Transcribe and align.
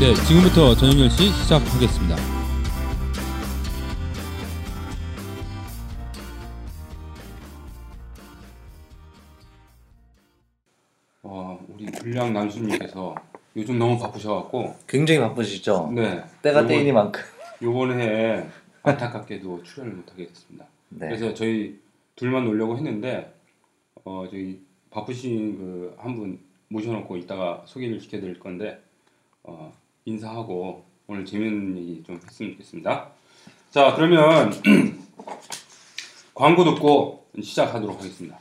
네, 0.00 0.14
지금부터 0.26 0.74
저녁 0.74 0.94
10시 0.96 1.32
시작하겠습니다. 1.42 2.16
어, 11.22 11.58
우리 11.68 11.86
불량 11.86 12.32
남수님께서 12.32 13.14
요즘 13.56 13.78
너무 13.78 13.98
바쁘셔갖고 13.98 14.76
굉장히 14.88 15.20
바쁘시죠? 15.20 15.90
네 15.94 16.22
때가 16.42 16.60
요번- 16.60 16.68
때이니만큼. 16.68 17.22
요번 17.62 18.00
해에 18.00 18.46
안타깝게도 18.82 19.62
출연을 19.64 19.92
못하게 19.96 20.26
됐습니다. 20.28 20.66
네. 20.88 21.08
그래서 21.08 21.34
저희 21.34 21.78
둘만 22.16 22.44
놀려고 22.44 22.76
했는데 22.76 23.34
어 24.04 24.26
저희 24.30 24.60
바쁘신 24.90 25.58
그 25.58 25.94
한 25.98 26.14
분 26.16 26.40
모셔놓고 26.68 27.16
이따가 27.16 27.62
소개를 27.66 28.00
시켜드릴 28.00 28.38
건데 28.38 28.80
어 29.42 29.72
인사하고 30.04 30.84
오늘 31.06 31.24
재밌는 31.24 31.78
얘기 31.78 32.02
좀 32.06 32.20
했으면 32.24 32.52
좋겠습니다. 32.52 33.08
자 33.70 33.94
그러면 33.94 34.52
광고 36.34 36.64
듣고 36.64 37.26
시작하도록 37.40 37.98
하겠습니다. 37.98 38.38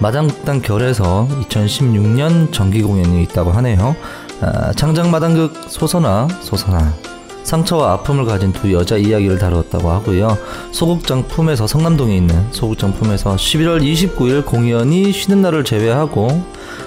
마당극단 0.00 0.60
결에서 0.60 1.26
2016년 1.48 2.52
정기 2.52 2.82
공연이 2.82 3.22
있다고 3.22 3.50
하네요. 3.52 3.96
아, 4.40 4.72
창작 4.72 5.08
마당극 5.08 5.54
소선아 5.70 6.28
소선아 6.42 7.13
상처와 7.44 7.92
아픔을 7.92 8.24
가진 8.24 8.52
두 8.52 8.72
여자 8.72 8.96
이야기를 8.96 9.38
다루었다고 9.38 9.90
하고요. 9.90 10.36
소극장 10.72 11.28
품에서 11.28 11.66
성남동에 11.66 12.16
있는 12.16 12.46
소극장 12.50 12.94
품에서 12.94 13.36
11월 13.36 13.82
29일 13.82 14.44
공연이 14.44 15.12
쉬는 15.12 15.42
날을 15.42 15.64
제외하고 15.64 16.42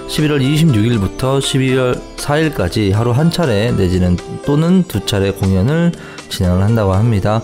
11월 0.08 0.42
26일부터 0.42 1.38
12월 1.38 2.00
4일까지 2.16 2.92
하루 2.92 3.12
한 3.12 3.30
차례 3.30 3.70
내지는 3.72 4.16
또는 4.44 4.84
두 4.88 5.06
차례 5.06 5.30
공연을 5.30 5.92
진행을 6.28 6.62
한다고 6.62 6.92
합니다. 6.92 7.40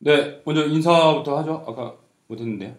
네 0.02 0.40
먼저 0.44 0.64
인사부터 0.66 1.38
하죠. 1.38 1.62
아까 1.66 1.94
못했는데요. 2.26 2.74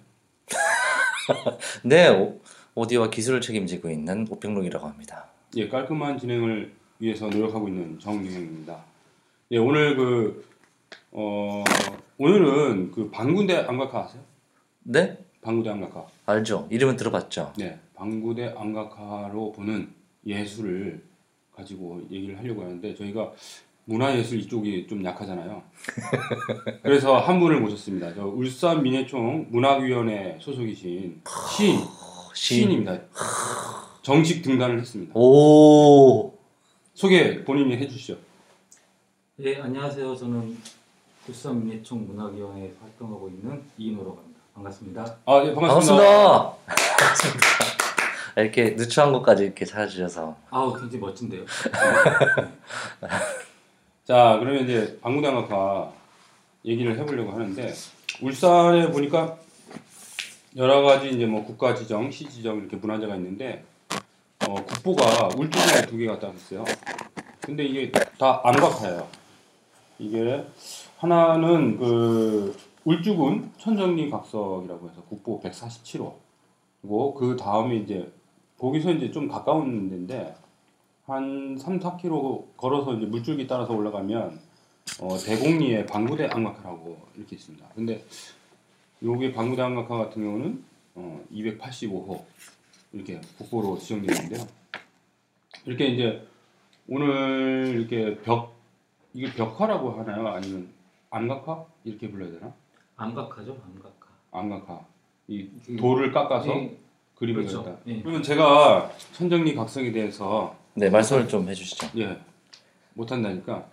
네, 1.83 2.09
오- 2.09 2.39
오디오와 2.75 3.09
기술을 3.11 3.41
책임지고 3.41 3.89
있는 3.91 4.25
오평록이라고 4.29 4.87
합니다. 4.87 5.25
예, 5.55 5.67
깔끔한 5.67 6.17
진행을 6.17 6.71
위해서 6.99 7.27
노력하고 7.27 7.67
있는 7.67 7.99
정유행입니다. 7.99 8.77
예, 9.51 9.57
오늘 9.57 9.95
그, 9.95 10.45
어, 11.11 11.63
오늘은 12.17 12.91
그 12.91 13.09
방구대 13.09 13.55
안각화 13.57 14.05
아세요? 14.05 14.21
네? 14.83 15.17
방구대 15.41 15.69
안각화. 15.69 16.05
알죠? 16.25 16.67
이름은 16.71 16.95
들어봤죠? 16.95 17.53
네, 17.57 17.79
방구대 17.95 18.53
안각화로 18.57 19.51
보는 19.51 19.93
예술을 20.25 21.03
가지고 21.53 22.01
얘기를 22.09 22.37
하려고 22.37 22.61
하는데 22.63 22.95
저희가 22.95 23.31
문화예술 23.85 24.39
이쪽이 24.39 24.87
좀 24.87 25.03
약하잖아요. 25.03 25.61
그래서 26.83 27.17
한 27.17 27.39
분을 27.39 27.59
모셨습니다. 27.59 28.13
저 28.13 28.25
울산 28.25 28.81
민예총 28.83 29.47
문학위원회 29.49 30.37
소속이신 30.39 31.21
시인, 31.57 31.79
시인입니다. 32.33 32.99
정식 34.01 34.41
등단을 34.43 34.79
했습니다. 34.79 35.11
오, 35.15 36.33
소개 36.93 37.43
본인이 37.43 37.75
해주시죠. 37.77 38.17
예, 39.41 39.57
안녕하세요. 39.59 40.15
저는 40.15 40.57
울산 41.27 41.63
민예총 41.63 42.07
문화위원회에서 42.07 42.75
활동하고 42.81 43.29
있는 43.29 43.63
이인호라고 43.77 44.17
합니다. 44.17 44.39
반갑습니다. 44.55 45.17
아, 45.25 45.43
예, 45.45 45.53
반갑습니다. 45.53 46.53
반갑습니다. 46.65 47.47
이렇게 48.37 48.71
누추한 48.71 49.11
곳까지 49.13 49.43
이렇게 49.43 49.65
찾아주셔서 49.65 50.35
아우, 50.49 50.73
굉장히 50.73 50.99
멋진데요. 50.99 51.45
자, 54.05 54.37
그러면 54.39 54.63
이제 54.63 54.97
방구당학과 55.01 55.91
얘기를 56.65 56.97
해보려고 56.97 57.31
하는데 57.33 57.73
울산에 58.21 58.91
보니까 58.91 59.37
여러 60.55 60.81
가지 60.81 61.09
이제 61.09 61.25
뭐 61.25 61.45
국가 61.45 61.75
지정, 61.75 62.09
시 62.11 62.29
지정 62.29 62.57
이렇게 62.57 62.75
문화재가 62.77 63.15
있는데 63.17 63.63
어, 64.47 64.55
국보가 64.55 65.27
울주군에 65.37 65.85
두 65.87 65.97
개가 65.97 66.19
딱 66.19 66.33
있어요. 66.35 66.65
근데 67.41 67.63
이게 67.63 67.91
다 68.17 68.41
안각화예요. 68.43 69.20
이게 70.01 70.43
하나는 70.97 71.77
그 71.77 72.57
울주군 72.85 73.51
천정리 73.59 74.09
각석이라고 74.09 74.89
해서 74.89 75.03
국보 75.03 75.39
147호. 75.41 76.13
그리고 76.81 77.13
그 77.13 77.37
다음에 77.37 77.75
이제 77.77 78.11
거기서 78.57 78.91
이제 78.93 79.11
좀 79.11 79.27
가까운 79.27 79.89
데인데 79.89 80.35
한 81.05 81.55
3, 81.55 81.79
4km 81.79 82.57
걸어서 82.57 82.95
이제 82.95 83.05
물줄기 83.05 83.45
따라서 83.45 83.73
올라가면 83.73 84.39
어, 85.01 85.17
대곡리에 85.17 85.85
방구대 85.85 86.25
안각화라고 86.25 86.97
이렇게 87.15 87.35
있습니다. 87.35 87.63
근데 87.75 88.03
여기 89.03 89.31
방구대 89.31 89.61
안각화 89.61 89.97
같은 89.97 90.23
경우는 90.23 90.63
어, 90.95 91.23
285호 91.31 92.23
이렇게 92.93 93.21
국보로 93.37 93.77
지정되어 93.77 94.15
있는데요. 94.15 94.47
이렇게 95.65 95.85
이제 95.89 96.27
오늘 96.87 97.75
이렇게 97.75 98.19
벽 98.23 98.60
이게 99.13 99.31
벽화라고 99.33 99.91
하나요? 99.99 100.27
아니면 100.27 100.69
안각화 101.09 101.65
이렇게 101.83 102.09
불러야 102.09 102.31
되나? 102.31 102.53
암각하죠, 102.95 103.57
암각하. 103.65 104.11
안각화 104.31 104.85
이 105.27 105.49
돌을 105.77 106.11
깎아서 106.11 106.49
예, 106.49 106.77
그림을 107.15 107.43
그렇죠. 107.43 107.63
그렸다. 107.63 107.81
예. 107.87 108.01
그러면 108.01 108.23
제가 108.23 108.91
천정리 109.13 109.55
각성에 109.55 109.91
대해서 109.91 110.55
네 110.73 110.89
말씀을 110.89 111.27
좀 111.27 111.47
해주시죠. 111.49 111.87
예 111.97 112.17
못한다니까 112.93 113.69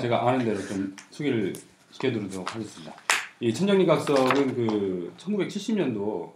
제가 0.00 0.28
아는 0.28 0.44
대로 0.44 0.60
좀 0.60 0.94
소개를 1.10 1.52
시켜드리도록 1.90 2.54
하겠습니다. 2.54 2.94
이 3.40 3.52
천정리 3.52 3.86
각석은 3.86 4.54
그 4.54 5.12
1970년도 5.18 6.32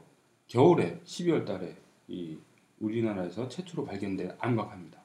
겨울에 0.46 1.00
12월 1.04 1.44
달에 1.44 1.76
이 2.08 2.36
우리나라에서 2.80 3.48
최초로 3.48 3.84
발견된 3.86 4.32
암각화입니다. 4.38 4.97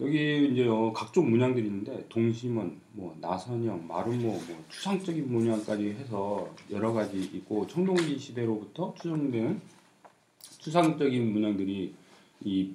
여기 0.00 0.48
이제 0.52 0.66
어, 0.66 0.92
각종 0.92 1.30
문양들이 1.30 1.66
있는데 1.66 2.04
동심원, 2.08 2.80
뭐 2.92 3.16
나선형, 3.20 3.86
마름모, 3.86 4.28
뭐 4.28 4.64
추상적인 4.68 5.30
문양까지 5.30 5.90
해서 5.90 6.52
여러 6.70 6.92
가지 6.92 7.18
있고 7.20 7.66
청동기 7.66 8.18
시대로부터 8.18 8.94
추정되는 8.96 9.60
추상적인 10.58 11.32
문양들이 11.32 11.94
이 12.44 12.74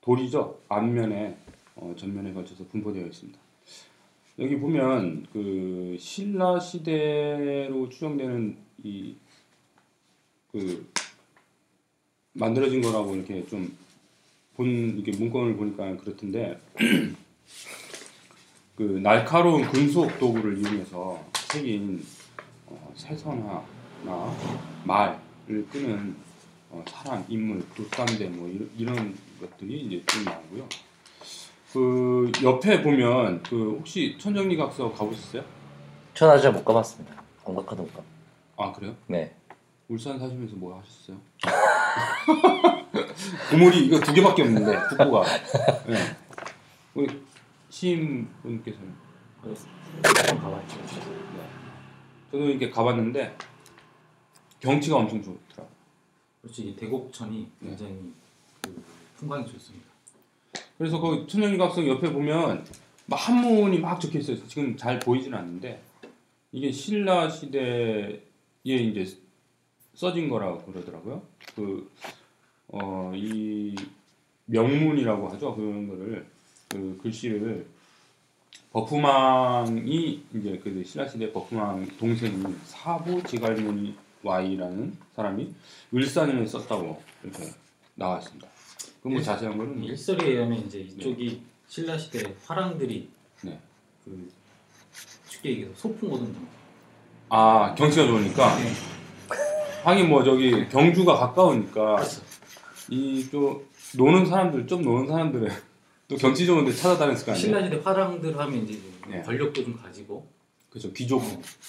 돌이죠 0.00 0.60
앞면에 0.68 1.36
어, 1.76 1.94
전면에 1.96 2.32
걸쳐서 2.32 2.64
분포되어 2.66 3.06
있습니다. 3.06 3.38
여기 4.40 4.58
보면 4.58 5.26
그 5.32 5.96
신라 5.98 6.60
시대로 6.60 7.88
추정되는 7.88 8.56
이 8.84 9.14
그 10.54 10.88
만들어진 12.32 12.80
거라고 12.80 13.16
이렇게 13.16 13.44
좀 13.46 13.76
본 14.56 14.98
이게 14.98 15.12
문건을 15.12 15.56
보니까 15.56 15.96
그렇던데 15.96 16.58
그 18.76 18.82
날카로운 19.02 19.62
금속 19.70 20.18
도구를 20.18 20.58
이용해서 20.58 21.24
새긴 21.50 22.04
어, 22.66 22.92
새선화나 22.96 24.34
말을 24.84 25.66
끄는 25.70 26.16
어, 26.70 26.84
사람, 26.88 27.24
인물, 27.28 27.64
돛담배 27.74 28.28
뭐 28.30 28.48
이런, 28.48 28.70
이런 28.76 29.16
것들이 29.40 29.82
이제 29.82 30.02
좀 30.06 30.24
나오고요. 30.24 30.68
그 31.72 32.32
옆에 32.42 32.82
보면 32.82 33.42
그 33.42 33.76
혹시 33.78 34.16
천정리 34.18 34.56
각서 34.56 34.92
가보셨어요? 34.92 35.44
전 36.14 36.30
아직 36.30 36.50
못 36.50 36.64
가봤습니다. 36.64 37.22
안각화도 37.44 37.82
못 37.82 37.94
가. 37.94 38.02
아 38.56 38.72
그래요? 38.72 38.94
네. 39.08 39.34
울산 39.88 40.18
사시면서 40.18 40.56
뭐 40.56 40.80
하셨어요? 40.80 41.20
고물이 43.50 43.86
이거 43.86 44.00
두 44.00 44.12
개밖에 44.12 44.42
없는데 44.42 44.76
국보가. 44.88 45.24
네. 45.86 45.96
우리 46.94 47.22
시인분께서는 47.68 48.94
가봤죠. 50.40 50.80
저도 52.30 52.48
이렇게 52.48 52.70
가봤는데 52.70 53.36
경치가 54.60 54.96
엄청 54.96 55.22
좋더라. 55.22 55.68
그렇지, 56.42 56.62
이 56.62 56.76
대곡천이 56.76 57.48
굉장히 57.60 58.12
그 58.62 58.82
풍광이 59.16 59.46
좋습니다. 59.46 59.86
그래서 60.78 60.98
그 61.00 61.26
천연이 61.26 61.56
각성 61.58 61.86
옆에 61.86 62.12
보면 62.12 62.64
막 63.06 63.16
한문이 63.16 63.78
막 63.78 64.00
적혀 64.00 64.18
있어요. 64.18 64.46
지금 64.48 64.76
잘 64.76 64.98
보이지는 64.98 65.38
않는데 65.38 65.82
이게 66.52 66.70
신라 66.70 67.28
시대에 67.28 68.20
이제 68.64 69.16
써진 69.94 70.28
거라고 70.28 70.62
그러더라고요. 70.64 71.22
그, 71.54 71.90
어, 72.76 73.12
이 73.14 73.74
명문이라고 74.46 75.28
하죠. 75.30 75.54
그런 75.54 75.86
거를, 75.86 76.26
그 76.68 76.98
글씨를 77.02 77.66
버프망이 78.72 80.24
이제 80.34 80.60
그 80.62 80.82
신라 80.84 81.06
시대 81.06 81.32
버프망 81.32 81.86
동생이 81.98 82.42
사부 82.64 83.22
지갈문이 83.22 83.94
Y라는 84.24 84.96
사람이 85.14 85.54
을산인에 85.94 86.44
썼다고 86.46 87.00
이렇게 87.22 87.50
나와 87.94 88.18
있습니다. 88.18 88.48
그뭐 89.02 89.16
일- 89.18 89.22
자세한 89.22 89.56
거는 89.56 89.78
뭐- 89.78 89.88
일설에 89.88 90.26
의하면 90.30 90.58
이제 90.66 90.80
이쪽이 90.80 91.40
신라 91.68 91.96
시대 91.96 92.34
화랑들이 92.44 93.08
네. 93.42 93.60
그 94.04 94.32
쉽게 95.28 95.50
얘기해서 95.50 95.74
소풍 95.76 96.10
오던 96.12 96.34
중. 96.34 96.48
아 97.28 97.72
경치가 97.76 98.06
좋으니까 98.06 98.56
네. 98.56 98.72
하긴 99.84 100.08
뭐 100.08 100.24
저기 100.24 100.66
경주가 100.68 101.14
가까우니까 101.16 101.96
그렇죠. 101.96 102.22
이 102.90 103.28
좀 103.30 103.64
노는 103.96 104.26
사람들 104.26 104.66
좀 104.66 104.82
노는 104.82 105.06
사람들의 105.08 105.50
또 106.08 106.16
경치 106.16 106.46
좋은데 106.46 106.72
찾아다녔을 106.72 107.24
거 107.26 107.32
아니에요. 107.32 107.36
신라 107.46 107.64
시대 107.64 107.80
화랑들 107.82 108.38
하면 108.38 108.64
이제 108.64 108.78
네. 109.08 109.22
권력도 109.22 109.64
좀 109.64 109.76
가지고 109.80 110.26
그렇죠 110.70 110.92
귀족 110.92 111.22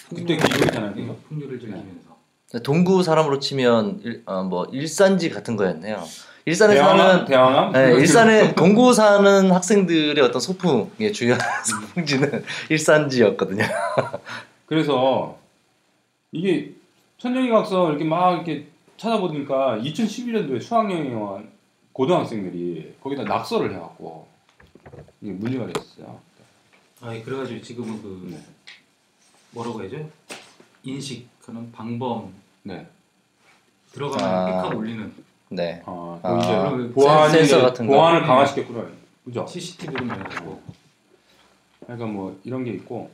그때 0.10 0.36
귀족이잖아요. 0.38 0.94
네, 0.96 1.02
그죠? 1.02 1.18
풍류를 1.28 1.60
즐기면서 1.60 2.16
동구 2.64 3.04
사람으로 3.04 3.40
치면 3.40 4.02
일, 4.04 4.24
어, 4.26 4.44
뭐 4.44 4.66
일산지 4.72 5.30
같은 5.30 5.56
거였네요. 5.56 6.04
일산에 6.46 6.76
사는 6.78 6.96
대왕암 6.98 7.26
대왕암 7.26 7.72
네, 7.74 7.94
일산에 8.00 8.56
동구 8.56 8.94
사는 8.94 9.52
학생들의 9.52 10.24
어떤 10.24 10.40
소풍의 10.42 11.12
주요한 11.14 11.40
소풍지는 11.66 12.44
일산지였거든요. 12.70 13.64
그래서 14.66 15.38
이게 16.32 16.72
천정희 17.18 17.50
각서 17.50 17.90
이렇게 17.90 18.04
막 18.04 18.34
이렇게 18.36 18.68
찾아보니까 18.98 19.78
2011년도에 19.80 20.62
수학여행에 20.62 21.14
온 21.14 21.50
고등학생들이 21.92 22.96
거기다 23.02 23.24
낙서를 23.24 23.74
해갖고 23.74 24.28
이게 25.22 25.32
문제가 25.32 25.68
됐어요. 25.68 26.20
아 27.02 27.10
그래가지고 27.24 27.62
지금은 27.62 28.02
그 28.02 28.28
네. 28.32 28.40
뭐라고 29.52 29.82
해야죠? 29.82 30.10
인식하는 30.84 31.72
방범 31.72 32.34
네. 32.64 32.88
들어가면 33.92 34.28
아. 34.28 34.46
픽하고 34.64 34.80
올리는 34.80 35.14
네. 35.50 35.82
아, 35.86 36.20
아, 36.24 36.32
그 36.32 36.40
이제 36.40 36.52
센- 36.54 36.94
보안이 36.94 37.32
센서 37.34 37.62
같은 37.62 37.88
거. 37.88 37.94
보안을 37.94 38.22
네. 38.22 38.28
강화시켰구나. 38.28 38.88
그죠? 39.24 39.46
CCTV로 39.48 40.06
만들고 40.06 40.62
그러니까 41.82 42.06
뭐 42.08 42.40
이런 42.44 42.64
게 42.64 42.72
있고 42.72 43.10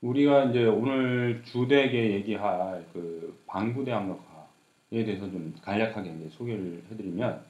우리가 0.00 0.44
이제 0.44 0.64
오늘 0.64 1.42
주되게 1.44 2.12
얘기할 2.14 2.84
그 2.92 3.36
방구대항력화에 3.46 5.04
대해서 5.04 5.30
좀 5.30 5.54
간략하게 5.62 6.10
이제 6.10 6.28
소개를 6.30 6.82
해드리면 6.90 7.42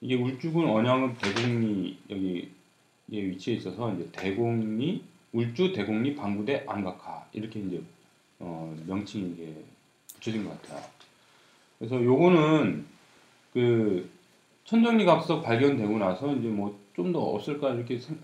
이게 0.00 0.16
울주군 0.16 0.68
언양읍 0.68 1.16
대곡리 1.20 1.98
여기 2.10 2.50
에 3.12 3.22
위치해 3.22 3.56
있어서 3.56 3.94
이제 3.94 4.08
대곡리 4.10 5.04
울주 5.32 5.72
대곡리 5.72 6.16
방구대 6.16 6.64
안각화 6.66 7.26
이렇게 7.32 7.60
이제 7.60 7.80
어, 8.40 8.76
명칭이 8.86 9.32
이게 9.32 9.54
붙여진 10.14 10.44
것 10.44 10.60
같아요. 10.62 10.82
그래서 11.78 12.02
요거는 12.02 12.84
그 13.52 14.10
천정리 14.64 15.04
각석 15.04 15.42
발견되고 15.42 15.98
나서 15.98 16.34
이제 16.34 16.48
뭐 16.48 16.74
좀 16.96 17.12
더 17.12 17.20
없을까 17.20 17.74
이렇게 17.74 17.98
생- 17.98 18.18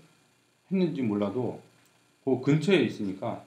했는지 0.71 1.03
몰라도 1.03 1.61
그 2.25 2.41
근처에 2.41 2.77
있으니까 2.77 3.43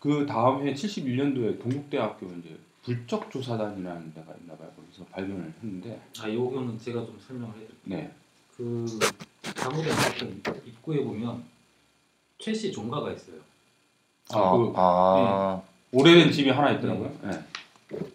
그 0.00 0.24
다음 0.26 0.66
해 0.66 0.72
71년도에 0.72 1.60
동국대학교 1.62 2.26
이제 2.38 2.58
불적 2.82 3.30
조사단이라는 3.30 4.14
데가 4.14 4.34
있나 4.40 4.56
봐요. 4.56 4.70
거기서 4.74 5.04
발견을 5.10 5.52
했는데 5.62 6.00
아 6.18 6.32
요거는 6.32 6.78
제가 6.78 7.04
좀 7.04 7.18
설명을 7.20 7.54
해드릴게요. 7.54 7.76
네. 7.84 8.10
그 8.56 8.86
학교 9.56 10.60
입구에 10.66 11.04
보면 11.04 11.44
최씨 12.38 12.72
종가가 12.72 13.12
있어요. 13.12 13.36
아, 14.32 14.38
아, 14.38 14.56
그 14.56 14.72
아, 14.74 15.62
오래된 15.92 16.32
집이 16.32 16.48
하나 16.48 16.70
있더라고요. 16.72 17.14
네. 17.22 17.44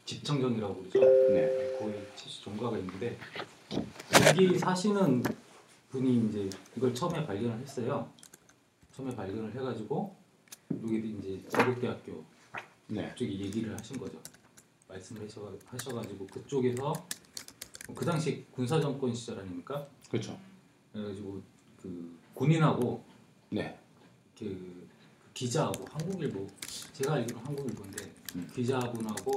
집청정이라고 0.05 0.75
그러죠. 0.75 0.99
네. 1.31 1.75
거기 1.77 1.93
최씨 2.15 2.41
종가가 2.41 2.79
있는데 2.79 3.17
여기 4.27 4.57
사시는 4.57 5.23
분이 5.91 6.29
이제 6.29 6.49
이걸 6.75 6.95
처음에 6.95 7.23
발견을 7.27 7.59
했어요. 7.59 8.09
처음에 8.95 9.15
발견을 9.15 9.53
해가지고 9.53 10.24
여기 10.71 11.15
이제 11.19 11.41
제국대학교 11.49 12.23
네. 12.87 13.13
쪽에 13.15 13.31
얘기를 13.31 13.73
하신 13.77 13.97
거죠. 13.97 14.19
말씀을 14.87 15.23
하셔, 15.23 15.51
하셔가 15.65 16.01
지고 16.03 16.25
그쪽에서 16.27 16.93
그 17.93 18.05
당시 18.05 18.45
군사 18.51 18.79
정권 18.79 19.13
시절 19.13 19.39
아닙니까? 19.39 19.87
그렇죠. 20.09 20.37
그래가지고 20.93 21.41
그 21.81 22.17
군인하고 22.33 23.03
네. 23.49 23.77
그 24.37 24.87
기자하고 25.33 25.85
한국일보 25.91 26.47
제가 26.93 27.15
알기로는 27.15 27.45
한국일보인데 27.47 28.11
음. 28.35 28.49
기자분하고 28.55 29.33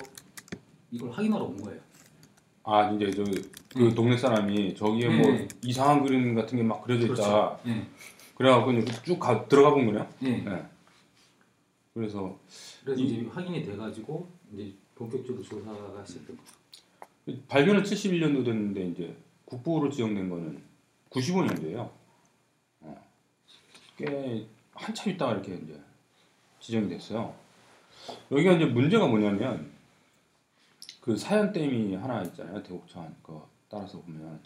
이걸 0.90 1.10
확인하러 1.10 1.44
온 1.44 1.56
거예요. 1.62 1.80
아 2.64 2.90
이제 2.90 3.10
저그 3.10 3.78
네. 3.78 3.94
동네 3.94 4.16
사람이 4.16 4.74
저기에 4.74 5.08
네. 5.08 5.16
뭐 5.16 5.48
이상한 5.62 6.02
그림 6.04 6.34
같은 6.34 6.56
게 6.58 6.62
막 6.62 6.82
그려져 6.82 7.06
있다. 7.06 7.14
그렇죠. 7.14 7.60
네. 7.64 7.88
그래갖고 8.36 8.72
이제 8.72 8.92
쭉 9.04 9.18
가, 9.18 9.46
들어가 9.48 9.70
본 9.70 9.86
거네요. 9.86 10.08
네. 10.20 10.44
네. 11.98 12.06
그래서 12.06 12.38
그래서 12.84 13.02
이- 13.02 13.06
이제 13.06 13.28
확인이 13.28 13.62
돼가지고 13.64 14.28
이제 14.52 14.72
본격적으로 14.94 15.42
조사가 15.42 16.04
시작된 16.04 16.36
거죠. 16.36 17.38
발견은 17.48 17.82
71년도 17.82 18.44
됐는데 18.44 18.86
이제 18.88 19.16
국보로 19.44 19.90
지정된 19.90 20.28
거는 20.30 20.62
95년도예요. 21.10 21.90
어. 22.80 23.04
꽤 23.96 24.46
한참 24.72 25.12
있다가 25.12 25.32
이렇게 25.32 25.54
이제 25.56 25.80
지정이 26.60 26.88
됐어요. 26.88 27.34
여기가 28.30 28.52
이제 28.52 28.64
문제가 28.66 29.06
뭐냐면 29.06 29.70
그 31.00 31.16
사연댐이 31.16 31.94
하나 31.96 32.22
있잖아요. 32.22 32.62
대곡천 32.62 33.14
그 33.22 33.40
따라서 33.68 34.00
보면 34.00 34.40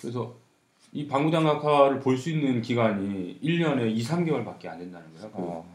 그래서 0.00 0.34
이 0.92 1.06
방구장각화를 1.06 2.00
볼 2.00 2.16
수 2.16 2.30
있는 2.30 2.62
기간이 2.62 3.40
1년에 3.42 3.94
2, 3.96 4.02
3개월밖에 4.02 4.66
안 4.66 4.78
된다는 4.78 5.12
거예요. 5.14 5.30
그 5.32 5.38
어, 5.38 5.73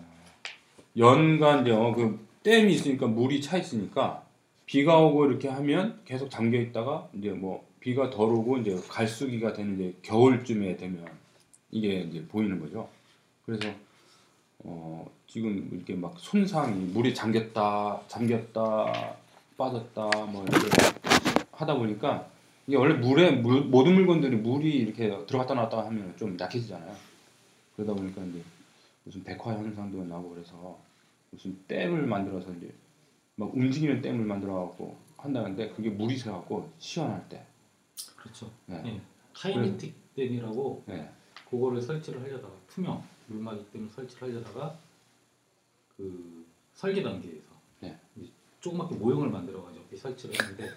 연간 0.98 1.64
그 1.64 2.28
댐이 2.44 2.74
있으니까 2.74 3.08
물이 3.08 3.42
차 3.42 3.58
있으니까 3.58 4.24
비가 4.66 5.00
오고 5.00 5.26
이렇게 5.28 5.48
하면 5.48 6.00
계속 6.06 6.30
잠겨 6.30 6.60
있다가 6.60 7.10
이제 7.14 7.32
뭐 7.32 7.68
비가 7.80 8.10
덜 8.10 8.32
오고 8.34 8.58
이제 8.60 8.78
갈수기가 8.90 9.54
되는 9.54 9.76
이제 9.76 9.96
겨울쯤에 10.02 10.78
되면 10.78 11.06
이게 11.72 12.02
이제 12.02 12.26
보이는 12.28 12.60
거죠. 12.60 12.90
그래서 13.46 13.70
어 14.60 15.10
지금 15.28 15.70
이렇게 15.72 15.96
막 15.96 16.16
손상이 16.18 16.86
물이 16.88 17.14
잠겼다 17.14 18.02
잠겼다 18.08 19.16
빠졌다 19.58 20.02
뭐 20.26 20.46
이렇게 20.48 20.68
하다 21.52 21.76
보니까 21.76 22.28
이게 22.68 22.78
원래 22.78 22.94
물에 22.96 23.32
물, 23.32 23.62
모든 23.62 23.96
물건들이 23.96 24.36
물이 24.36 24.70
이렇게 24.70 25.10
들어갔다 25.26 25.56
나왔다 25.56 25.86
하면 25.86 26.14
좀 26.18 26.38
약해지잖아요. 26.40 26.96
그러다 27.76 27.94
보니까 27.94 28.22
이제 28.24 28.44
무슨 29.10 29.24
백화 29.24 29.54
현상도 29.54 30.04
나고 30.04 30.30
그래서 30.30 30.80
무슨 31.32 31.58
댐을 31.68 32.06
만들어서 32.06 32.54
이제 32.54 32.72
막 33.38 33.52
움직이는 33.56 34.04
댐을 34.04 34.24
만들어 34.24 34.54
갖고 34.54 34.96
한다는데 35.18 35.70
그게 35.72 35.90
물이 35.90 36.16
새 36.16 36.30
갖고 36.30 36.70
시원할 36.78 37.28
때. 37.28 37.44
그렇죠. 38.16 38.52
네. 38.68 38.80
네. 38.84 39.02
카이네틱 39.34 39.96
댐이라고 40.16 40.84
네. 40.86 41.10
그거를 41.50 41.82
설치를 41.82 42.22
하려다가 42.22 42.54
투명 42.68 43.04
물막이 43.26 43.72
때문에 43.72 43.92
설치를 43.92 44.30
하려다가 44.30 44.78
그 45.98 46.46
설계 46.76 47.02
단계에서 47.02 47.48
네. 47.80 47.98
조그맣게 48.60 48.94
모형을 48.94 49.30
만들어 49.32 49.64
가지고 49.64 49.82
이렇게 49.82 49.98
설치를 49.98 50.36
했는데 50.40 50.70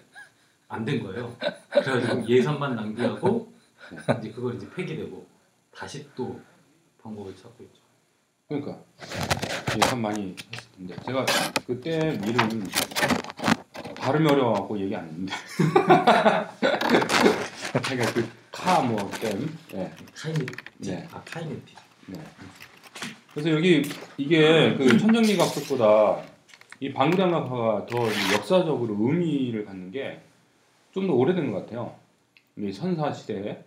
안 0.69 0.83
된 0.85 1.03
거예요. 1.03 1.37
그래가지고 1.69 2.27
예산만 2.27 2.75
낭비하고 2.75 3.53
네. 3.91 4.17
이제 4.19 4.31
그걸 4.31 4.55
이제 4.55 4.67
폐기되고 4.71 5.23
다시 5.71 6.09
또 6.15 6.41
방법을 7.03 7.35
찾고 7.35 7.63
있죠. 7.65 7.82
그러니까 8.47 8.79
예산 9.77 10.01
많이 10.01 10.35
했을 10.53 10.71
텐데 10.77 10.95
제가 11.05 11.25
그때 11.65 12.19
이름 12.25 12.65
발음이 13.95 14.29
어려워 14.29 14.53
갖고 14.53 14.79
얘기 14.79 14.95
안 14.95 15.05
했는데. 15.07 15.33
그러니까 17.83 18.13
그카뭐댐 18.51 19.57
네. 19.73 19.91
카이네틱, 20.15 20.57
네. 20.79 21.07
아 21.11 21.21
카이네틱. 21.25 21.77
네. 22.07 22.19
그래서 23.33 23.49
여기 23.51 23.81
이게 24.17 24.75
그 24.77 24.97
천정리 24.97 25.35
각석보다 25.37 26.21
이 26.79 26.93
방구장각화가 26.93 27.85
더 27.87 27.97
역사적으로 28.33 28.95
의미를 28.99 29.65
갖는 29.65 29.91
게 29.91 30.21
좀 30.93 31.07
더 31.07 31.13
오래된 31.13 31.51
것 31.51 31.61
같아요. 31.65 31.95
이 32.55 32.71
선사 32.71 33.11
시대 33.11 33.65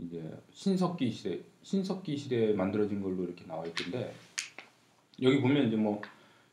이제 0.00 0.20
신석기 0.52 1.12
시대 1.12 1.38
신석기 1.62 2.16
시대에 2.16 2.52
만들어진 2.54 3.02
걸로 3.02 3.24
이렇게 3.24 3.44
나와 3.46 3.64
있던데 3.66 4.12
여기 5.22 5.40
보면 5.40 5.68
이제 5.68 5.76
뭐 5.76 6.00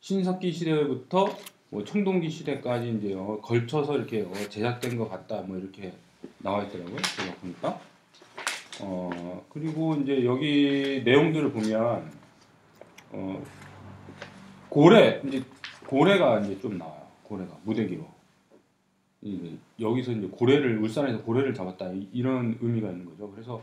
신석기 0.02 0.52
시대부터 0.52 1.28
뭐 1.70 1.84
청동기 1.84 2.30
시대까지 2.30 2.98
이제 2.98 3.14
어, 3.14 3.40
걸쳐서 3.42 3.98
이렇게 3.98 4.22
어, 4.22 4.34
제작된 4.34 4.98
것 4.98 5.10
같다 5.10 5.42
뭐 5.42 5.58
이렇게 5.58 5.94
나와 6.40 6.64
있더라고요. 6.64 6.98
제가 7.18 7.34
보니까. 7.36 7.80
어 8.80 9.46
그리고 9.50 9.96
이제 9.96 10.24
여기 10.24 11.02
내용들을 11.04 11.52
보면 11.52 12.12
어 13.12 13.44
고래 14.70 15.22
이제 15.26 15.44
고래가 15.88 16.40
이제 16.42 16.60
좀 16.60 16.78
나와요. 16.78 17.08
고래가 17.24 17.58
무대기로. 17.64 18.06
이제 19.24 19.58
여기서 19.80 20.12
이제 20.12 20.28
고래를 20.28 20.78
울산에서 20.78 21.24
고래를 21.24 21.54
잡았다 21.56 21.92
이- 21.94 22.08
이런 22.14 22.58
의미가 22.62 22.92
있는 22.92 23.06
거죠. 23.06 23.32
그래서 23.32 23.62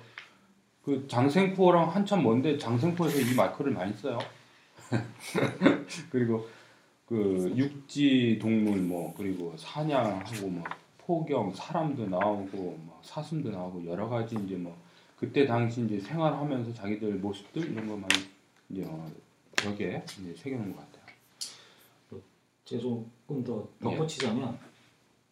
그 0.84 1.06
장생포랑 1.08 1.88
한참 1.88 2.22
먼데 2.22 2.58
장생포에서 2.58 3.18
이 3.20 3.34
마크를 3.34 3.72
많이 3.72 3.92
써요. 3.94 4.18
그리고 6.10 6.46
그 7.06 7.52
육지 7.56 8.38
동물 8.40 8.80
뭐 8.80 9.14
그리고 9.16 9.54
사냥하고 9.56 10.48
뭐 10.48 10.64
포경 10.98 11.52
사람도 11.52 12.06
나오고 12.06 12.56
뭐 12.56 13.00
사슴도 13.02 13.50
나오고 13.50 13.86
여러 13.86 14.08
가지 14.08 14.36
이제 14.44 14.56
뭐 14.56 14.76
그때 15.18 15.46
당시 15.46 15.84
이제 15.84 15.98
생활하면서 16.00 16.74
자기들 16.74 17.14
모습들 17.14 17.70
이런 17.70 17.86
거 17.86 17.96
많이 17.96 18.14
이제 18.68 18.84
어, 18.86 19.10
벽에 19.56 20.04
이제 20.20 20.34
새겨놓은 20.36 20.74
것 20.74 20.80
같아요. 20.80 20.94
조금 22.64 23.44
더 23.44 23.68
네. 23.78 23.90
덧붙이자면 23.90 24.58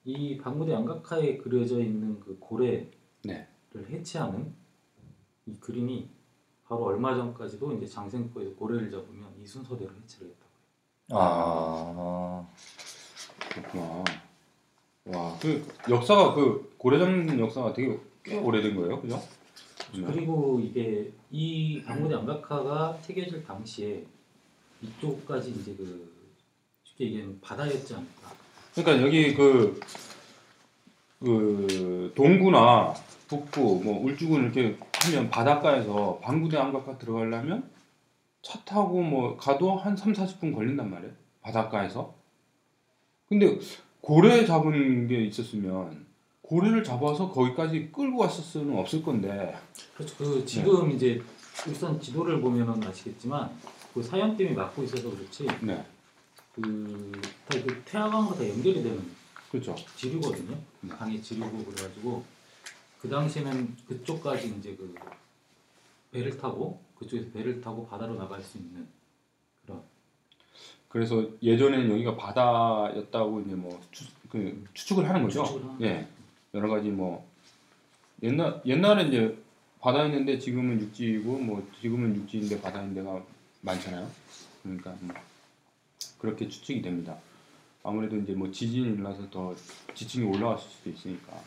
이 0.04 0.36
박무대 0.36 0.72
양각하에 0.72 1.38
그려져 1.38 1.80
있는 1.80 2.20
그 2.20 2.36
고래를 2.38 2.90
네. 3.24 3.46
해체하는 3.74 4.61
이 5.46 5.56
그림이 5.58 6.08
바로 6.66 6.84
얼마 6.84 7.14
전까지도 7.14 7.72
이제 7.74 7.86
장생포에서 7.86 8.54
고래를 8.54 8.90
잡으면 8.90 9.28
이 9.42 9.46
순서대로 9.46 9.90
해체를 10.02 10.28
했다고. 10.28 10.52
아, 11.10 12.46
그렇구나. 13.50 14.04
와, 15.06 15.36
그 15.40 15.66
역사가 15.88 16.34
그 16.34 16.74
고래 16.78 16.98
잡는 16.98 17.38
역사가 17.38 17.72
되게 17.72 17.98
꽤 18.22 18.38
오래된 18.38 18.76
거예요, 18.76 19.00
그죠? 19.00 19.20
네. 19.94 20.06
그리고 20.06 20.60
이게 20.60 21.12
이 21.30 21.82
박무대 21.84 22.14
양각화가 22.14 22.98
새겨질 23.02 23.44
당시에 23.44 24.06
이쪽까지 24.80 25.50
이제 25.50 25.74
그 25.76 26.10
쉽게 26.84 27.06
얘기하면 27.06 27.40
바다였지 27.40 27.94
않을까. 27.94 28.32
그러니까 28.74 29.06
여기 29.06 29.34
그, 29.34 29.80
그 31.20 32.12
동구나 32.14 32.94
북부, 33.28 33.80
뭐 33.82 34.04
울주군 34.04 34.44
이렇게 34.44 34.78
하면 35.04 35.30
바닷가에서 35.30 36.18
방구대 36.22 36.56
안각화 36.56 36.98
들어가려면 36.98 37.70
차 38.42 38.58
타고 38.64 39.00
뭐 39.02 39.36
가도 39.36 39.76
한 39.76 39.96
3, 39.96 40.12
40분 40.12 40.54
걸린단 40.54 40.90
말이에요. 40.90 41.12
바닷가에서. 41.42 42.14
근데 43.28 43.58
고래 44.00 44.44
잡은 44.44 45.06
게 45.06 45.22
있었으면 45.24 46.06
고래를 46.42 46.84
잡아서 46.84 47.30
거기까지 47.30 47.90
끌고 47.92 48.18
왔을 48.18 48.42
수는 48.42 48.76
없을 48.78 49.02
건데. 49.02 49.56
그렇죠. 49.96 50.16
그 50.18 50.44
지금 50.44 50.90
이제 50.90 51.22
울산 51.66 52.00
지도를 52.00 52.40
보면은 52.40 52.82
아시겠지만 52.84 53.50
그 53.94 54.02
사연댐이 54.02 54.52
막고 54.54 54.82
있어서 54.84 55.10
그렇지 55.10 55.46
네. 55.62 55.84
그 56.54 57.12
다 57.48 57.58
그 57.62 57.82
태화강과 57.86 58.34
다 58.34 58.48
연결이 58.48 58.82
되는 58.82 59.02
그렇죠. 59.50 59.74
지류거든요. 59.96 60.56
네. 60.80 60.88
강의 60.90 61.22
지류고 61.22 61.64
그래가지고 61.64 62.24
그 63.02 63.08
당시에는 63.08 63.76
그쪽까지 63.88 64.54
이제 64.58 64.76
그 64.76 64.94
배를 66.12 66.36
타고 66.38 66.80
그쪽에서 66.94 67.32
배를 67.32 67.60
타고 67.60 67.84
바다로 67.88 68.14
나갈 68.14 68.40
수 68.40 68.58
있는 68.58 68.86
그런 69.66 69.82
그래서 70.88 71.28
예전에는 71.42 71.90
여기가 71.90 72.16
바다였다고 72.16 73.40
이제 73.40 73.56
뭐 73.56 73.80
추, 73.90 74.04
그 74.30 74.64
추측을 74.72 75.08
하는 75.08 75.24
거죠. 75.24 75.44
추측을 75.44 75.68
하는 75.68 75.82
예. 75.82 76.06
여러 76.54 76.68
가지 76.68 76.90
뭐 76.90 77.28
옛날 78.22 78.62
옛날에 78.64 79.08
이제 79.08 79.36
바다였는데 79.80 80.38
지금은 80.38 80.80
육지이고 80.80 81.38
뭐 81.38 81.68
지금은 81.80 82.14
육지인데 82.14 82.60
바다인 82.60 82.94
데가 82.94 83.20
많잖아요. 83.62 84.08
그러니까 84.62 84.94
뭐 85.00 85.16
그렇게 86.20 86.48
추측이 86.48 86.80
됩니다. 86.80 87.18
아무래도 87.82 88.16
이제 88.16 88.32
뭐 88.32 88.48
지진이 88.48 88.92
일어나서 88.92 89.28
더 89.28 89.56
지층이 89.92 90.24
올라갔을 90.24 90.70
수도 90.70 90.90
있으니까. 90.90 91.42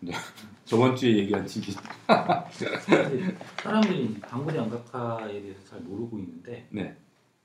네. 0.00 0.12
저번 0.64 0.96
주에 0.96 1.18
얘기한. 1.18 1.46
근데 1.46 3.36
사람들이 3.62 4.20
방구대 4.20 4.58
양각화에 4.58 5.40
대해서 5.42 5.64
잘 5.68 5.80
모르고 5.80 6.18
있는데 6.18 6.66
네. 6.70 6.96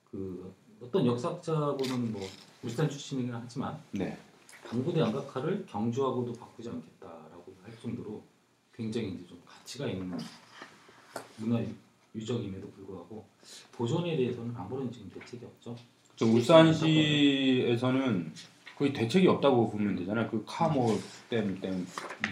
그 0.10 0.54
어떤 0.82 1.06
역사학자분은 1.06 2.12
뭐 2.12 2.22
울산 2.64 2.90
출신이긴 2.90 3.34
하지만 3.34 3.78
네. 3.92 4.18
방구대 4.70 5.00
양각화를 5.00 5.66
경주하고도 5.68 6.34
바꾸지 6.34 6.70
않겠다라고 6.70 7.56
할 7.64 7.78
정도로 7.82 8.24
굉장히 8.74 9.10
이제 9.14 9.26
좀 9.28 9.42
가치가 9.46 9.88
있는 9.88 10.18
문화 11.38 11.64
유적임에도 12.14 12.70
불구하고 12.72 13.26
보존에 13.72 14.16
대해서는 14.16 14.56
아무런 14.56 14.92
지금 14.92 15.10
대책이 15.10 15.46
없죠. 15.46 15.76
저 16.16 16.26
울산시에서는 16.26 16.94
거의 18.78 18.92
대책이 18.94 19.28
없다고 19.28 19.72
보면 19.72 19.96
되잖아요. 19.96 20.28
그 20.30 20.44
카모 20.46 20.98
댐 21.30 21.60
댐 21.62 21.88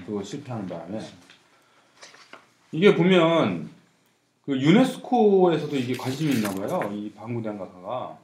그거 0.05 0.21
실패하는 0.23 0.67
바람에 0.67 0.99
이게 2.71 2.95
보면 2.95 3.69
그 4.45 4.59
유네스코에서도 4.59 5.75
이게 5.77 5.93
관심이 5.93 6.33
있나 6.33 6.49
봐요. 6.53 6.91
이 6.93 7.11
방구대왕가가 7.11 8.17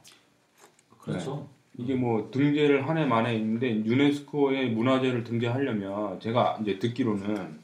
그렇죠. 1.00 1.48
이게 1.78 1.94
뭐 1.94 2.28
등재를 2.30 2.86
한 2.86 2.98
해 2.98 3.06
만에 3.06 3.34
있는데 3.36 3.70
유네스코의 3.84 4.70
문화재를 4.72 5.24
등재하려면 5.24 6.20
제가 6.20 6.58
이제 6.60 6.78
듣기로는 6.78 7.58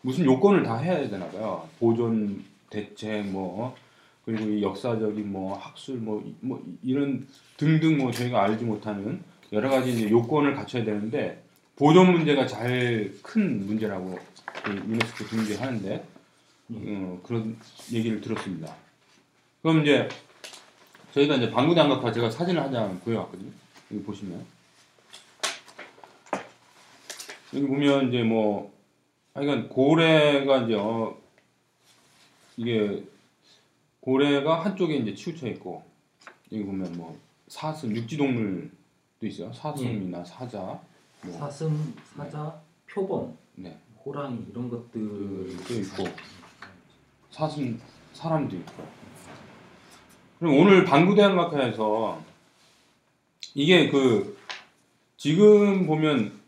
무슨 0.00 0.24
요건을 0.24 0.64
다 0.64 0.78
해야 0.78 1.08
되나 1.08 1.28
봐요. 1.28 1.68
보존 1.78 2.42
대책 2.70 3.26
뭐 3.26 3.76
그리고 4.24 4.48
이 4.50 4.62
역사적인 4.62 5.30
뭐 5.30 5.56
학술 5.56 5.96
뭐, 5.98 6.20
이- 6.26 6.34
뭐 6.40 6.60
이런 6.82 7.26
등등 7.56 7.98
뭐 7.98 8.10
저희가 8.10 8.42
알지 8.42 8.64
못하는 8.64 9.22
여러 9.52 9.68
가지 9.68 10.08
요건을 10.08 10.54
갖춰야 10.54 10.82
되는데 10.82 11.42
보존 11.76 12.12
문제가 12.12 12.46
제일 12.46 13.20
큰 13.22 13.66
문제라고 13.66 14.18
그 14.64 14.70
유네스코 14.72 15.24
등재하는데 15.24 16.04
어, 16.70 17.20
그런 17.22 17.56
얘기를 17.92 18.20
들었습니다. 18.20 18.74
그럼 19.60 19.82
이제 19.82 20.08
저희가 21.12 21.36
이제 21.36 21.52
안각화 21.54 22.12
제가 22.12 22.30
사진을 22.30 22.62
한장 22.62 22.98
구해왔거든요. 23.00 23.50
여기 23.92 24.02
보시면 24.02 24.44
여기 27.54 27.66
보면 27.66 28.08
이제 28.08 28.22
뭐 28.22 28.72
하여간 29.34 29.68
고래가 29.68 30.58
이제 30.62 30.74
어 30.74 31.18
이게 32.56 33.04
고래가 34.00 34.64
한쪽에 34.64 34.96
이제 34.96 35.14
치우쳐 35.14 35.48
있고 35.48 35.84
여기 36.50 36.64
보면 36.64 36.94
뭐 36.96 37.18
사슴 37.48 37.94
육지 37.94 38.16
동물도 38.16 38.81
있어요. 39.26 39.52
사슴이나 39.52 40.24
사자 40.24 40.80
뭐 41.24 41.38
사슴, 41.38 41.94
사자, 42.16 42.60
표범, 42.88 43.36
네. 43.54 43.78
호랑이 44.04 44.46
이런 44.50 44.68
것들 44.68 45.56
또 45.66 45.74
있고 45.74 46.04
사슴 47.30 47.80
사람도 48.12 48.56
있고 48.56 48.84
그럼 50.38 50.58
오늘 50.58 50.84
방구대학학회에서 50.84 52.20
이게 53.54 53.88
그 53.88 54.36
지금 55.16 55.86
보면 55.86 56.40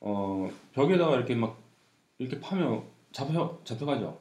어 0.00 0.50
벽에다가 0.72 1.16
이렇게 1.16 1.34
막 1.34 1.56
이렇게 2.18 2.38
파면 2.38 2.82
잡혀 3.12 3.58
잡혀가죠 3.64 4.18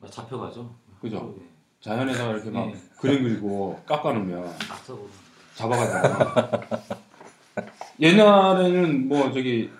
아, 0.00 0.06
잡혀가죠. 0.06 0.74
그죠? 1.00 1.34
네. 1.38 1.44
자연에다가 1.80 2.32
이렇게 2.32 2.50
막 2.50 2.66
네. 2.66 2.74
그림 2.98 3.22
그리고 3.22 3.80
깎아놓으면 3.86 4.42
낙서보는 4.68 5.27
잡아가잖아 5.58 6.60
옛날에는 8.00 9.08
뭐 9.08 9.32
저기 9.32 9.70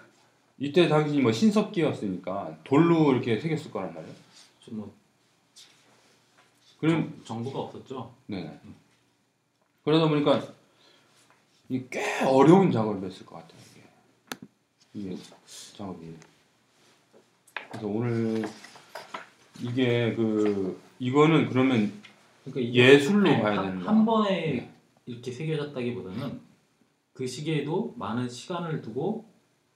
이때 0.58 0.88
당시 0.88 1.20
뭐 1.20 1.30
신석기였으니까 1.30 2.58
돌로 2.64 3.12
이렇게 3.12 3.38
새겼을 3.38 3.70
거란 3.70 3.94
말이에요 3.94 4.14
좀뭐 4.60 4.92
그럼 6.80 7.20
정보가 7.24 7.58
없었죠. 7.58 8.12
네. 8.26 8.56
그러다 9.84 10.08
보니까 10.08 10.40
이게 11.68 11.86
꽤 11.90 12.24
어려운 12.24 12.70
작업을 12.70 13.08
했을 13.08 13.26
것 13.26 13.34
같아요. 13.36 13.58
이게, 14.94 15.10
이게 15.10 15.22
작업이. 15.76 16.14
그래서 17.70 17.86
오늘 17.88 18.44
이게 19.60 20.14
그 20.14 20.80
이거는 21.00 21.48
그러면 21.48 21.92
그러니까 22.44 22.72
예술로 22.72 23.28
한- 23.28 23.42
봐야 23.42 23.56
한- 23.58 23.64
되는가? 23.70 23.90
한 23.90 24.04
번에 24.06 24.30
네. 24.30 24.70
이렇게 25.08 25.32
새겨졌다기보다는 25.32 26.40
그 27.14 27.26
시기에도 27.26 27.94
많은 27.96 28.28
시간을 28.28 28.82
두고 28.82 29.24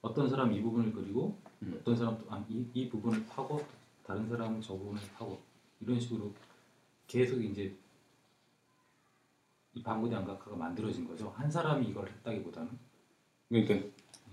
어떤 0.01 0.29
사람 0.29 0.53
이 0.53 0.61
부분을 0.61 0.93
그리고 0.93 1.37
음. 1.63 1.75
어떤 1.79 1.95
사람 1.95 2.17
또 2.19 2.25
아, 2.29 2.45
이, 2.49 2.65
이 2.73 2.87
부분을 2.89 3.25
파고 3.25 3.65
다른 4.05 4.29
사람은 4.29 4.61
저 4.61 4.75
부분을 4.75 5.01
파고 5.17 5.39
이런 5.81 5.99
식으로 5.99 6.31
계속 7.07 7.43
이제 7.43 7.75
이 9.73 9.81
방구대 9.81 10.15
안각화가 10.15 10.55
만들어진 10.55 11.07
거죠. 11.07 11.33
한 11.35 11.49
사람이 11.49 11.87
이걸 11.87 12.07
했다기보다는 12.07 12.69
그러니까 13.49 13.87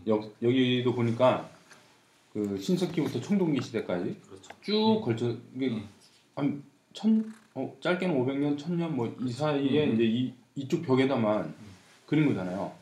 여, 0.07 0.21
여기도 0.43 0.95
보니까 0.95 1.51
그 2.33 2.59
신석기부터 2.59 3.21
청동기 3.21 3.63
시대까지 3.63 4.21
그렇죠. 4.21 4.51
쭉 4.61 5.01
걸쳐 5.03 5.35
이게 5.55 5.71
음. 5.71 5.89
한천 6.35 7.33
어, 7.55 7.75
짧게는 7.81 8.15
500년, 8.15 8.59
1000년 8.59 8.91
뭐 8.91 9.13
이 9.21 9.33
사이에 9.33 9.87
음. 9.87 9.95
이제 9.95 10.05
이 10.05 10.35
이쪽 10.61 10.83
벽에다만 10.83 11.55
그린 12.07 12.27
거잖아요. 12.29 12.73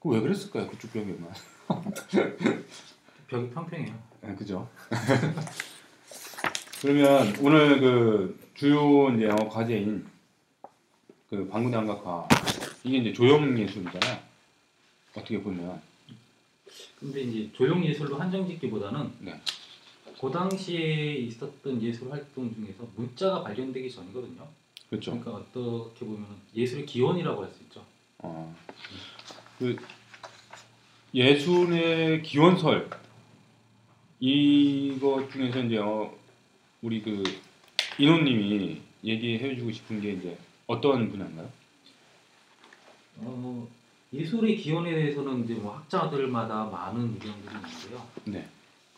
그 0.00 0.08
왜 0.10 0.20
그랬을까요? 0.20 0.68
그쪽 0.68 0.92
벽에만. 0.92 1.30
벽이 3.28 3.50
평평해요. 3.50 3.94
네, 4.22 4.34
그죠. 4.34 4.68
그러면 6.80 7.34
오늘 7.40 7.80
그 7.80 8.38
주요 8.54 9.10
이제 9.14 9.24
영어 9.24 9.48
과제인 9.48 10.06
그 11.30 11.48
방구대 11.48 11.76
안각화 11.76 12.28
이게 12.84 12.98
이제 12.98 13.12
조형 13.12 13.58
예술이잖아요. 13.58 14.18
어떻게 15.16 15.40
보면 15.42 15.80
근데 17.00 17.22
이제 17.22 17.50
조형 17.54 17.82
예술로 17.84 18.16
한정짓기보다는 18.18 19.12
네. 19.20 19.40
그 20.20 20.30
당시에 20.30 21.14
있었던 21.14 21.80
예술 21.82 22.10
활동 22.12 22.54
중에서 22.54 22.86
문자가 22.94 23.42
발견되기 23.42 23.90
전이거든요. 23.90 24.46
그렇죠. 24.90 25.18
그러니까 25.18 25.32
어떻게 25.32 26.06
보면 26.06 26.26
예술의 26.54 26.86
기원이라고 26.86 27.42
할 27.44 27.50
수 27.52 27.62
있죠. 27.64 27.84
어, 28.18 28.54
그 29.58 29.76
예술의 31.14 32.22
기원설 32.22 32.90
이것 34.20 35.30
중에서 35.30 35.60
이제 35.62 35.78
어, 35.78 36.16
우리 36.82 37.02
그 37.02 37.22
인호님이 37.98 38.80
얘기해주고 39.04 39.70
싶은 39.72 40.00
게 40.00 40.12
이제 40.12 40.36
어떤 40.66 41.10
분야인가요? 41.10 41.50
어, 43.18 43.68
예술의 44.12 44.56
기원에 44.56 44.94
대해서는 44.94 45.44
이제 45.44 45.54
뭐 45.54 45.76
학자들마다 45.76 46.64
많은 46.66 47.14
의견들이 47.14 47.54
있는데요. 47.54 48.08
네. 48.24 48.48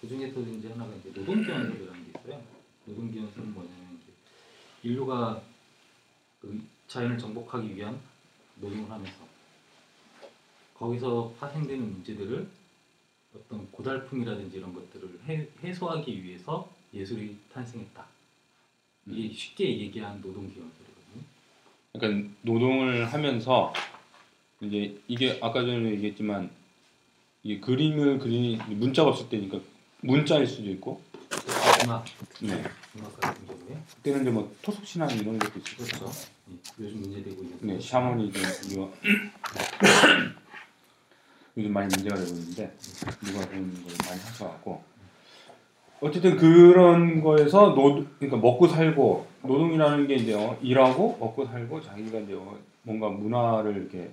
그 0.01 0.09
중에서 0.09 0.41
이제 0.41 0.69
하나가 0.69 0.93
이제 0.95 1.13
노동 1.13 1.43
기원설이라는 1.43 2.05
게 2.13 2.19
있어요. 2.21 2.43
노동 2.87 3.11
기원설은 3.11 3.53
뭐냐면 3.55 3.99
이제 4.03 4.13
인류가 4.89 5.43
그 6.47 6.63
자연을 6.87 7.19
정복하기 7.19 7.75
위한 7.75 7.99
노동을 8.61 8.89
하면서 8.89 9.27
거기서 10.75 11.35
파생되는 11.41 11.93
문제들을 11.93 12.49
어떤 13.35 13.71
고달픔이라든지 13.73 14.59
이런 14.59 14.73
것들을 14.73 15.21
해, 15.27 15.49
해소하기 15.63 16.23
위해서 16.23 16.71
예술이 16.95 17.37
탄생했다. 17.53 18.07
이게 19.09 19.35
쉽게 19.35 19.79
얘기한 19.81 20.23
노동 20.23 20.49
기원설이거든요. 20.53 21.23
그러니까 21.93 22.31
노동을 22.43 23.13
하면서 23.13 23.73
이제 24.61 25.01
이게 25.09 25.39
아까 25.43 25.61
전에 25.65 25.91
얘기했지만 25.91 26.51
이게 27.43 27.61
그림을 27.61 28.19
그리니 28.19 28.57
문자가 28.75 29.11
없을 29.11 29.29
때니까 29.29 29.61
문자일 30.01 30.47
수도 30.47 30.71
있고 30.71 31.03
음악, 31.85 32.05
네. 32.41 32.65
음악 32.99 33.21
같은 33.21 33.47
경우에 33.47 33.79
그때는 33.97 34.23
이제 34.23 34.31
뭐 34.31 34.55
토속 34.63 34.85
신앙 34.87 35.11
이런 35.11 35.39
것도 35.39 35.59
있을 35.59 35.77
그렇죠. 35.77 36.11
예, 36.51 36.55
요즘 36.85 37.01
문제되고 37.03 37.43
있는 37.43 37.59
네, 37.63 37.81
샤머니즘 37.81 38.41
이거 38.73 38.93
요즘 41.57 41.73
많이 41.73 41.89
문제가 41.95 42.17
되고 42.17 42.29
있는데 42.29 42.77
누가 43.25 43.47
그런 43.47 43.73
걸 43.73 43.93
많이 44.09 44.21
하셔갖고 44.21 44.83
어쨌든 46.01 46.37
그런 46.37 47.23
거에서 47.23 47.75
노 47.75 48.05
그러니까 48.19 48.37
먹고 48.37 48.69
살고 48.69 49.27
노동이라는 49.43 50.07
게 50.07 50.17
이제 50.17 50.35
어, 50.35 50.59
일하고 50.63 51.17
먹고 51.19 51.47
살고 51.47 51.81
자기가 51.81 52.19
이제 52.21 52.35
어, 52.35 52.59
뭔가 52.83 53.09
문화를 53.09 53.77
이렇게 53.77 54.13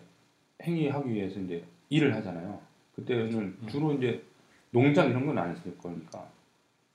행위하기 0.63 1.10
위해서 1.13 1.39
이제 1.41 1.63
일을 1.89 2.15
하잖아요. 2.15 2.60
그때는 2.96 3.34
음. 3.34 3.67
주로 3.69 3.93
이제 3.93 4.24
농장 4.72 5.10
이런 5.10 5.26
건 5.26 5.38
안 5.38 5.52
했을 5.52 5.78
거니까 5.78 6.26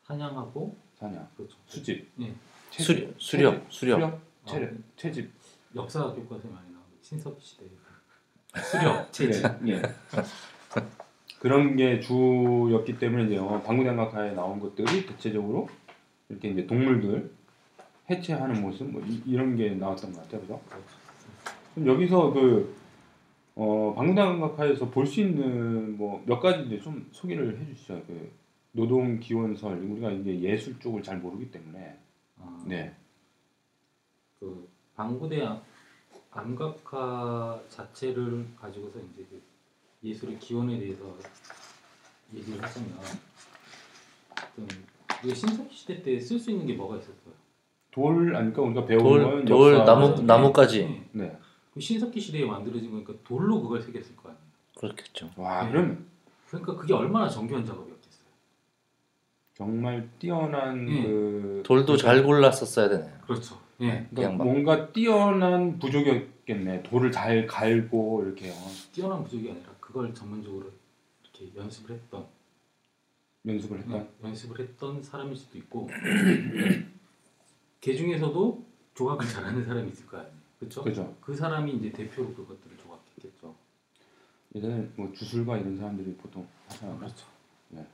사냥하고 0.04 0.74
사냥, 0.98 1.28
그렇죠. 1.36 1.56
수집, 1.66 2.08
예. 2.20 2.32
채집, 2.70 3.14
수렵, 3.18 3.22
수렵, 3.22 3.72
수렵. 3.72 3.96
수렵, 4.00 4.20
채, 4.46 4.56
어, 4.64 4.68
채집, 4.96 5.30
역사 5.74 6.00
교과서에 6.12 6.50
많이 6.50 6.66
나오는 6.72 6.86
신석 7.02 7.38
시대 7.40 7.64
수렵 8.64 9.12
채집 9.12 9.44
예. 9.66 9.72
예. 9.74 9.82
그런 11.40 11.76
게 11.76 12.00
주였기 12.00 12.98
때문에 12.98 13.24
이제 13.26 13.36
어, 13.38 13.62
방구장각화에 13.62 14.32
나온 14.32 14.58
것들이 14.58 15.06
대체적으로 15.06 15.68
이렇게 16.28 16.48
이제 16.48 16.66
동물들 16.66 17.30
해체하는 18.10 18.60
모습 18.60 18.90
뭐 18.90 19.00
이, 19.06 19.36
런게 19.36 19.70
나왔던 19.70 20.12
것 20.12 20.22
같아요, 20.22 20.40
그죠? 20.40 20.60
그럼 21.74 21.88
여기서 21.88 22.32
그 22.32 22.74
어, 23.54 23.94
방구장각화에서 23.96 24.90
볼 24.90 25.06
수 25.06 25.20
있는 25.20 25.96
뭐 25.96 26.22
몇 26.26 26.40
가지 26.40 26.64
이제 26.66 26.80
좀 26.80 27.06
소개를 27.12 27.60
해주시죠. 27.60 28.02
그 28.06 28.32
노동 28.72 29.18
기원설 29.18 29.78
우리가 29.78 30.10
이제 30.12 30.38
예술 30.40 30.78
쪽을 30.78 31.02
잘 31.02 31.18
모르기 31.18 31.50
때문에 31.50 31.98
아, 32.40 32.62
네, 32.66 32.94
그 34.38 34.68
방구대 34.94 35.42
암- 35.44 35.60
암각화 36.30 37.60
자체를 37.68 38.46
가지고서 38.60 38.98
이제 39.00 39.26
그 39.30 39.42
예술의 40.04 40.38
기원에 40.38 40.78
대해서 40.78 41.16
얘기를 42.34 42.62
하자면 42.62 42.92
우리가 45.22 45.34
신석 45.34 45.72
시대 45.72 46.02
때 46.02 46.16
쓸 46.20 46.38
수 46.38 46.50
있는 46.50 46.66
게 46.66 46.74
뭐가 46.74 46.96
있었어요? 46.98 47.34
돌 47.90 48.36
아니까 48.36 48.62
우리가 48.62 48.84
배운 48.84 49.02
돌, 49.02 49.22
건 49.22 49.44
돌, 49.44 49.74
역사- 49.74 49.84
나무, 49.84 50.22
나무까지. 50.22 50.84
네. 50.84 51.08
네, 51.12 51.38
그 51.74 51.80
신석기 51.80 52.20
시대에 52.20 52.44
만들어진 52.44 52.90
거니까 52.92 53.14
돌로 53.24 53.60
그걸 53.62 53.80
새겼을 53.82 54.14
거 54.14 54.28
아니에요. 54.28 54.44
그렇겠죠. 54.76 55.30
와 55.36 55.64
네. 55.64 55.72
그럼 55.72 56.06
그러니까 56.46 56.76
그게 56.76 56.94
얼마나 56.94 57.28
정교한 57.28 57.64
작업이었겠어요. 57.64 57.97
정말 59.58 60.08
뛰어난 60.20 60.88
음. 60.88 61.02
그 61.02 61.62
돌도 61.66 61.96
잘 61.96 62.22
골랐었어야 62.22 62.88
되네요. 62.88 63.18
그렇죠. 63.26 63.60
예. 63.80 64.06
그러니까 64.10 64.22
양반. 64.22 64.46
뭔가 64.46 64.92
뛰어난 64.92 65.78
부족이었겠네. 65.80 66.84
돌을 66.84 67.10
잘 67.10 67.46
갈고 67.46 68.22
이렇게 68.24 68.50
어, 68.50 68.54
뛰어난 68.92 69.24
부족이 69.24 69.50
아니라 69.50 69.74
그걸 69.80 70.14
전문적으로 70.14 70.70
이렇게 71.22 71.58
연습을 71.58 71.96
했던 71.96 72.26
연습을 73.46 73.78
했다. 73.80 73.92
네, 73.92 74.08
연습을 74.22 74.60
했던 74.60 75.02
사람일 75.02 75.36
수도 75.36 75.58
있고 75.58 75.88
그 77.80 77.96
중에서도 77.96 78.64
조각을 78.94 79.26
잘하는 79.26 79.64
사람이 79.64 79.88
있을 79.90 80.06
거 80.06 80.18
아니에요. 80.18 80.34
그렇죠? 80.58 80.82
그죠. 80.84 81.16
그 81.20 81.34
사람이 81.34 81.72
이제 81.74 81.90
대표로 81.90 82.34
그것들을 82.34 82.76
조각했겠죠. 82.78 83.54
예전에 84.54 84.88
뭐 84.96 85.12
주술가 85.12 85.56
이런 85.58 85.76
사람들이 85.76 86.14
보통 86.14 86.46
하잖아요. 86.68 86.98
그렇죠. 86.98 87.26
네. 87.70 87.86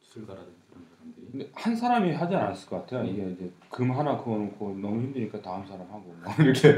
술가라든지 0.00 0.58
이런 0.70 0.84
사람들이 1.08 1.28
근데 1.30 1.50
한 1.54 1.76
사람이 1.76 2.12
하지 2.12 2.34
않았을 2.34 2.68
것 2.68 2.80
같아요. 2.80 3.04
네. 3.04 3.10
이게 3.10 3.30
이제 3.30 3.50
금 3.70 3.90
하나 3.90 4.16
그어놓고 4.22 4.78
너무 4.80 5.02
힘드니까 5.02 5.40
다음 5.40 5.66
사람 5.66 5.82
하고 5.82 6.14
뭐 6.22 6.32
이렇게 6.44 6.76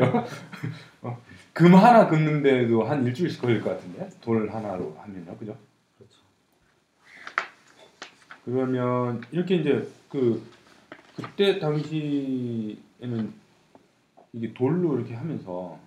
어, 1.02 1.18
금 1.52 1.74
하나 1.74 2.06
긋는데도 2.06 2.84
한 2.84 3.04
일주일씩 3.06 3.40
걸릴 3.40 3.60
것 3.60 3.70
같은데 3.70 4.08
돌 4.20 4.50
하나로 4.50 4.96
하면요, 4.98 5.36
그죠? 5.36 5.56
그렇죠. 5.96 6.16
그러면 8.44 9.20
이렇게 9.30 9.56
이제 9.56 9.88
그 10.08 10.42
그때 11.16 11.58
당시에는 11.58 13.32
이게 14.32 14.52
돌로 14.54 14.98
이렇게 14.98 15.14
하면서 15.14 15.78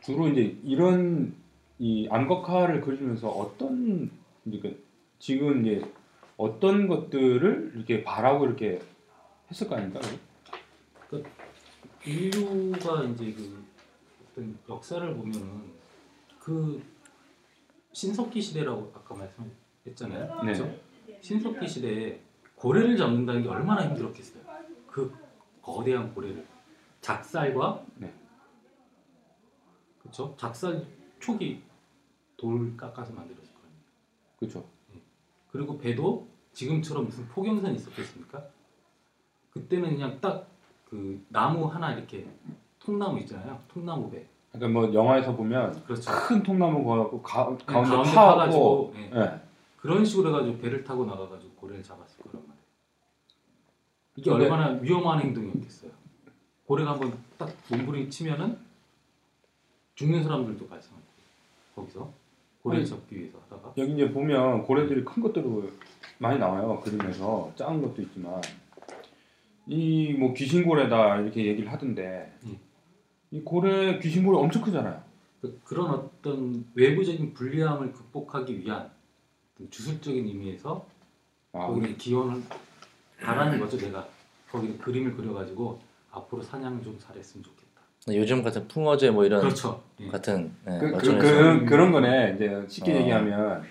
주로 0.00 0.28
이제 0.28 0.56
이런 0.64 1.34
이 1.78 2.08
암각화를 2.10 2.80
그리면서 2.82 3.28
어떤 3.28 4.10
이제 4.44 4.58
그 4.60 4.84
지금 5.18 5.64
이제 5.64 5.82
어떤 6.42 6.88
것들을 6.88 7.72
이렇게 7.76 8.02
바라고 8.02 8.46
이렇게 8.46 8.82
했을 9.48 9.68
거 9.68 9.76
아닙니까? 9.76 10.00
인류가 12.04 13.04
이제 13.04 13.32
그 13.32 13.64
어떤 14.26 14.58
역사를 14.68 15.14
보면은 15.14 15.72
그 16.40 16.82
신석기 17.92 18.42
시대라고 18.42 18.92
아까 18.92 19.14
말씀했잖아요. 19.14 20.42
네. 20.42 20.52
그렇죠? 20.52 20.74
신석기 21.20 21.68
시대에 21.68 22.20
고래를 22.56 22.96
잡는다는 22.96 23.44
게 23.44 23.48
얼마나 23.48 23.86
힘들었겠어요. 23.86 24.42
그 24.88 25.14
거대한 25.62 26.12
고래를 26.12 26.44
작살과 27.00 27.86
네. 27.98 28.12
그렇죠. 30.00 30.34
작살 30.36 30.84
촉이 31.20 31.62
돌 32.36 32.76
깎아서 32.76 33.12
만들었을 33.12 33.54
거예요. 33.54 33.70
그렇죠. 34.40 34.68
그리고 35.52 35.78
배도 35.78 36.31
지금처럼 36.52 37.06
무슨 37.06 37.26
포경선이 37.28 37.74
있었겠습니까? 37.76 38.44
그때는 39.52 39.90
그냥 39.90 40.20
딱 40.20 40.52
그 40.92 41.24
나무 41.30 41.64
하나 41.64 41.94
이렇게 41.94 42.26
통나무 42.78 43.18
있잖아요. 43.20 43.58
통나무 43.66 44.10
배. 44.10 44.26
그러니까 44.52 44.78
뭐 44.78 44.92
영화에서 44.92 45.34
보면 45.34 45.82
그렇죠. 45.84 46.10
큰 46.12 46.42
통나무 46.42 46.84
거갖고 46.84 47.22
가, 47.22 47.56
가운데, 47.64 48.12
파가지고, 48.14 48.92
예. 48.96 49.10
예. 49.14 49.40
그런 49.78 50.04
식으로 50.04 50.28
해가지고 50.28 50.58
배를 50.58 50.84
타고 50.84 51.06
나가가지고 51.06 51.54
고래를 51.54 51.82
잡았을 51.82 52.22
거란 52.24 52.42
말이에요. 52.46 52.62
이게 54.16 54.30
근데- 54.30 54.44
얼마나 54.44 54.78
위험한 54.82 55.20
행동이었겠어요. 55.20 55.90
고래가 56.66 56.90
한번 56.92 57.16
딱 57.38 57.48
몸부림 57.70 58.10
치면은 58.10 58.58
죽는 59.94 60.22
사람들도 60.22 60.68
발생하고 60.68 61.02
거기서 61.74 62.12
고래 62.62 62.76
아니, 62.76 62.86
잡기 62.86 63.16
위해서 63.18 63.38
하다가 63.48 63.72
여기 63.78 63.94
이제 63.94 64.12
보면 64.12 64.64
고래들이 64.64 65.06
큰 65.06 65.22
것들로 65.22 65.70
많이 66.22 66.38
나와요 66.38 66.80
그림에서 66.80 67.52
작은 67.56 67.82
것도 67.82 68.00
있지만 68.02 68.40
이 69.66 70.14
뭐 70.18 70.32
귀신고래다 70.34 71.20
이렇게 71.20 71.46
얘기를 71.46 71.70
하던데 71.72 72.32
예. 72.46 72.58
이 73.30 73.40
고래 73.42 73.98
귀신고래 73.98 74.38
엄청 74.38 74.62
크잖아요. 74.62 75.00
그- 75.40 75.60
그런 75.64 75.90
어떤 75.90 76.64
외부적인 76.74 77.32
불리함을 77.34 77.92
극복하기 77.92 78.58
위한 78.60 78.90
주술적인 79.70 80.26
의미에서 80.26 80.84
아, 81.52 81.66
거기에 81.66 81.94
기원을 81.94 82.42
바라는 83.20 83.58
거죠 83.60 83.76
내가 83.78 84.06
거기 84.50 84.76
그림을 84.78 85.16
그려가지고 85.16 85.78
앞으로 86.10 86.42
사냥 86.42 86.82
좀 86.82 86.98
잘했으면 86.98 87.42
좋겠다. 87.44 87.62
요즘 88.08 88.42
같은 88.42 88.66
풍어제 88.68 89.10
뭐 89.10 89.24
이런 89.24 89.40
그렇죠. 89.40 89.82
예. 90.00 90.08
같은 90.08 90.52
예, 90.68 90.78
그, 90.78 90.90
그, 90.90 90.96
어쩌면서 90.96 91.60
그, 91.60 91.64
그 91.66 91.74
런 91.74 91.92
거네. 91.92 92.34
이제 92.34 92.64
쉽게 92.68 92.92
어. 92.92 92.96
얘기하면 92.96 93.64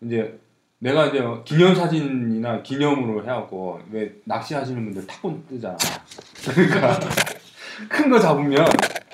이제 0.00 0.38
내가 0.78 1.06
이제 1.06 1.22
기념 1.44 1.74
사진이나 1.74 2.62
기념으로 2.62 3.22
해갖고 3.22 3.80
왜 3.90 4.14
낚시하시는 4.24 4.84
분들 4.84 5.06
탁본 5.06 5.46
뜨잖아. 5.48 5.76
그러니까 6.44 6.98
큰 7.88 8.10
거 8.10 8.18
잡으면 8.20 8.66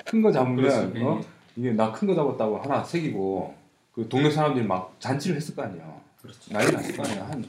큰 0.05 0.21
거 0.21 0.31
잡으면 0.31 0.55
그렇죠. 0.57 0.91
예. 0.95 1.03
어? 1.03 1.21
이게 1.55 1.71
나 1.71 1.91
큰 1.93 2.07
거 2.07 2.15
잡았다고 2.15 2.59
하나 2.59 2.83
새기고 2.83 3.55
그 3.93 4.07
동네 4.09 4.29
사람들이 4.29 4.65
막 4.65 4.95
잔치를 4.99 5.35
했을 5.37 5.55
거 5.55 5.63
아니야. 5.63 5.83
그렇죠. 6.21 6.53
난리 6.53 6.71
났을 6.71 6.95
거 6.97 7.03
아니야. 7.03 7.27
한 7.29 7.45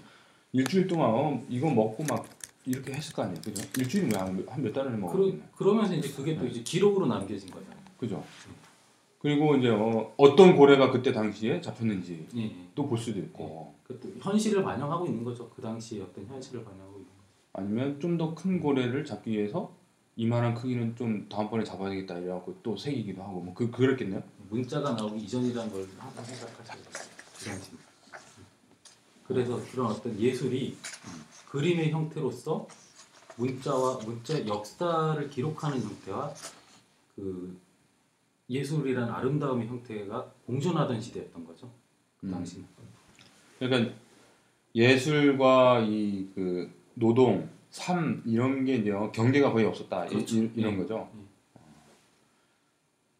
일주일 0.52 0.86
동안 0.86 1.10
어, 1.10 1.40
이거 1.48 1.68
먹고 1.70 2.04
막 2.08 2.24
이렇게 2.66 2.92
했을 2.92 3.12
거 3.14 3.22
아니야. 3.22 3.36
그죠? 3.44 3.66
일주일이 3.78 4.14
한몇 4.14 4.72
달을 4.72 4.90
그러, 4.92 4.98
먹었네. 4.98 5.38
그러면서 5.56 5.94
이제 5.94 6.08
그게 6.14 6.36
또 6.36 6.46
이제 6.46 6.60
기록으로 6.60 7.06
남겨진 7.06 7.50
거잖아요. 7.50 7.78
그죠? 7.98 8.22
그리고 9.24 9.56
이제 9.56 9.70
어, 9.70 10.12
어떤 10.18 10.54
고래가 10.54 10.90
그때 10.90 11.10
당시에 11.10 11.62
잡혔는지 11.62 12.26
예, 12.36 12.42
예. 12.42 12.54
또볼 12.74 12.98
수도 12.98 13.18
있고 13.20 13.74
그것도 13.84 14.12
현실을 14.20 14.62
반영하고 14.62 15.06
있는 15.06 15.24
거죠. 15.24 15.48
그 15.48 15.62
당시의 15.62 16.02
어떤 16.02 16.26
현실을 16.26 16.62
반영하고 16.62 16.98
있는 16.98 17.06
거죠. 17.06 17.22
아니면 17.54 17.98
좀 18.00 18.18
더 18.18 18.34
큰 18.34 18.60
고래를 18.60 19.02
잡기 19.06 19.30
위해서 19.30 19.72
이만한 20.16 20.54
크기는 20.54 20.94
좀 20.94 21.26
다음번에 21.30 21.64
잡아야 21.64 21.88
되겠다 21.88 22.18
이래갖고 22.18 22.56
또 22.62 22.76
새기기도 22.76 23.22
하고 23.22 23.40
뭐 23.40 23.54
그 23.54 23.70
그랬겠네요. 23.70 24.22
문자가 24.50 24.92
나오기 24.92 25.24
이전이라는 25.24 25.72
걸 25.72 25.88
항상 25.96 26.22
생각하셔야 26.22 26.76
돼요. 26.76 27.62
그. 27.70 27.78
그래서 29.26 29.58
그런 29.72 29.86
어떤 29.86 30.20
예술이 30.20 30.76
그림의 31.48 31.92
형태로서 31.92 32.68
문자와 33.36 34.00
문자 34.04 34.46
역사를 34.46 35.30
기록하는 35.30 35.80
형태와 35.80 36.34
그 37.16 37.58
예술이라는 38.48 39.12
아름다움의 39.12 39.66
형태가 39.68 40.32
공존하던 40.46 41.00
시대였던 41.00 41.44
거죠. 41.46 41.70
그 42.20 42.26
음. 42.26 42.32
당시는. 42.32 42.66
그러니까 43.58 43.94
예술과 44.74 45.80
이 45.86 46.28
그 46.34 46.70
노동, 46.94 47.48
삶 47.70 48.22
이런 48.26 48.64
게 48.64 48.76
이제 48.76 48.90
경계가 49.12 49.52
거의 49.52 49.64
없었다 49.66 50.06
이- 50.06 50.08
그렇죠. 50.10 50.36
이, 50.36 50.62
런 50.62 50.74
예. 50.74 50.76
거죠. 50.76 51.10
예. 51.16 51.60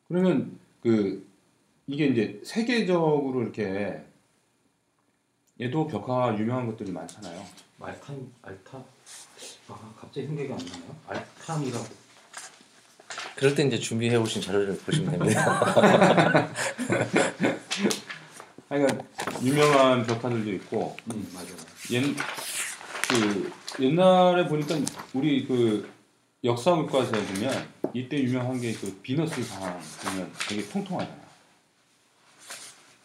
그러면 0.08 0.58
그 0.82 1.26
이게 1.86 2.06
이제 2.06 2.40
세계적으로 2.44 3.42
이렇게 3.42 4.04
얘도 5.60 5.86
벽화 5.88 6.36
유명한 6.38 6.66
것들이 6.66 6.92
많잖아요. 6.92 7.44
말탄 7.78 8.32
알타 8.42 8.78
아 9.68 9.94
갑자기 9.98 10.26
생각이 10.26 10.52
안 10.52 10.58
나네요. 10.58 10.96
알탐이라고 11.06 11.84
그럴 13.36 13.54
때 13.54 13.64
이제 13.64 13.78
준비해 13.78 14.16
오신 14.16 14.42
자료를 14.42 14.76
보시면 14.78 15.10
됩니다. 15.12 16.52
그러니까 18.68 19.04
유명한 19.42 20.06
벽화들도 20.06 20.52
있고 20.54 20.96
음 21.12 21.28
맞아요. 21.34 21.54
옛, 21.92 22.02
그 23.08 23.52
옛날에 23.82 24.46
보니까 24.46 24.76
우리 25.12 25.46
그 25.46 25.88
역사 26.44 26.74
교과서에 26.74 27.24
보면 27.26 27.68
이때 27.94 28.16
유명한 28.22 28.60
게 28.60 28.72
그 28.74 28.92
비너스 29.02 29.42
상 29.42 29.78
보면 30.04 30.32
되게 30.48 30.66
통통하잖아. 30.68 31.24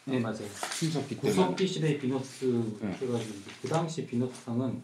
네 0.06 0.18
맞아요. 0.18 0.48
신석기 0.74 1.16
때문에. 1.20 1.30
구석기 1.30 1.66
시대의 1.66 1.98
비너스 1.98 2.44
네. 2.80 2.88
해가지고 3.00 3.34
그 3.62 3.68
당시 3.68 4.06
비너스 4.06 4.32
상은 4.44 4.82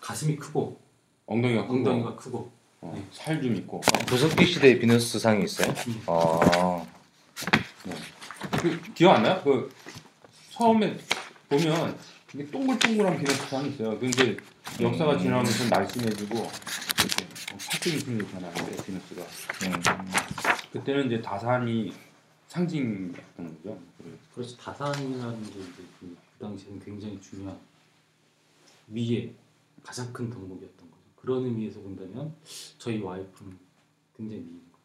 가슴이 0.00 0.36
크고 0.36 0.78
엉덩이가 1.26 1.62
크고 1.62 1.74
엉덩이가 1.74 2.16
크고 2.16 2.52
어, 2.84 3.08
살좀 3.12 3.56
있고. 3.56 3.80
도석기 4.06 4.44
시대의 4.44 4.78
비너스 4.78 5.18
상이 5.18 5.44
있어요? 5.44 5.72
음. 5.88 6.02
아, 6.06 6.86
그 8.60 8.80
기억 8.92 9.14
안 9.14 9.22
나요? 9.22 9.40
그 9.42 9.72
처음에 10.50 10.94
보면 11.48 11.98
이게 12.34 12.46
동글동글한 12.46 13.18
비너스 13.18 13.48
상이 13.48 13.70
있어요. 13.70 13.98
근데 13.98 14.36
역사가 14.78 15.14
음. 15.14 15.18
지나면서 15.18 15.68
날씬해지고 15.70 16.36
이렇게 16.36 17.26
팔뚝이 17.70 17.94
이렇게 17.94 18.32
변하는데 18.32 18.84
비너스가 18.84 19.22
음. 19.22 20.12
그때는 20.72 21.06
이제 21.06 21.22
다산이 21.22 21.90
상징했던 22.48 23.62
거죠. 23.62 23.78
그래서 23.96 24.18
그렇지 24.34 24.58
다산이라는 24.58 25.42
게 25.44 25.48
이제 25.48 25.82
그, 26.00 26.16
그 26.38 26.44
당시에는 26.44 26.84
굉장히 26.84 27.18
중요한 27.22 27.58
미의 28.86 29.32
가장 29.82 30.12
큰 30.12 30.28
덕목이었던 30.28 30.76
거죠. 30.76 30.83
그런 31.24 31.44
의미에서 31.46 31.80
본다면 31.80 32.34
저희 32.78 33.00
와이프는 33.00 33.56
굉장히 34.16 34.42
미인 34.42 34.60
거죠. 34.70 34.84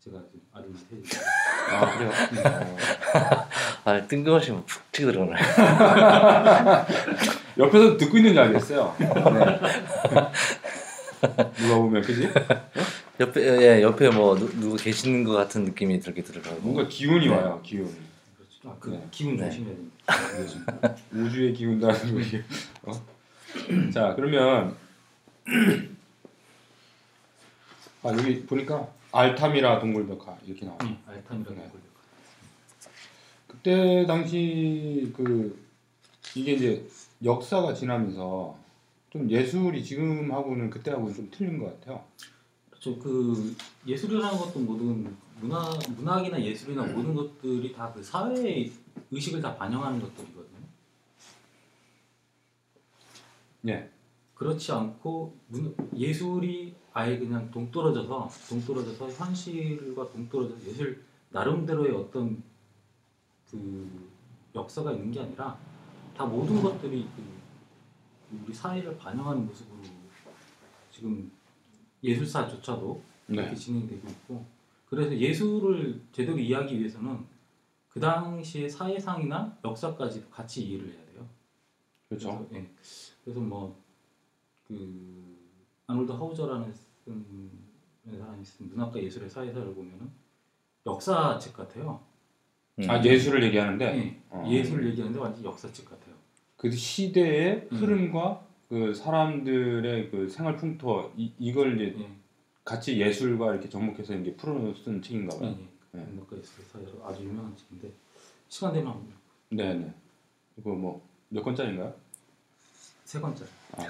제가 0.00 0.18
지금 0.26 0.40
아름이 0.52 0.74
세아 0.76 1.96
그래요. 1.96 2.12
아 3.84 4.06
뜬금없이 4.06 4.52
푹 4.52 4.92
튀고 4.92 5.10
들어오네. 5.12 5.32
옆에서 7.58 7.96
듣고 7.96 8.16
있는 8.18 8.34
줄 8.34 8.42
알겠어요. 8.42 8.94
네. 8.98 9.06
누가 11.56 11.76
보면 11.78 12.02
그지? 12.02 12.28
옆에 13.20 13.40
예 13.62 13.80
옆에 13.82 14.10
뭐 14.10 14.36
누, 14.36 14.50
누구 14.60 14.76
계시는 14.76 15.24
것 15.24 15.32
같은 15.32 15.64
느낌이 15.64 16.00
들게 16.00 16.22
들어가고. 16.22 16.60
뭔가 16.60 16.86
기운이 16.86 17.28
네. 17.28 17.34
와요. 17.34 17.60
기운. 17.62 17.86
그렇죠. 18.36 18.68
아, 18.68 18.76
그 18.78 18.90
네. 18.90 19.02
기분 19.10 19.36
네. 19.36 19.48
조심해야 19.48 19.74
됩니다. 19.74 20.04
우주의 21.12 21.54
기운다는 21.54 22.14
것이. 22.14 22.42
어? 22.82 22.92
자 23.92 24.14
그러면 24.16 24.76
아 28.04 28.08
여기 28.08 28.44
보니까 28.46 28.88
알타미라 29.12 29.78
동굴벽화 29.80 30.38
이렇게 30.46 30.64
나와요. 30.66 30.78
네, 30.82 30.98
알탄이라고 31.06 31.54
네. 31.54 31.62
네. 31.62 31.72
그때 33.46 34.06
당시 34.06 35.12
그 35.16 35.62
이게 36.34 36.52
이제 36.54 36.88
역사가 37.22 37.74
지나면서 37.74 38.56
좀 39.10 39.30
예술이 39.30 39.84
지금하고는 39.84 40.70
그때하고는 40.70 41.14
좀 41.14 41.28
틀린 41.30 41.58
것 41.58 41.78
같아요. 41.80 42.02
그렇죠. 42.70 42.98
그 42.98 43.54
예술이라는 43.86 44.38
것도 44.38 44.58
모든 44.60 45.16
문화 45.40 45.70
문학이나 45.96 46.40
예술이나 46.42 46.86
네. 46.86 46.92
모든 46.92 47.14
것들이 47.14 47.72
다 47.72 47.92
그 47.92 48.02
사회의 48.02 48.72
의식을 49.10 49.40
다 49.42 49.54
반영하는 49.56 50.00
것들이거든요. 50.00 50.58
예. 53.68 53.90
그렇지 54.42 54.72
않고 54.72 55.38
문, 55.46 55.76
예술이 55.94 56.74
아예 56.92 57.16
그냥 57.16 57.48
동떨어져서 57.52 58.28
동떨어져서 58.48 59.08
현실과 59.10 60.10
동떨어져서 60.10 60.66
예술 60.66 61.04
나름대로의 61.30 61.92
어떤 61.92 62.42
그 63.48 64.10
역사가 64.52 64.92
있는 64.92 65.12
게 65.12 65.20
아니라 65.20 65.56
다 66.16 66.26
모든 66.26 66.60
것들이 66.60 67.08
그 67.14 68.42
우리 68.44 68.52
사회를 68.52 68.98
반영하는 68.98 69.46
모습으로 69.46 69.78
지금 70.90 71.30
예술사조차도 72.02 73.00
네. 73.26 73.42
이렇게 73.42 73.54
진행되고 73.54 74.08
있고 74.08 74.44
그래서 74.86 75.16
예술을 75.16 76.02
제대로 76.10 76.36
이해하기 76.36 76.80
위해서는 76.80 77.24
그 77.88 78.00
당시의 78.00 78.68
사회상이나 78.68 79.56
역사까지 79.64 80.26
같이 80.30 80.66
이해를 80.66 80.88
해야 80.88 81.06
돼요. 81.12 81.28
그렇죠. 82.08 82.46
그래서, 82.48 82.54
예. 82.54 82.70
그래서 83.24 83.40
뭐 83.40 83.81
그 84.76 85.36
아놀드 85.86 86.12
하우저라는 86.12 86.72
쓴 87.04 87.50
사람이 88.18 88.44
쓴 88.44 88.68
문학과 88.70 89.02
예술의 89.02 89.28
사회사를 89.28 89.74
보면은 89.74 90.10
역사책 90.86 91.52
같아요. 91.52 92.00
음. 92.78 92.90
아 92.90 93.02
예술을 93.04 93.42
얘기하는데 93.44 93.84
예. 93.98 94.22
어. 94.30 94.44
예술을 94.48 94.88
얘기하는데 94.90 95.18
완전 95.20 95.44
역사책 95.44 95.84
같아요. 95.88 96.14
그 96.56 96.70
시대의 96.70 97.68
음. 97.70 97.76
흐름과 97.76 98.46
그 98.68 98.94
사람들의 98.94 100.10
그 100.10 100.28
생활 100.28 100.56
풍토 100.56 101.12
이, 101.16 101.32
이걸 101.38 101.74
이제 101.80 102.00
예. 102.00 102.08
같이 102.64 103.00
예술과 103.00 103.52
이렇게 103.52 103.68
접목해서 103.68 104.14
이제 104.16 104.34
풀어 104.36 104.74
쓴 104.74 105.02
책인가 105.02 105.36
예. 105.36 105.40
봐요. 105.40 105.56
예. 105.94 105.98
네. 105.98 106.04
문학과 106.06 106.36
예술의 106.38 106.66
사회사 106.66 107.06
아주 107.06 107.24
유명한 107.24 107.54
책인데 107.56 107.92
시간 108.48 108.72
되면 108.72 108.88
한번 108.92 109.06
읽어요. 109.06 109.18
네, 109.50 109.74
네. 109.74 109.94
이거 110.56 110.74
뭐 110.74 111.12
몇 111.32 111.42
권짜리인가요? 111.42 111.94
세 113.06 113.18
번째. 113.18 113.46
아, 113.72 113.82
네. 113.82 113.88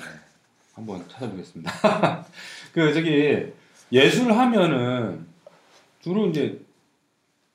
한번 0.74 1.06
찾아보겠습니다. 1.08 1.70
그 2.72 2.92
저기 2.94 3.52
예술 3.92 4.32
하면은 4.32 5.26
주로 6.00 6.28
이제 6.28 6.60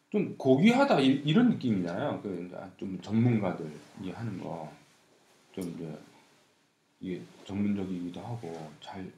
좀 0.09 0.35
고귀하다 0.37 0.99
이, 1.01 1.07
이런 1.25 1.49
느낌이잖아요. 1.49 2.21
그 2.21 2.45
이제 2.47 2.57
좀 2.77 2.99
전문가들이 3.01 4.11
하는 4.13 4.39
거 4.41 4.69
좀 5.53 5.73
이제 5.75 5.97
이게 6.99 7.21
전문적이기도 7.45 8.19
하고 8.21 8.71
잘 8.79 9.11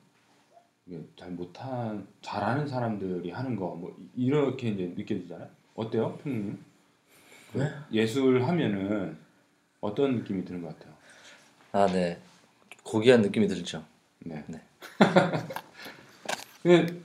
이게 0.86 1.02
잘 1.18 1.32
못한 1.32 2.08
잘하는 2.22 2.66
사람들이 2.66 3.30
하는 3.32 3.58
거 3.58 3.76
뭐 3.76 3.94
이렇게 4.16 4.70
이제 4.70 4.94
느껴지잖아요. 4.96 5.50
어때요, 5.76 6.18
평님? 6.24 6.64
네? 7.54 7.70
예술 7.92 8.42
하면은 8.44 9.18
어떤 9.82 10.16
느낌이 10.16 10.46
드는 10.46 10.62
것 10.62 10.78
같아요? 10.80 10.94
아, 11.74 11.86
네. 11.92 12.18
고귀한 12.84 13.22
느낌이 13.22 13.48
들죠. 13.48 13.84
네. 14.20 14.44
네. 14.48 14.62
그 16.64 17.04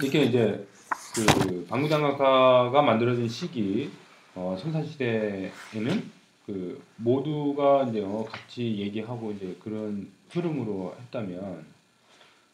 이렇게 0.00 0.22
이제 0.24 0.66
그 1.14 1.66
방구장학과가 1.68 2.82
만들어진 2.82 3.28
시기 3.28 3.90
어, 4.34 4.56
선사 4.60 4.82
시대에는 4.82 6.10
그 6.46 6.82
모두가 6.96 7.84
이제 7.88 8.02
어, 8.02 8.24
같이 8.30 8.78
얘기하고 8.78 9.32
이제 9.32 9.56
그런 9.62 10.10
흐름으로 10.30 10.96
했다면 11.00 11.64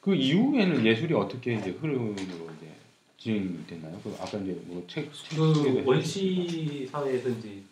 그 0.00 0.14
이후에는 0.14 0.85
예술이 0.87 1.14
어떻게 1.14 1.54
이제 1.54 1.70
흐름으로 1.70 2.14
이제 2.14 2.72
진행됐나요? 3.18 4.00
그 4.02 4.16
아까 4.20 4.38
이제 4.38 4.52
뭐책 4.66 5.11
그 5.35 5.82
원시 5.85 6.87
사회에서 6.90 7.28
이제 7.30 7.62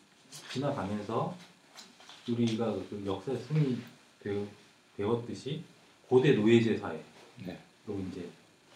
지나가면서 0.51 1.37
우리가 2.29 2.73
그 2.91 3.03
역사에 3.07 3.37
흔히 3.49 3.79
배웠듯이 4.97 5.63
고대 6.09 6.33
노예제 6.33 6.77
사회로 6.79 7.03
네. 7.45 7.59
이제 8.11 8.29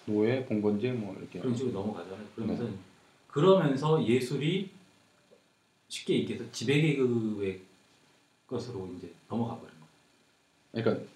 노예, 0.07 0.45
봉건제 0.45 0.93
뭐 0.93 1.15
이렇게 1.19 1.41
그런 1.41 1.55
식으로 1.55 1.73
넘어가잖아요. 1.73 2.27
그러면서 2.35 2.65
네. 2.65 2.71
그러면서 3.29 4.07
예술이 4.07 4.71
쉽게 5.89 6.15
얘기해서 6.21 6.51
지배계급의 6.51 7.61
것으로 8.47 8.93
이제 8.97 9.13
넘어가 9.29 9.59
버린 9.59 9.75
거예요. 9.75 10.85
그러니까 10.85 11.07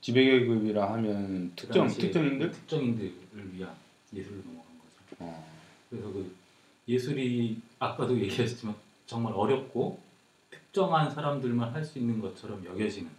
지배계급이라 0.00 0.92
하면 0.94 1.52
그 1.54 1.62
특정 1.66 1.86
특정인들 1.88 2.50
특정인들을 2.50 3.54
위한 3.54 3.74
예술로 4.14 4.38
넘어간 4.38 4.64
거죠. 4.78 5.16
어, 5.20 5.46
그래서 5.90 6.12
그 6.12 6.34
예술이 6.88 7.58
아까도 7.78 8.16
얘기했지만 8.20 8.74
정말 9.06 9.32
어렵고 9.34 10.00
특정한 10.50 11.10
사람들만 11.10 11.74
할 11.74 11.84
수 11.84 11.98
있는 11.98 12.20
것처럼 12.20 12.64
여겨지는 12.64 13.10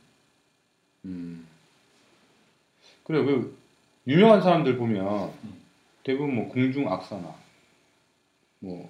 음. 1.05 1.47
그래 3.03 3.23
그 3.23 3.57
유명한 4.07 4.41
사람들 4.41 4.77
보면 4.77 5.05
음. 5.43 5.61
대부분 6.03 6.35
뭐 6.35 6.49
궁중 6.49 6.91
악사나 6.91 7.33
뭐 8.59 8.89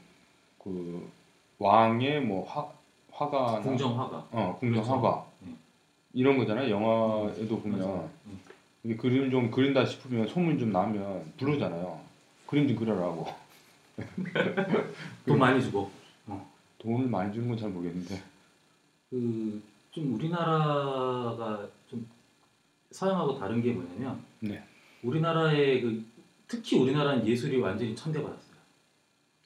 그 0.63 1.09
왕의 1.57 2.21
뭐 2.21 2.45
화, 2.47 2.71
화가나 3.11 3.61
궁정화가 3.61 4.27
어 4.31 4.57
궁정 4.59 4.83
그렇죠. 4.83 4.91
화가 4.93 5.25
네. 5.41 5.55
이런 6.13 6.37
거잖아요 6.37 6.69
영화에도 6.69 7.59
보면. 7.59 8.09
음. 8.27 8.39
이게 8.83 8.95
그림 8.95 9.29
좀 9.31 9.49
그린다 9.51 9.85
싶으면 9.85 10.27
소문 10.27 10.57
좀 10.59 10.71
나면 10.71 11.33
부르잖아요 11.37 11.99
그림 12.47 12.67
좀 12.67 12.77
그려라고 12.77 13.27
돈 15.25 15.37
많이 15.39 15.61
주고 15.61 15.89
돈을 16.79 17.07
많이 17.07 17.31
주는 17.33 17.47
건 17.47 17.57
잘 17.57 17.69
모르겠는데 17.69 18.21
그 19.09 19.61
좀 19.91 20.13
우리나라가 20.15 21.57
좀 21.57 21.71
서양하고 22.91 23.39
다른 23.39 23.61
게 23.61 23.71
뭐냐면 23.71 24.21
네. 24.39 24.63
우리나라의 25.03 25.81
그 25.81 26.03
특히 26.47 26.77
우리나라는 26.77 27.25
예술이 27.25 27.57
완전히 27.57 27.95
천대받았어요. 27.95 28.51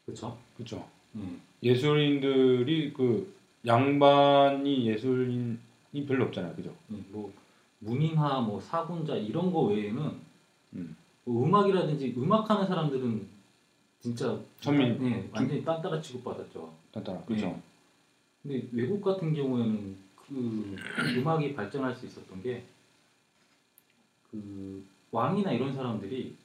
그렇죠? 0.06 0.38
그렇죠 0.56 0.88
음. 1.16 1.42
예술인들이 1.64 2.94
그 2.94 3.34
양반이 3.66 4.88
예술인이 4.88 6.06
별로 6.08 6.26
없잖아요 6.26 6.56
그죠 6.56 6.74
음, 6.92 7.06
뭐 7.10 7.32
문인화, 7.80 8.42
뭐 8.42 8.60
사군자 8.60 9.16
이런 9.16 9.52
거 9.52 9.62
외에는 9.62 10.12
음. 10.74 10.96
뭐 11.24 11.46
음악이라든지 11.48 12.14
음악하는 12.18 12.68
사람들은 12.68 13.28
진짜 14.00 14.40
천민. 14.60 14.98
네, 15.02 15.28
완전히 15.32 15.64
딴따라 15.64 16.00
취급받았죠. 16.00 16.72
단단하 16.92 17.24
그렇죠 17.26 17.48
네. 18.44 18.62
근데 18.62 18.68
외국 18.72 19.02
같은 19.02 19.34
경우에는 19.34 19.96
그 20.16 20.76
음악이 21.18 21.54
발전할 21.56 21.96
수 21.96 22.06
있었던 22.06 22.42
게 22.44 22.64
그 24.42 24.86
왕이나 25.12 25.52
이런 25.52 25.74
사람들이 25.74 26.36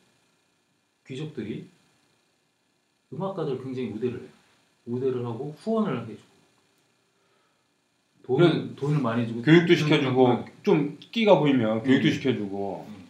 귀족들이 1.07 1.66
음악가들 3.12 3.62
굉장히 3.62 3.90
우대를 3.90 4.20
해요. 4.20 4.29
우대를 4.87 5.24
하고 5.24 5.55
후원을 5.59 6.03
해주고 6.09 6.31
돈을 8.22 8.50
그런 8.50 8.76
돈을 8.76 9.00
많이 9.00 9.26
주고 9.26 9.42
교육도 9.42 9.74
시켜주고 9.74 10.24
거- 10.24 10.44
좀 10.62 10.98
끼가 11.11 11.38
보이면 11.38 11.83
교육도 11.83 12.09
음. 12.09 12.12
시켜주고 12.12 12.87
음. 12.88 13.05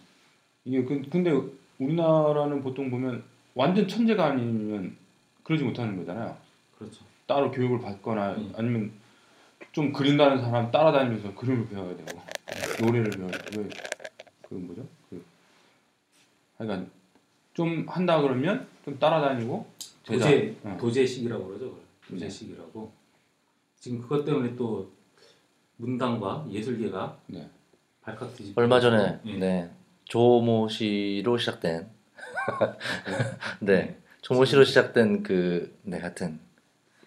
이게 0.65 0.85
그, 0.85 1.03
근데 1.11 1.31
우리나라는 1.79 2.63
보통 2.63 2.91
보면 2.91 3.23
완전 3.55 3.87
천재가 3.87 4.25
아니면 4.27 4.97
그러지 5.43 5.65
못하는 5.65 5.97
거잖아요. 5.99 6.37
그렇죠. 6.79 7.05
따로 7.27 7.51
교육을 7.51 7.81
받거나 7.81 8.33
음. 8.33 8.53
아니면 8.57 8.93
좀 9.73 9.93
그린다는 9.93 10.41
사람 10.41 10.71
따라다니면서 10.71 11.35
그림을 11.35 11.69
배워야 11.69 11.97
되고 11.97 12.21
노래를 12.81 13.11
배워야 13.11 13.31
되고 13.33 13.69
그 14.51 14.55
뭐죠? 14.57 14.87
그 15.09 15.25
하여간 16.59 16.91
좀 17.55 17.87
한다 17.89 18.21
그러면 18.21 18.67
좀 18.85 18.99
따라다니고 18.99 19.67
제자. 20.05 20.25
도제 20.27 20.57
어. 20.65 20.77
도제식이라고 20.79 21.47
그러죠. 21.47 21.67
네. 21.67 22.11
도제식이라고. 22.11 22.93
지금 23.79 24.01
그것 24.03 24.25
때문에 24.25 24.55
또 24.57 24.91
문당과 25.77 26.47
예술계가 26.51 27.17
네. 27.29 27.49
발칵 28.03 28.35
뒤집. 28.37 28.59
얼마 28.59 28.81
전에 28.81 29.21
예. 29.25 29.39
네. 29.39 29.71
조모 30.05 30.69
씨로 30.69 31.39
시작된 31.39 31.89
네. 33.61 33.97
조모 34.23 34.45
씨로 34.45 34.65
시작된 34.65 35.23
그 35.23 35.79
네, 35.83 35.99
하여튼 35.99 36.41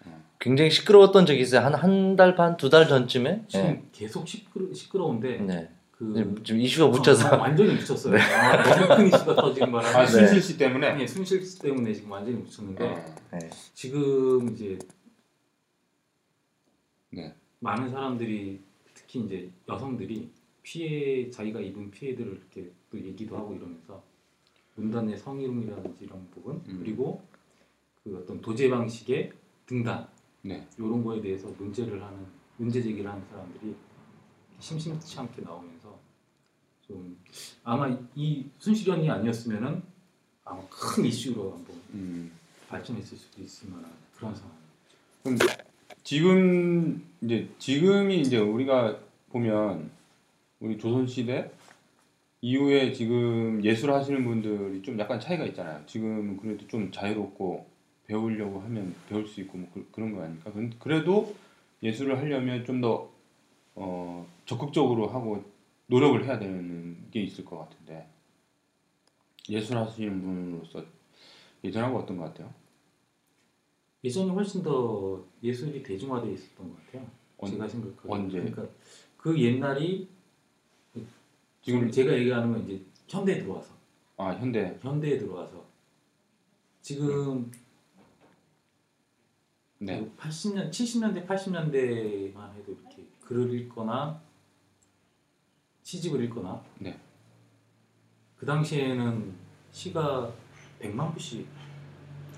어. 0.06 0.24
굉장히 0.40 0.70
시끄러웠던 0.70 1.26
적이 1.26 1.42
있어요. 1.42 1.60
한 1.60 1.74
한 1.74 2.16
달 2.16 2.34
반, 2.34 2.56
두 2.56 2.70
달 2.70 2.88
전쯤에. 2.88 3.44
지금 3.48 3.66
네. 3.66 3.82
계속 3.92 4.26
시끄러 4.26 4.72
시끄러운데 4.72 5.38
네. 5.38 5.68
그 5.96 6.42
지금 6.42 6.60
이슈가 6.60 6.88
묻혀서 6.88 7.28
아, 7.28 7.36
완전히 7.36 7.74
묻혔어요. 7.74 8.16
아, 8.18 8.62
너무 8.62 8.96
큰 8.96 9.06
이슈가 9.06 9.34
터지는 9.36 9.70
바람에 9.70 9.96
아 9.96 10.04
네. 10.04 10.10
순실 10.10 10.42
씨 10.42 10.58
때문에. 10.58 10.86
아니, 10.88 11.06
순실 11.06 11.44
씨 11.44 11.60
때문에 11.60 11.92
지금 11.92 12.10
완전히 12.10 12.36
묻혔는데 12.38 12.84
어. 12.84 13.14
네. 13.32 13.50
지금 13.74 14.52
이제 14.52 14.76
네. 17.10 17.32
많은 17.60 17.90
사람들이 17.90 18.60
특히 18.92 19.20
이제 19.20 19.50
여성들이 19.68 20.30
피해 20.64 21.30
자기가 21.30 21.60
입은 21.60 21.92
피해들을 21.92 22.32
이렇게 22.32 22.72
또 22.90 22.98
얘기도 22.98 23.36
하고 23.36 23.54
이러면서 23.54 24.02
문단의 24.74 25.16
성희롱이라든지 25.16 26.04
이런 26.04 26.28
부분 26.32 26.56
음. 26.66 26.80
그리고 26.82 27.22
그 28.02 28.18
어떤 28.20 28.40
도제 28.40 28.68
방식의 28.68 29.32
등단 29.66 30.08
네. 30.42 30.66
이런 30.76 31.04
거에 31.04 31.20
대해서 31.20 31.48
문제를 31.56 32.02
하는 32.02 32.26
문제 32.56 32.82
제기를 32.82 33.08
하는 33.08 33.24
사람들이 33.30 33.76
심심치 34.58 35.18
않게 35.20 35.42
나오면서 35.42 35.73
좀 36.86 37.16
아마 37.62 37.88
이 38.14 38.44
순실현이 38.58 39.08
아니었으면은 39.10 39.82
아마 40.44 40.60
큰 40.68 41.04
이슈로 41.04 41.52
한번 41.52 41.76
음. 41.94 42.30
발전했을 42.68 43.16
수도 43.16 43.42
있을 43.42 43.70
만한 43.70 43.90
그런 44.16 44.34
상황. 44.34 44.52
그럼 45.22 45.38
지금 46.02 47.02
이제 47.22 47.48
지금이 47.58 48.20
이제 48.20 48.38
우리가 48.38 48.98
보면 49.30 49.90
우리 50.60 50.76
조선 50.78 51.06
시대 51.06 51.50
이후에 52.42 52.92
지금 52.92 53.64
예술 53.64 53.90
하시는 53.92 54.22
분들이 54.22 54.82
좀 54.82 54.98
약간 54.98 55.18
차이가 55.18 55.44
있잖아요. 55.46 55.82
지금은 55.86 56.36
그래도 56.36 56.66
좀 56.68 56.92
자유롭고 56.92 57.66
배우려고 58.06 58.60
하면 58.60 58.94
배울 59.08 59.26
수 59.26 59.40
있고 59.40 59.56
뭐 59.56 59.70
그, 59.72 59.88
런거 59.98 60.22
아닙니까? 60.22 60.52
근- 60.52 60.72
그래도 60.78 61.34
예술을 61.82 62.18
하려면 62.18 62.64
좀 62.66 62.80
더 62.82 63.10
어, 63.76 64.26
적극적으로 64.46 65.08
하고 65.08 65.42
노력을 65.86 66.24
해야 66.24 66.38
되는 66.38 67.10
게 67.10 67.22
있을 67.22 67.44
것 67.44 67.58
같은데 67.58 68.08
예술 69.48 69.76
하시는 69.76 70.20
분으로서 70.22 70.84
예전하고 71.62 71.98
어떤 71.98 72.16
것 72.16 72.24
같아요? 72.24 72.52
예전이 74.02 74.30
훨씬 74.30 74.62
더 74.62 75.24
예술이 75.42 75.82
대중화되어 75.82 76.30
있었던 76.32 76.68
것 76.70 76.86
같아요. 76.86 77.06
언- 77.38 77.50
제가 77.50 77.68
생각하기에. 77.68 78.10
언제? 78.12 78.38
그러니까 78.40 78.66
그 79.16 79.38
옛날이 79.40 80.08
지금 81.62 81.90
제가 81.90 82.12
얘기하는 82.18 82.52
건 82.52 82.64
이제 82.68 82.84
현대에 83.08 83.38
들어와서 83.38 83.74
아 84.16 84.30
현대 84.34 84.78
현대에 84.82 85.18
들어와서 85.18 85.64
지금 86.82 87.50
네 89.78 90.06
80년 90.18 90.70
70년대 90.70 91.26
80년대만 91.26 92.54
해도 92.54 92.72
이렇게 92.72 93.04
글을 93.22 93.52
읽거나 93.54 94.20
시집을 95.84 96.24
읽거나 96.24 96.60
네. 96.78 96.98
그 98.36 98.44
당시에는 98.46 99.32
시가 99.70 100.32
100만 100.80 101.12
부씩 101.14 101.46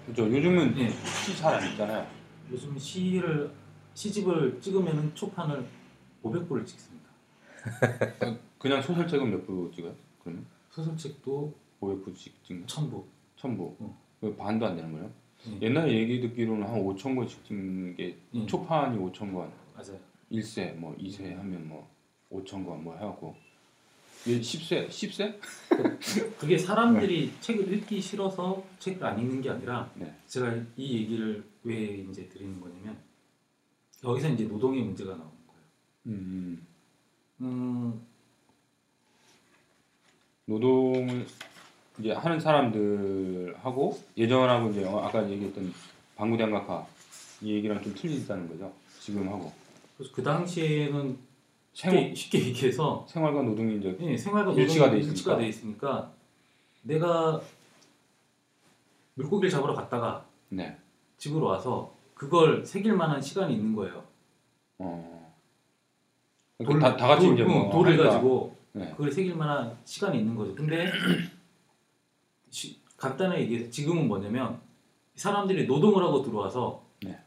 그죠. 0.07 0.25
요즘은 0.31 0.77
예. 0.79 0.91
시잘 0.91 1.55
안 1.55 1.71
읽잖아요. 1.73 2.07
요즘 2.51 2.79
시를 2.79 3.51
시집을 3.95 4.61
찍으면은 4.61 5.15
초판을 5.15 5.65
500부를 6.23 6.67
찍습니다. 6.67 7.07
그냥 8.59 8.83
소설책은 8.83 9.31
몇 9.31 9.47
부 9.47 9.71
찍어요? 9.75 9.95
그러면 10.23 10.45
소설책도 10.71 11.55
500부씩 11.81 12.31
찍는 12.45 12.67
1000부. 12.67 13.05
천부. 13.37 13.77
어. 13.81 13.99
그 14.21 14.35
반도 14.37 14.67
안 14.67 14.77
되는 14.77 14.93
거예요? 14.93 15.11
예. 15.49 15.67
옛날에 15.67 15.93
얘기 15.93 16.21
듣기로는 16.21 16.67
한 16.67 16.83
5천 16.83 17.15
권씩 17.17 17.45
찍는 17.45 17.97
게 17.97 18.17
예. 18.35 18.47
초판이 18.47 18.97
5천 18.99 19.33
권, 19.33 19.53
맞아요. 19.75 19.99
1세 20.33 20.75
뭐 20.75 20.97
2세 20.97 21.37
하면 21.37 21.69
뭐 21.69 21.89
5천 22.31 22.65
권뭐 22.65 22.95
해갖고 22.95 23.37
이게 24.27 24.41
10세 24.41 24.89
10세? 24.89 25.39
그게 26.39 26.59
사람들이 26.59 27.33
책을 27.41 27.73
읽기 27.73 28.01
싫어서 28.01 28.65
책을 28.81 29.05
안 29.05 29.21
읽는 29.21 29.41
게 29.41 29.51
아니라 29.51 29.91
네. 29.95 30.13
제가 30.27 30.53
이 30.77 30.99
얘기를 30.99 31.45
왜 31.63 31.85
이제 32.11 32.29
드리는 32.29 32.61
거냐면 32.61 32.97
여기서 34.03 34.31
이제 34.31 34.45
노동의 34.45 34.83
문제가 34.83 35.11
나오는 35.11 35.31
거예요. 35.47 35.63
음, 36.07 36.67
음, 37.41 38.07
노동을 40.45 41.27
이제 41.99 42.13
하는 42.13 42.41
사람들하고 42.41 44.01
예전하고 44.17 44.71
이제 44.71 44.85
어, 44.85 44.99
아까 44.99 45.29
얘기했던 45.31 45.73
방구대학학파 46.17 46.87
이 47.43 47.55
얘기랑 47.55 47.83
좀 47.83 47.95
틀리다는 47.95 48.49
거죠. 48.49 48.73
지금 49.01 49.29
하고 49.29 49.53
그래서 49.97 50.13
그 50.13 50.23
당시에는 50.23 51.19
쉽게, 51.77 52.15
쉽게 52.15 52.39
얘기해서 52.47 53.05
생활과 53.07 53.43
노동이 53.43 53.77
이제 53.77 53.95
예, 54.01 54.17
생활과 54.17 54.53
일치가 54.53 54.87
노동이 54.87 54.91
돼 54.93 54.99
있으니까. 54.99 55.11
일치가 55.13 55.37
돼 55.37 55.49
있으니까 55.49 56.13
내가 56.83 57.41
물고기를 59.15 59.51
잡으러 59.51 59.75
갔다가 59.75 60.25
네. 60.49 60.79
집으로 61.19 61.47
와서 61.47 61.93
그걸 62.15 62.65
새길 62.65 62.95
만한 62.95 63.21
시간이 63.21 63.55
있는 63.55 63.77
거예요. 63.77 64.03
어. 64.79 65.35
돌- 66.65 66.81
다, 66.81 66.97
다 66.97 67.09
같이 67.09 67.27
돌, 67.27 67.35
이제 67.35 67.45
뭐 67.45 67.67
응, 67.67 67.71
돌을 67.71 67.93
하니까. 67.93 68.11
가지고 68.11 68.57
네. 68.73 68.91
그걸 68.93 69.13
새길 69.13 69.35
만한 69.37 69.77
시간이 69.85 70.19
있는 70.19 70.35
거죠. 70.35 70.55
근데 70.55 70.91
시- 72.49 72.81
간단하게 72.97 73.43
얘기해서 73.43 73.71
지금은 73.71 74.09
뭐냐면 74.09 74.59
사람들이 75.15 75.67
노동을 75.67 76.03
하고 76.03 76.23
들어와서 76.23 76.83
네. 77.03 77.19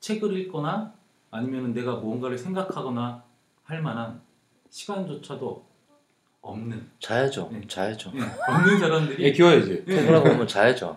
책을 0.00 0.38
읽거나 0.38 0.94
아니면 1.30 1.72
내가 1.72 1.96
무언가를 1.96 2.36
생각하거나 2.38 3.22
할 3.64 3.82
만한 3.82 4.20
시간조차도 4.70 5.64
없는 6.42 6.90
자야죠. 6.98 7.50
네. 7.52 7.66
자야죠. 7.66 8.12
예, 8.14 8.20
없는 8.52 8.78
사람들이 8.78 9.26
애 9.26 9.32
키워야지. 9.32 9.84
예, 9.86 9.96
퇴근하고 9.96 10.30
오면 10.30 10.48
자야죠. 10.48 10.96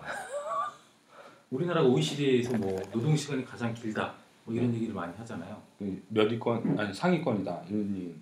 우리나라가 1.50 1.86
OECD에서 1.88 2.56
뭐 2.56 2.80
노동 2.92 3.14
시간이 3.16 3.44
가장 3.44 3.72
길다 3.74 4.14
뭐 4.44 4.54
이런 4.54 4.74
얘기를 4.74 4.94
많이 4.94 5.14
하잖아요. 5.18 5.60
그몇 5.78 6.32
위권 6.32 6.78
아니 6.78 6.92
상위권이다 6.92 7.62
이런 7.68 7.96
얘기. 7.96 8.14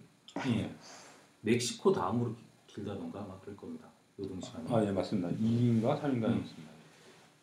예. 0.59 0.70
멕시코 1.40 1.92
다음으로 1.92 2.35
기- 2.35 2.42
길다던가 2.75 3.20
막 3.20 3.40
그럴 3.42 3.57
겁니다. 3.57 3.87
노동 4.16 4.40
시간이. 4.40 4.66
아 4.75 4.85
예 4.85 4.90
맞습니다. 4.92 5.29
2인가 5.29 6.01
3인가 6.01 6.25
음. 6.27 6.42
있습니다. 6.44 6.72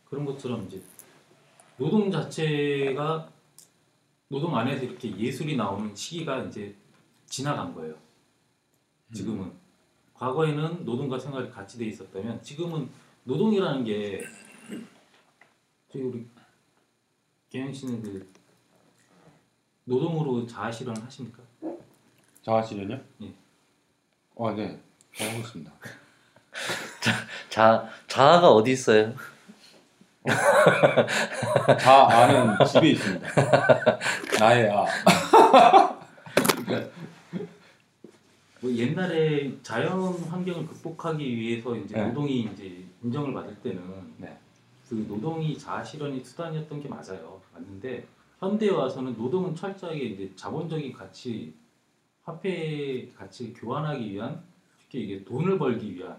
그런 0.09 0.25
것처럼 0.25 0.65
이제 0.67 0.81
노동 1.77 2.11
자체가 2.11 3.29
노동 4.29 4.55
안에서 4.55 4.85
이렇게 4.85 5.15
예술이 5.17 5.57
나오는 5.57 5.93
시기가 5.95 6.43
이제 6.43 6.75
지나간 7.25 7.73
거예요. 7.73 7.95
지금은 9.13 9.51
과거에는 10.13 10.85
노동과 10.85 11.17
생활이 11.17 11.49
같이 11.49 11.79
돼 11.79 11.85
있었다면 11.87 12.41
지금은 12.43 12.89
노동이라는 13.23 13.83
게 13.83 14.21
저희 15.91 16.03
우리 16.03 16.27
개현 17.49 17.73
씨는 17.73 18.03
그 18.03 18.31
노동으로 19.85 20.45
자아 20.45 20.71
실현 20.71 20.95
하십니까? 20.97 21.41
자아 22.43 22.61
실현요? 22.61 23.01
예. 23.23 23.33
아 24.37 24.51
네. 24.53 24.79
하고 25.17 25.39
있습니다. 25.39 25.71
자 27.49 27.89
자아가 28.07 28.51
어디 28.51 28.73
있어요? 28.73 29.15
자아는 31.79 32.65
집에 32.65 32.89
있습니다. 32.89 33.27
나의 34.39 34.69
아. 34.71 34.85
뭐 38.61 38.71
옛날에 38.73 39.51
자연 39.63 40.13
환경을 40.13 40.67
극복하기 40.67 41.37
위해서 41.37 41.75
이제 41.75 41.95
네. 41.95 42.07
노동이 42.07 42.41
이제 42.41 42.83
인정을 43.03 43.33
받을 43.33 43.55
때는 43.61 43.81
네. 44.17 44.37
그 44.89 45.05
노동이 45.07 45.57
자아 45.57 45.83
실현의 45.83 46.23
수단이었던 46.23 46.81
게 46.81 46.89
맞아요. 46.89 47.39
맞는데 47.53 48.05
현대에 48.39 48.69
와서는 48.69 49.15
노동은 49.17 49.55
철저하게 49.55 49.99
이제 49.99 50.31
자본적인 50.35 50.91
가치, 50.91 51.53
화폐 52.23 53.09
가치를 53.17 53.53
교환하기 53.53 54.11
위한 54.11 54.43
쉽게 54.81 54.99
이게 54.99 55.23
돈을 55.23 55.57
벌기 55.57 55.95
위한 55.95 56.17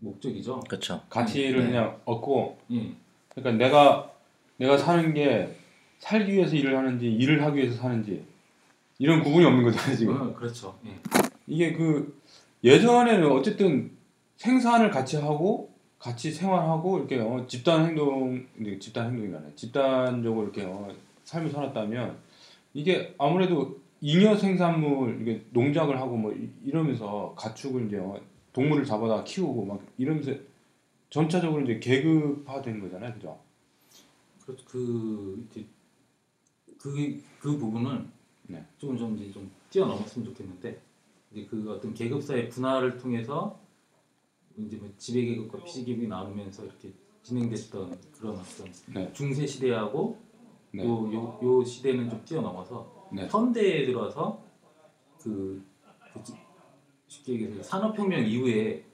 목적이죠. 0.00 0.60
그렇죠. 0.68 1.00
가치를 1.08 1.60
네. 1.60 1.66
그냥 1.68 1.96
얻고 2.04 2.58
예, 2.72 2.90
그러니까 3.34 3.64
내가 3.64 4.10
내가 4.56 4.76
사는 4.76 5.14
게 5.14 5.54
살기 5.98 6.32
위해서 6.32 6.56
일을 6.56 6.76
하는지 6.76 7.10
일을 7.10 7.42
하기 7.44 7.58
위해서 7.58 7.76
사는지 7.76 8.24
이런 8.98 9.22
구분이 9.22 9.44
없는 9.44 9.62
거잖아요 9.64 9.96
지금. 9.96 10.20
어, 10.20 10.34
그렇죠. 10.34 10.76
예. 10.86 10.90
이게 11.46 11.72
그 11.72 12.18
예전에는 12.64 13.30
어쨌든 13.30 13.90
생산을 14.36 14.90
같이 14.90 15.16
하고 15.16 15.70
같이 15.98 16.30
생활하고 16.30 16.98
이렇게 16.98 17.18
어, 17.18 17.44
집단 17.46 17.86
행동 17.86 18.46
집단 18.80 19.06
행동이 19.10 19.34
아니라 19.34 19.50
집단적으로 19.54 20.44
이렇게 20.44 20.64
어, 20.64 20.88
삶을 21.24 21.50
살았다면 21.50 22.16
이게 22.74 23.14
아무래도 23.18 23.78
잉여 24.00 24.36
생산물 24.36 25.20
이게 25.20 25.42
농작을 25.50 26.00
하고 26.00 26.16
뭐 26.16 26.32
이- 26.32 26.48
이러면서 26.64 27.34
가축을 27.36 27.86
이제 27.86 27.98
어, 27.98 28.18
동물을 28.52 28.84
잡아다 28.84 29.24
키우고 29.24 29.64
막 29.64 29.80
이러면서 29.98 30.32
전체적으로 31.08 31.62
이제 31.62 31.78
계급화된 31.78 32.80
거잖아요, 32.80 33.12
그죠? 33.14 33.38
그렇죠. 34.44 34.64
그 34.66 35.46
이제 35.50 35.66
그, 36.78 37.22
그 37.38 37.58
부분은 37.58 38.10
네. 38.48 38.64
조금 38.78 38.96
좀 38.96 39.16
이제 39.16 39.30
좀 39.32 39.50
뛰어넘었으면 39.70 40.26
좋겠는데 40.28 40.80
이제 41.30 41.46
그 41.46 41.70
어떤 41.72 41.94
계급사의 41.94 42.48
분화를 42.48 42.98
통해서 42.98 43.60
이제 44.56 44.76
뭐 44.76 44.90
지배 44.98 45.24
계급과 45.24 45.62
피지 45.62 45.84
계급이 45.84 46.08
나누면서 46.08 46.64
이렇게 46.64 46.92
진행됐던 47.22 47.98
그런 48.12 48.36
어떤 48.36 48.72
네. 48.92 49.12
중세 49.12 49.46
시대하고 49.46 50.18
네. 50.72 50.84
요, 50.84 51.12
요, 51.12 51.38
요 51.42 51.64
시대는 51.64 52.08
좀 52.10 52.24
뛰어넘어서 52.24 53.08
네. 53.12 53.28
현대에 53.30 53.84
들어서 53.84 54.42
그, 55.20 55.62
그 56.12 56.22
지- 56.22 56.34
쉽게 57.10 57.32
얘기해서 57.32 57.62
산업혁명 57.64 58.24
이후에 58.24 58.84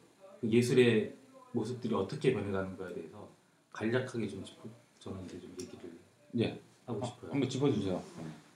그 0.40 0.50
예술의 0.50 1.14
모습들이 1.52 1.94
어떻게 1.94 2.32
변해가는가에 2.32 2.94
대해서 2.94 3.28
간략하게 3.72 4.26
좀 4.26 4.42
짚어, 4.42 4.62
저는 4.98 5.24
이제 5.26 5.38
좀 5.38 5.54
얘기를 5.60 5.90
예. 6.38 6.60
하고 6.86 7.04
싶어요. 7.04 7.32
한번 7.32 7.48
짚어주세요. 7.48 8.02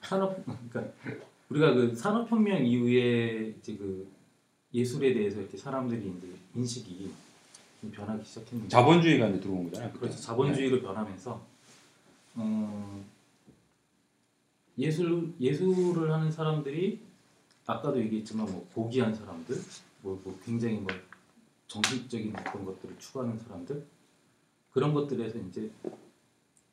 산업 0.01 0.43
그러니까 0.71 0.93
우리가 1.51 1.75
그 1.75 1.95
산업혁명 1.95 2.65
이후에 2.65 3.55
이제 3.59 3.77
그 3.77 4.11
예술에 4.73 5.13
대해서 5.13 5.41
이렇게 5.41 5.59
사람들이 5.59 6.01
이제 6.01 6.29
인식이 6.55 7.11
좀 7.83 7.91
변하기 7.91 8.25
시작했는데 8.25 8.69
자본주의가 8.69 9.29
이제 9.29 9.41
들어온 9.41 9.65
거잖아요. 9.65 9.93
그렇죠 9.93 10.17
자본주의로 10.17 10.81
변하면서 10.81 11.47
어, 12.37 13.05
예술 14.79 15.35
예술을 15.39 16.11
하는 16.11 16.31
사람들이 16.31 17.10
아까도 17.67 18.01
얘기했지만 18.01 18.47
뭐 18.47 18.67
고귀한 18.75 19.15
사람들 19.15 19.57
뭐, 20.03 20.21
뭐 20.25 20.39
굉장히 20.45 20.77
뭐 20.77 20.89
정신적인 21.67 22.35
어떤 22.37 22.65
것들을 22.65 22.99
추구하는 22.99 23.39
사람들 23.39 23.87
그런 24.73 24.95
것들에서 24.95 25.39
이제 25.39 25.71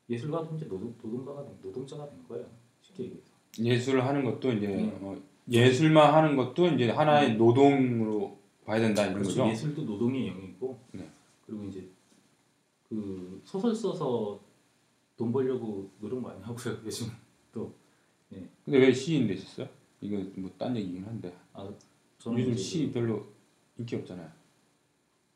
예술가도 0.10 0.56
이제 0.56 0.68
노동, 0.68 0.96
노동가가 1.02 1.44
된, 1.44 1.56
노동자가 1.62 2.10
된 2.10 2.28
거예요 2.28 2.46
쉽게 2.82 3.04
얘기해서 3.04 3.32
예술을 3.60 4.06
하는 4.06 4.24
것도 4.24 4.54
이제 4.54 4.68
음. 4.68 5.00
어, 5.02 5.16
예술만 5.50 6.14
하는 6.14 6.36
것도 6.36 6.68
이제 6.70 6.90
하나의 6.90 7.36
노동으로 7.36 8.38
봐야 8.66 8.80
된다 8.80 9.04
이런 9.04 9.16
그렇죠. 9.16 9.42
거죠. 9.42 9.52
예술도 9.52 9.84
노동의 9.84 10.28
영역이고 10.28 10.80
네. 10.92 11.10
그리고 11.46 11.64
이제 11.66 11.90
그 12.90 13.42
소설 13.44 13.74
써서 13.74 14.40
돈 15.16 15.32
벌려고 15.32 15.90
노력 16.00 16.22
많이 16.22 16.42
하고요 16.42 16.78
요즘 16.86 17.08
또 17.52 17.74
근데 18.66 18.80
왜 18.80 18.94
시인 18.94 19.28
되셨어요? 19.28 19.68
이거 20.02 20.18
뭐딴 20.40 20.76
얘기긴 20.78 21.06
한데 21.06 21.36
아, 21.54 21.68
저는 22.20 22.40
요즘 22.40 22.54
이제 22.54 22.62
시 22.62 22.92
별로 22.92 23.26
인기 23.78 23.96
없잖아요. 23.96 24.30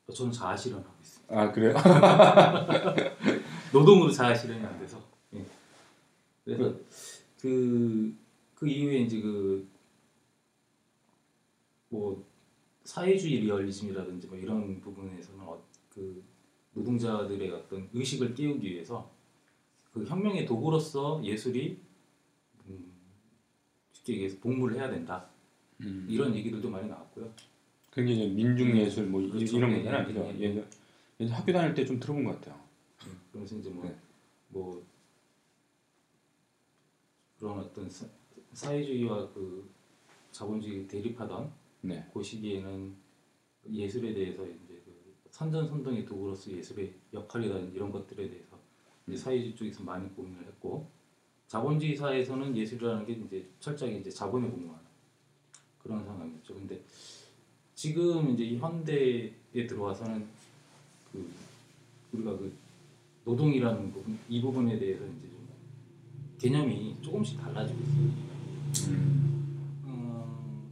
그- 0.05 0.13
저는 0.13 0.31
자아 0.31 0.55
실현하고 0.57 0.93
있습니다. 1.01 1.39
아 1.41 1.51
그래요? 1.51 1.73
노동으로 3.73 4.11
자아 4.11 4.33
실현이 4.33 4.63
안 4.65 4.77
돼서. 4.79 5.01
예. 5.33 5.45
그래서 6.43 6.75
그, 7.39 8.15
그 8.55 8.67
이후에 8.67 8.99
이제 8.99 9.21
그, 9.21 9.67
뭐, 11.89 12.23
사회주의 12.83 13.39
리얼리즘이라든지 13.41 14.27
뭐 14.27 14.37
이런 14.37 14.79
부분에서는 14.81 15.39
어, 15.45 15.63
그 15.89 16.23
노동자들의 16.73 17.51
어떤 17.51 17.89
의식을 17.93 18.33
깨우기 18.33 18.69
위해서 18.71 19.11
그 19.93 20.03
혁명의 20.05 20.45
도구로서 20.45 21.23
예술이 21.23 21.71
음, 21.71 21.90
쉽게 24.01 24.13
얘기해서 24.13 24.37
복무를 24.39 24.77
해야 24.77 24.89
된다 24.89 25.29
음. 25.81 26.05
이런 26.09 26.35
얘기들도 26.35 26.69
많이 26.69 26.87
나왔고요. 26.89 27.31
그게 27.91 28.13
이제 28.13 28.27
민중 28.27 28.77
예술 28.77 29.07
뭐 29.07 29.21
이- 29.21 29.29
그렇죠. 29.29 29.57
이런 29.57 29.71
네, 29.71 29.77
거잖아요. 29.79 30.01
네, 30.01 30.13
그죠? 30.13 30.19
네. 30.31 30.39
예전 30.39 30.67
예전 31.19 31.35
학교 31.35 31.53
다닐 31.53 31.73
때 31.73 31.85
좀 31.85 31.99
들어본 31.99 32.23
것 32.23 32.35
같아요. 32.41 32.59
음, 33.05 33.19
그러면서 33.31 33.55
이제 33.57 33.69
뭐, 33.69 33.85
네. 33.85 33.95
뭐 34.49 34.85
그런 37.37 37.59
어떤 37.59 37.89
사, 37.89 38.05
사회주의와 38.53 39.31
그 39.33 39.69
자본주의 40.31 40.87
대립하던 40.87 41.51
네. 41.81 42.07
그 42.13 42.23
시기에는 42.23 42.95
예술에 43.71 44.13
대해서 44.13 44.43
이제 44.45 44.81
그 44.85 45.15
선전선동의 45.31 46.05
도구로서 46.05 46.51
예술의 46.51 46.93
역할이라든 47.13 47.73
이런 47.73 47.91
것들에 47.91 48.29
대해서 48.29 48.57
이제 49.07 49.17
사회주의 49.17 49.55
쪽에서 49.55 49.83
많이 49.83 50.07
고민을 50.15 50.45
했고 50.45 50.89
자본주의 51.51 51.97
사회에서는 51.97 52.55
예술이라는 52.55 53.05
게 53.05 53.11
이제 53.11 53.45
철저하게 53.59 53.97
이제 53.97 54.09
자본에 54.09 54.49
복무하는 54.49 54.85
그런 55.83 56.01
상황이었죠. 56.05 56.53
근데 56.53 56.81
지금 57.75 58.29
이제 58.29 58.45
이 58.45 58.57
현대에 58.57 59.33
들어와서는 59.67 60.25
그 61.11 61.29
우리가 62.13 62.37
그 62.37 62.53
노동이라는 63.25 63.91
부분 63.91 64.17
이 64.29 64.41
부분에 64.41 64.79
대해서 64.79 65.03
이제 65.03 65.27
좀 65.27 65.45
개념이 66.39 66.95
조금씩 67.01 67.37
달라지고 67.41 67.79
있어요. 67.81 68.93
음, 69.87 70.69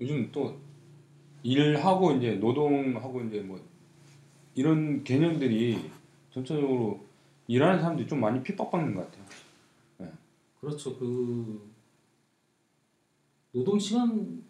요즘 0.00 0.30
또 0.30 0.56
일하고 1.42 2.12
이제 2.12 2.34
노동하고 2.34 3.22
이제 3.22 3.40
뭐 3.40 3.60
이런 4.54 5.02
개념들이 5.02 5.90
전체적으로 6.30 7.07
일하는 7.48 7.80
사람들이 7.80 8.06
좀 8.06 8.20
많이 8.20 8.42
핍박받는 8.42 8.94
것 8.94 9.10
같아요. 9.10 9.24
그렇죠. 10.60 10.96
그 10.98 11.70
노동 13.52 13.78
시간 13.78 14.44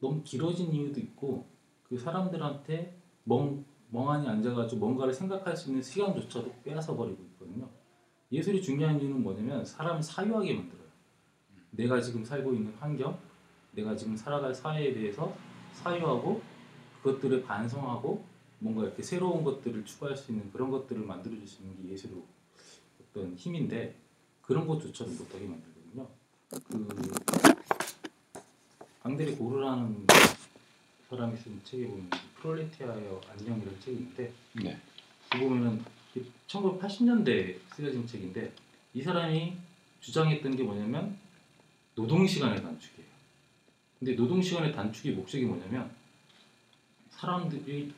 너무 0.00 0.22
길어진 0.22 0.72
이유도 0.72 1.00
있고 1.00 1.46
그 1.88 1.98
사람들한테 1.98 2.96
멍 3.24 3.64
멍하니 3.90 4.28
앉아가지고 4.28 4.80
뭔가를 4.80 5.12
생각할 5.12 5.56
수 5.56 5.68
있는 5.68 5.82
시간조차도 5.82 6.52
빼앗아 6.64 6.96
버리고 6.96 7.22
있거든요. 7.24 7.68
예술이 8.32 8.60
중요한 8.60 9.00
이유는 9.00 9.22
뭐냐면 9.22 9.64
사람을 9.64 10.02
사유하게 10.02 10.54
만들어요. 10.54 10.84
내가 11.70 12.00
지금 12.00 12.24
살고 12.24 12.54
있는 12.54 12.74
환경, 12.74 13.18
내가 13.72 13.94
지금 13.94 14.16
살아갈 14.16 14.54
사회에 14.54 14.92
대해서 14.94 15.34
사유하고 15.72 16.40
그것들을 17.02 17.42
반성하고 17.44 18.24
뭔가 18.58 18.84
이렇게 18.84 19.02
새로운 19.02 19.44
것들을 19.44 19.84
추구할 19.84 20.16
수 20.16 20.32
있는 20.32 20.50
그런 20.52 20.70
것들을 20.70 21.02
만들어 21.02 21.34
줄 21.36 21.46
수 21.46 21.62
있는 21.62 21.82
게 21.82 21.92
예술의 21.92 22.16
어떤 23.10 23.34
힘인데 23.36 23.94
그런 24.42 24.66
것조차도 24.66 25.10
못하게 25.10 25.46
만들거든요. 25.46 26.08
그 26.50 26.88
앙드레 29.02 29.34
고르라는 29.36 30.06
사람이 31.08 31.36
쓴 31.36 31.60
책에 31.64 31.86
보면 31.86 32.10
프롤레티아의 32.36 33.20
안녕이라는 33.30 33.80
책이 33.80 33.96
있는데 33.98 34.32
네. 34.54 34.80
그 35.30 35.38
보면은 35.38 35.82
1980년대에 36.48 37.58
쓰여진 37.74 38.06
책인데 38.06 38.52
이 38.94 39.02
사람이 39.02 39.56
주장했던 40.00 40.56
게 40.56 40.62
뭐냐면 40.62 41.18
노동 41.94 42.26
시간의 42.26 42.62
단축이에요. 42.62 43.08
근데 43.98 44.14
노동 44.16 44.42
시간의 44.42 44.72
단축의 44.72 45.14
목적이 45.14 45.46
뭐냐면 45.46 45.90
사람들이 47.10 47.92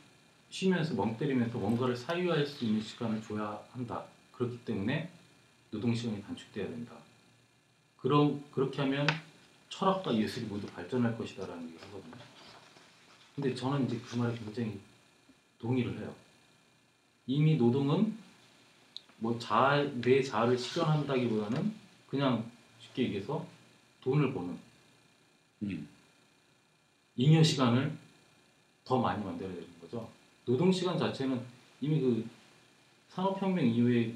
쉬면서 0.50 0.94
멍 0.94 1.16
때리면서 1.16 1.58
뭔가를 1.58 1.96
사유할 1.96 2.46
수 2.46 2.64
있는 2.64 2.80
시간을 2.80 3.22
줘야 3.22 3.62
한다. 3.72 4.04
그렇기 4.32 4.64
때문에 4.64 5.10
노동 5.70 5.94
시간이 5.94 6.22
단축돼야 6.22 6.68
된다. 6.68 6.96
그럼 7.96 8.44
그렇게 8.52 8.82
하면 8.82 9.06
철학과 9.68 10.14
예술이 10.14 10.46
모두 10.46 10.66
발전할 10.68 11.16
것이다라는 11.18 11.64
얘기를 11.64 11.86
하거든요. 11.88 12.16
근데 13.34 13.54
저는 13.54 13.86
이제 13.86 14.00
그 14.06 14.16
말에 14.16 14.34
굉장히 14.38 14.80
동의를 15.58 15.98
해요. 15.98 16.14
이미 17.26 17.56
노동은 17.56 18.16
뭐 19.18 19.38
자아, 19.38 19.82
내 20.00 20.22
자아를 20.22 20.56
실현한다기보다는 20.56 21.74
그냥 22.08 22.50
쉽게 22.80 23.04
얘기해서 23.04 23.46
돈을 24.02 24.32
버는 24.32 24.58
음. 25.62 25.88
잉여 27.16 27.42
시간을 27.42 27.96
더 28.84 29.00
많이 29.00 29.24
만들어야 29.24 29.54
거죠. 29.54 29.75
노동 30.46 30.70
시간 30.72 30.96
자체는 30.96 31.44
이미 31.80 32.00
그 32.00 32.24
산업혁명 33.08 33.66
이후에 33.66 34.14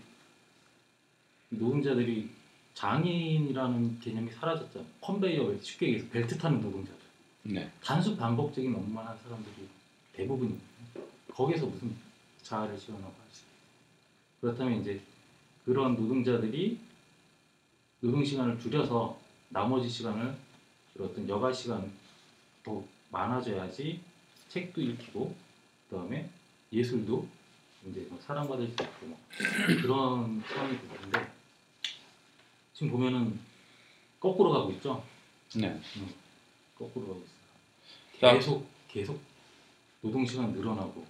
노동자들이 1.51 2.31
장애인이라는 2.75 4.01
개념이 4.01 4.31
사라졌잖아요. 4.31 4.89
컨베이어 5.01 5.47
벨트, 5.49 5.65
쉽게 5.65 5.87
얘기해서 5.87 6.09
벨트 6.11 6.39
타는 6.39 6.61
노동자들. 6.61 7.01
네. 7.43 7.71
단순 7.83 8.17
반복적인 8.17 8.73
업무만 8.75 9.07
한 9.07 9.19
사람들이 9.19 9.69
대부분이거든요. 10.13 11.05
거기서 11.33 11.67
무슨 11.67 11.95
자아를 12.43 12.71
할수 12.71 12.93
있어요. 12.93 13.51
그렇다면 14.41 14.81
이제 14.81 15.01
그런 15.65 15.97
노동자들이 15.97 16.79
노동 18.01 18.25
시간을 18.25 18.59
줄여서 18.61 19.21
나머지 19.49 19.89
시간을 19.89 20.37
그 20.97 21.05
어떤 21.05 21.29
여가 21.29 21.53
시간 21.53 21.93
더 22.63 22.83
많아져야지 23.11 24.01
책도 24.49 24.81
읽히고 24.81 25.35
그 25.91 25.97
다음에 25.97 26.31
예술도 26.73 27.27
이제 27.89 28.07
뭐 28.09 28.21
사랑받을 28.21 28.69
수 28.69 28.73
있고 28.75 29.07
뭐 29.07 29.19
그런 29.83 30.41
상황이 30.49 30.79
되는데 30.79 31.33
지금 32.73 32.93
보면은 32.93 33.41
거꾸로 34.21 34.53
가고 34.53 34.71
있죠. 34.73 35.03
네. 35.57 35.81
거꾸로 36.79 37.07
가고 37.07 37.25
있어요. 37.25 38.21
자. 38.21 38.35
계속 38.35 38.69
계속 38.87 39.21
노동 40.01 40.25
시간 40.25 40.53
늘어나고 40.53 41.05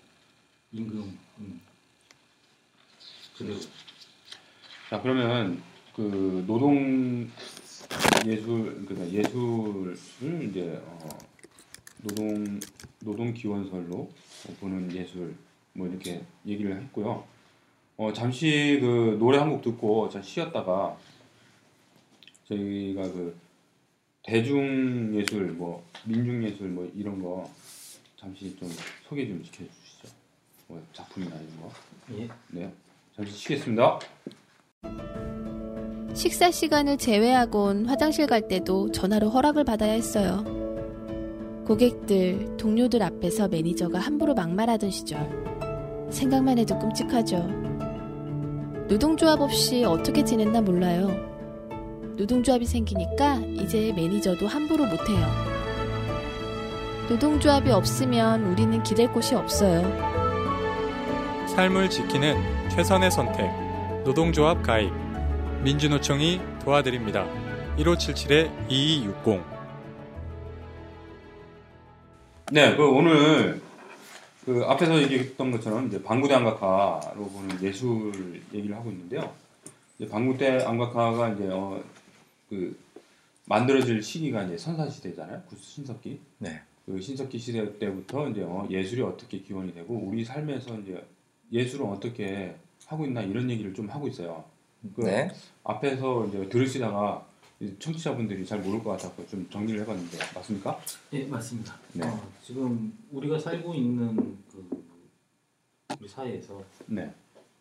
임금 0.72 1.18
음, 1.38 1.60
그대로 3.36 3.60
자 4.88 5.00
그러면 5.02 5.62
그 5.94 6.44
노동 6.46 7.30
예술 8.26 8.86
그러니까 8.86 9.10
예술을 9.10 9.96
이제 10.48 10.80
어, 10.84 11.08
노동 12.02 12.60
노동 13.00 13.34
기원설로 13.34 14.10
보는 14.60 14.92
예술 14.94 15.34
뭐 15.72 15.86
이렇게 15.88 16.22
얘기를 16.46 16.76
했고요. 16.76 17.24
어 17.96 18.12
잠시 18.12 18.78
그 18.80 19.16
노래 19.18 19.38
한 19.38 19.50
곡 19.50 19.62
듣고 19.62 20.08
잠 20.10 20.22
쉬었다가 20.22 20.96
저희가 22.48 23.02
그 23.02 23.36
대중 24.22 25.14
예술 25.14 25.46
뭐 25.52 25.84
민중 26.04 26.42
예술 26.44 26.68
뭐 26.68 26.90
이런 26.96 27.22
거 27.22 27.48
잠시 28.16 28.54
좀 28.56 28.68
소개 29.08 29.26
좀 29.26 29.42
시켜주시죠. 29.44 30.08
뭐 30.68 30.82
작품이나 30.92 31.34
이런 31.36 31.60
거. 31.60 31.72
예. 32.18 32.28
네. 32.48 32.72
잠시 33.16 33.32
쉬겠습니다. 33.32 33.98
식사 36.14 36.50
시간을 36.50 36.98
제외하곤 36.98 37.86
화장실 37.86 38.26
갈 38.26 38.46
때도 38.48 38.90
전화로 38.92 39.30
허락을 39.30 39.64
받아야 39.64 39.92
했어요. 39.92 40.44
고객들, 41.66 42.56
동료들 42.56 43.02
앞에서 43.02 43.48
매니저가 43.48 43.98
함부로 43.98 44.34
막말하던 44.34 44.90
시절. 44.90 45.28
생각만 46.10 46.58
해도 46.58 46.78
끔찍하죠. 46.78 47.48
노동조합 48.88 49.40
없이 49.40 49.84
어떻게 49.84 50.24
지냈나 50.24 50.60
몰라요. 50.60 51.08
노동조합이 52.16 52.66
생기니까 52.66 53.36
이제 53.36 53.92
매니저도 53.94 54.46
함부로 54.46 54.84
못해요. 54.84 55.26
노동조합이 57.08 57.70
없으면 57.70 58.44
우리는 58.44 58.82
기댈 58.82 59.12
곳이 59.12 59.34
없어요. 59.34 59.82
삶을 61.46 61.90
지키는 61.90 62.36
최선의 62.70 63.10
선택. 63.10 63.50
노동조합 64.04 64.62
가입. 64.62 64.92
민주노총이 65.62 66.40
도와드립니다. 66.64 67.26
1577-2260. 67.78 69.49
네, 72.52 72.74
그 72.74 72.84
오늘 72.84 73.62
그 74.44 74.64
앞에서 74.64 75.00
얘기했던 75.02 75.52
것처럼 75.52 75.86
이제 75.86 76.02
방구대 76.02 76.34
안각화로 76.34 77.28
보는 77.28 77.62
예술 77.62 78.42
얘기를 78.52 78.74
하고 78.74 78.90
있는데요. 78.90 79.32
이제 79.96 80.10
방구대 80.10 80.64
안각화가 80.64 81.28
이제 81.30 81.48
어, 81.48 81.80
그 82.48 82.76
만들어질 83.44 84.02
시기가 84.02 84.42
이제 84.44 84.58
선사 84.58 84.88
시대잖아요. 84.88 85.42
구 85.48 85.54
신석기. 85.56 86.18
네. 86.38 86.60
그 86.86 87.00
신석기 87.00 87.38
시대 87.38 87.78
때부터 87.78 88.28
이제 88.30 88.42
어, 88.42 88.66
예술이 88.68 89.02
어떻게 89.02 89.38
기원이 89.38 89.72
되고 89.72 89.94
우리 89.94 90.24
삶에서 90.24 90.76
이제 90.80 91.06
예술은 91.52 91.86
어떻게 91.86 92.56
하고 92.86 93.04
있나 93.04 93.22
이런 93.22 93.48
얘기를 93.48 93.72
좀 93.74 93.88
하고 93.88 94.08
있어요. 94.08 94.42
그 94.96 95.02
네. 95.02 95.30
앞에서 95.62 96.26
이제 96.26 96.48
들으시다가 96.48 97.24
청취자분들이 97.78 98.44
잘 98.46 98.60
모를 98.60 98.82
것 98.82 98.90
같아서 98.90 99.26
좀 99.26 99.48
정리를 99.50 99.80
해봤는데 99.82 100.18
맞습니까? 100.34 100.80
예, 101.12 101.24
맞습니다. 101.26 101.76
네. 101.92 102.06
어, 102.06 102.32
지금 102.42 102.96
우리가 103.10 103.38
살고 103.38 103.74
있는 103.74 104.16
그 104.50 104.84
우리 106.00 106.08
사회에서 106.08 106.64
네. 106.86 107.14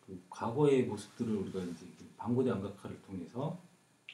그 0.06 0.18
과거의 0.30 0.84
모습들을 0.84 1.34
우리가 1.34 1.60
이제 1.60 1.86
그 1.98 2.06
방고대 2.16 2.50
안각화를 2.50 3.00
통해서 3.02 3.58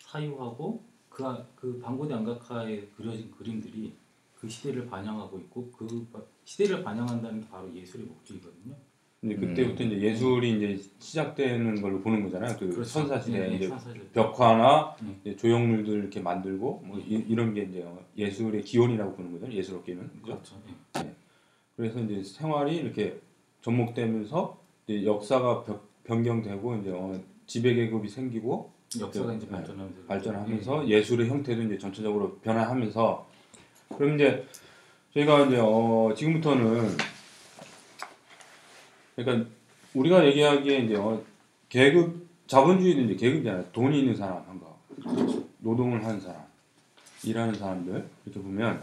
사유하고 0.01 0.83
그, 1.09 1.25
아- 1.25 1.47
그 1.55 1.79
방고대 1.79 2.15
안각화에 2.15 2.89
그려진 2.97 3.31
그림들이 3.31 3.95
그 4.35 4.49
시대를 4.49 4.87
반영하고 4.89 5.39
있고 5.39 5.71
그 5.71 6.07
바- 6.13 6.21
시대를 6.45 6.83
반영한다는 6.83 7.43
게 7.43 7.49
바로 7.49 7.73
예술의 7.73 8.07
목적이거든요. 8.07 8.75
이제 9.23 9.35
그때부터 9.35 9.85
이제 9.85 10.01
예술이 10.01 10.57
이제 10.57 10.83
시작되는 10.99 11.81
걸로 11.81 12.01
보는 12.01 12.23
거잖아요. 12.25 12.55
그 12.59 12.67
그렇죠. 12.69 12.85
선사시대 12.85 13.39
네, 13.39 13.49
네, 13.49 13.55
이제 13.57 13.69
선사시대. 13.69 14.11
벽화나 14.13 14.95
음. 15.03 15.19
이제 15.25 15.35
조형물들 15.37 15.95
이렇게 16.01 16.21
만들고 16.21 16.83
뭐 16.85 16.99
이, 16.99 17.35
런게 17.35 17.63
이제 17.63 17.85
예술의 18.17 18.63
기원이라고 18.63 19.15
보는 19.17 19.33
거죠. 19.33 19.51
예술업계는. 19.51 20.03
그죠? 20.21 20.23
그렇죠. 20.25 20.57
예. 20.99 21.15
그래서 21.77 22.01
이제 22.01 22.23
생활이 22.23 22.77
이렇게 22.77 23.19
접목되면서 23.63 24.59
이제 24.87 25.05
역사가 25.07 25.65
벽- 25.65 25.89
변경되고 26.05 26.77
이제 26.77 26.91
어, 26.93 27.19
지배 27.47 27.75
계급이 27.75 28.09
생기고 28.09 28.71
역사가 29.01 29.33
네, 29.33 29.39
이제 29.39 29.49
발전하면서 29.49 30.03
발전하면서 30.07 30.89
예술의 30.89 31.29
형태도 31.29 31.63
이제 31.63 31.79
전체적으로 31.79 32.37
변화하면서 32.39 33.27
그럼 33.97 34.15
이제 34.15 34.47
저희가 35.15 35.47
이제 35.47 35.57
어, 35.59 36.13
지금부터는 36.15 36.91
그러니까 39.17 39.51
우리가 39.95 40.27
얘기하기에 40.27 40.79
이제 40.81 40.97
어, 40.97 41.23
계급 41.69 42.27
자본주의는 42.47 43.07
이제 43.07 43.17
계급이잖아요. 43.17 43.65
돈이 43.73 43.99
있는 43.99 44.15
사람 44.15 44.45
한가 44.47 44.67
노동을 45.59 46.05
하는 46.05 46.21
사람 46.21 46.45
일하는 47.25 47.55
사람들 47.55 48.09
이렇게 48.25 48.41
보면 48.41 48.83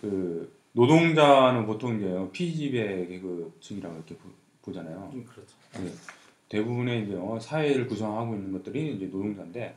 그 0.00 0.52
노동자는 0.72 1.66
보통 1.66 1.96
이제 1.96 2.28
피지배 2.32 3.06
계급층이라고 3.06 3.96
이렇게 3.96 4.16
보, 4.16 4.72
잖아요 4.72 5.10
음, 5.12 5.24
그렇죠. 5.24 5.56
네. 5.82 5.90
대부분의 6.48 7.04
이제 7.04 7.14
어, 7.16 7.40
사회를 7.40 7.88
구성하고 7.88 8.36
있는 8.36 8.52
것들이 8.52 8.94
이제 8.94 9.06
노동자인데 9.06 9.74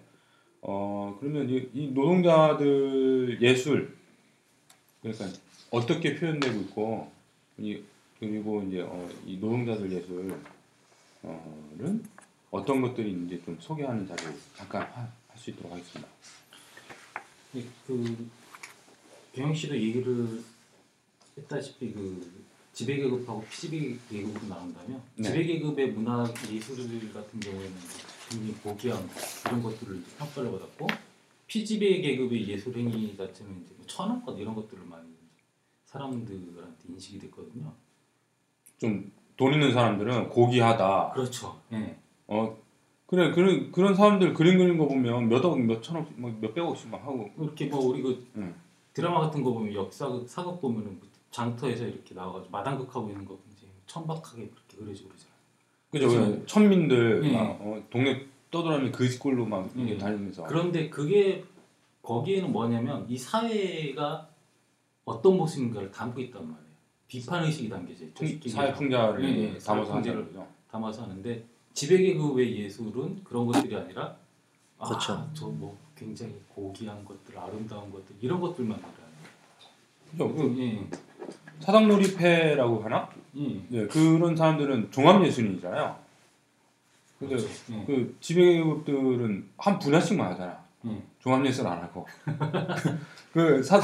어 0.62 1.18
그러면 1.20 1.50
이, 1.50 1.68
이 1.74 1.88
노동자들 1.88 3.40
예술 3.42 3.96
그러니까 5.02 5.26
어떻게 5.72 6.16
표현되고 6.16 6.60
있고 6.62 7.12
이, 7.58 7.82
그리고 8.30 8.62
이제 8.64 8.82
어, 8.82 9.10
이 9.26 9.38
노동자들 9.38 9.92
예술은 9.92 10.42
어떤 12.52 12.82
것들이 12.82 13.12
있는지 13.12 13.42
좀 13.44 13.58
소개하는 13.60 14.08
자리를 14.08 14.34
잠깐 14.56 14.84
할 14.94 15.24
수 15.44 15.50
있도록 15.50 15.74
하겠습니다. 15.74 16.10
예, 17.56 17.66
그 17.86 18.30
경영 19.34 19.54
씨도 19.54 19.76
얘기를 19.76 20.42
했다시피 21.38 21.92
그 21.92 22.44
지배 22.72 22.96
계급하고 22.98 23.44
피지배 23.52 23.98
계급으로 24.10 24.48
나온다면 24.48 25.02
네. 25.16 25.24
지배 25.24 25.44
계급의 25.44 25.92
문화 25.92 26.32
예술들 26.50 27.12
같은 27.14 27.40
경우에는 27.40 27.76
굉장히 28.30 28.54
고귀한 28.64 29.10
이런 29.46 29.62
것들을 29.62 29.98
이제 29.98 30.06
평가를 30.18 30.52
받았고 30.52 30.88
피지배 31.48 32.02
계급의 32.02 32.48
예술 32.48 32.78
행위 32.78 33.16
자체는 33.18 33.64
이제 33.64 33.74
뭐 33.76 33.86
천하권 33.86 34.38
이런 34.38 34.56
것들을 34.56 34.86
많이 34.86 35.10
사람들한테 35.86 36.90
인식이 36.90 37.20
됐거든요. 37.20 37.74
좀 38.80 39.12
돈 39.36 39.52
있는 39.54 39.72
사람들은 39.74 40.30
고귀하다. 40.30 41.12
그렇죠. 41.16 41.58
예. 41.74 41.98
어 42.28 42.56
그래 43.08 43.32
그런 43.32 43.72
그런 43.72 43.96
사람들 43.96 44.34
그림 44.36 44.60
그리는 44.60 44.78
거 44.78 44.88
보면 44.88 45.28
몇억 45.28 45.60
몇천억 45.60 46.08
뭐 46.18 46.32
몇백억씩 46.40 46.90
막 46.92 47.04
하고 47.04 47.32
이렇게 47.40 47.66
뭐 47.66 47.80
우리 47.88 48.04
그 48.04 48.28
응. 48.38 48.54
드라마 48.94 49.22
같은 49.22 49.42
거 49.44 49.52
보면 49.54 49.74
역사극 49.74 50.30
사극 50.30 50.62
보면은 50.62 51.00
그 51.00 51.08
장터에서 51.32 51.86
이렇게 51.88 52.14
나와가지고 52.14 52.52
마당극 52.52 52.96
하고 52.96 53.10
있는 53.10 53.26
거 53.26 53.36
굉장히 53.48 53.74
천박하게 53.88 54.50
그렇게 54.50 54.78
그려지고 54.78 55.10
그러잖아요. 55.10 55.34
그죠? 55.90 56.08
그래서- 56.10 56.46
천민들 56.46 57.22
예. 57.26 57.32
막, 57.36 57.58
어, 57.60 57.82
동네 57.90 58.28
떠돌아다니는 58.52 58.92
그지꼴로 58.92 59.48
막 59.48 59.68
예. 59.80 59.98
다니면서 59.98 60.44
그런데 60.44 60.90
그게 60.92 61.44
거기에는 62.04 62.52
뭐냐면 62.52 63.08
이 63.10 63.18
사회가 63.18 64.30
어떤 65.06 65.38
모습인가를 65.38 65.92
담고 65.92 66.22
있단 66.22 66.40
말이에요. 66.44 66.63
비판 67.14 67.44
의식이 67.44 67.70
담겨져 67.70 68.06
있죠. 68.06 68.14
풍- 68.16 68.28
쉽게 68.28 68.50
사회. 68.50 68.74
풍자를 68.74 69.24
예, 69.24 69.54
예, 69.54 69.58
담아서 69.60 69.94
하는 69.94 70.26
거죠. 70.26 70.48
담아서 70.72 71.04
하는데 71.04 71.44
지배계급의 71.74 72.60
예술은 72.64 73.24
그런 73.24 73.46
것들이 73.46 73.76
아니라 73.76 74.16
그렇죠. 74.84 75.14
아저뭐 75.14 75.78
굉장히 75.96 76.34
고귀한 76.50 77.06
것들, 77.06 77.38
아름다운 77.38 77.92
것들 77.92 78.16
이런 78.20 78.40
것들만 78.42 78.80
그죠? 78.82 80.34
그려요. 80.34 80.56
그 80.56 80.60
예, 80.60 80.88
사당놀이패라고 81.60 82.84
하나? 82.84 83.08
예. 83.38 83.62
네, 83.70 83.88
그런 83.88 84.36
사람들은 84.36 84.90
종합 84.92 85.24
예술인이잖아요. 85.24 85.96
근데 87.20 87.36
그렇죠. 87.36 87.54
예. 87.74 87.84
그 87.86 88.18
지배계급들은 88.22 89.50
한 89.58 89.78
분야씩만 89.80 90.32
하잖아. 90.32 90.64
예. 90.88 91.02
종합 91.20 91.46
예술 91.46 91.68
안 91.68 91.78
하고. 91.84 92.08
그 93.34 93.62
사, 93.64 93.80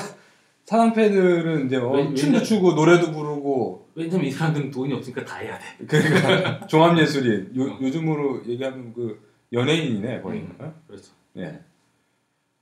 사당패들은 0.69 1.65
이제 1.65 1.77
어, 1.77 1.89
왜- 1.93 2.13
춤도 2.13 2.43
추고 2.43 2.73
노래도 2.73 3.11
부르고 3.11 3.89
왜냐면 3.95 4.25
이 4.27 4.31
사람들은 4.31 4.69
돈이 4.69 4.93
없으니까 4.93 5.25
다 5.25 5.37
해야 5.37 5.57
돼. 5.57 5.65
그러니까 5.87 6.67
종합예술인 6.69 7.55
요, 7.57 7.63
어. 7.73 7.79
요즘으로 7.81 8.45
얘기하면 8.45 8.93
그 8.93 9.19
연예인이네 9.51 10.21
거의. 10.21 10.41
음. 10.41 10.55
어? 10.59 10.71
그렇죠. 10.85 11.11
네. 11.33 11.59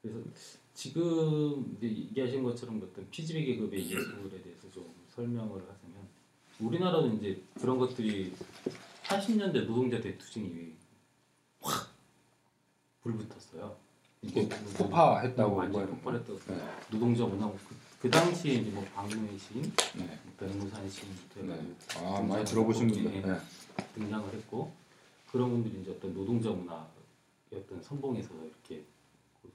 그래서 0.02 0.20
지금 0.74 1.76
이제 1.78 1.88
얘기하신 1.88 2.44
것처럼 2.44 2.82
어떤 2.82 3.06
피지배 3.12 3.44
계급의 3.44 3.78
예술에 3.84 4.42
대해서 4.42 4.70
좀 4.72 4.86
설명을 5.10 5.50
하자면 5.50 6.08
우리나라는 6.62 7.18
이제 7.18 7.42
그런 7.60 7.78
것들이 7.78 8.32
80년대 9.04 9.66
노동자 9.66 10.00
대투쟁이 10.00 10.76
확 11.60 11.92
불붙었어요. 13.04 13.76
이게 14.22 14.48
폭파했다고 14.78 15.56
완전 15.58 15.82
뭐 15.82 15.90
폭발했다고. 15.96 16.40
네. 16.48 16.56
노동자 16.90 17.26
문화 17.26 17.48
그, 17.52 17.58
그 18.00 18.10
당시에 18.12 18.54
이제 18.54 18.70
뭐 18.72 18.86
박노해 18.94 19.38
시인, 19.38 19.64
네. 19.96 20.20
변무산 20.38 20.88
시인부터 20.88 21.42
네. 21.42 21.54
해가지고 21.54 22.06
아 22.06 22.22
많이 22.22 22.46
들어보신 22.46 22.88
분들. 22.88 23.16
예. 23.16 23.22
네. 23.22 23.38
등장을 23.96 24.34
했고 24.34 24.72
그런 25.32 25.50
분들이 25.50 25.82
이제 25.82 25.92
어떤 25.92 26.14
노동자 26.14 26.50
문화의 26.50 26.84
어떤 27.54 27.82
선봉에서 27.82 28.30
이렇게 28.46 28.84
그 29.42 29.52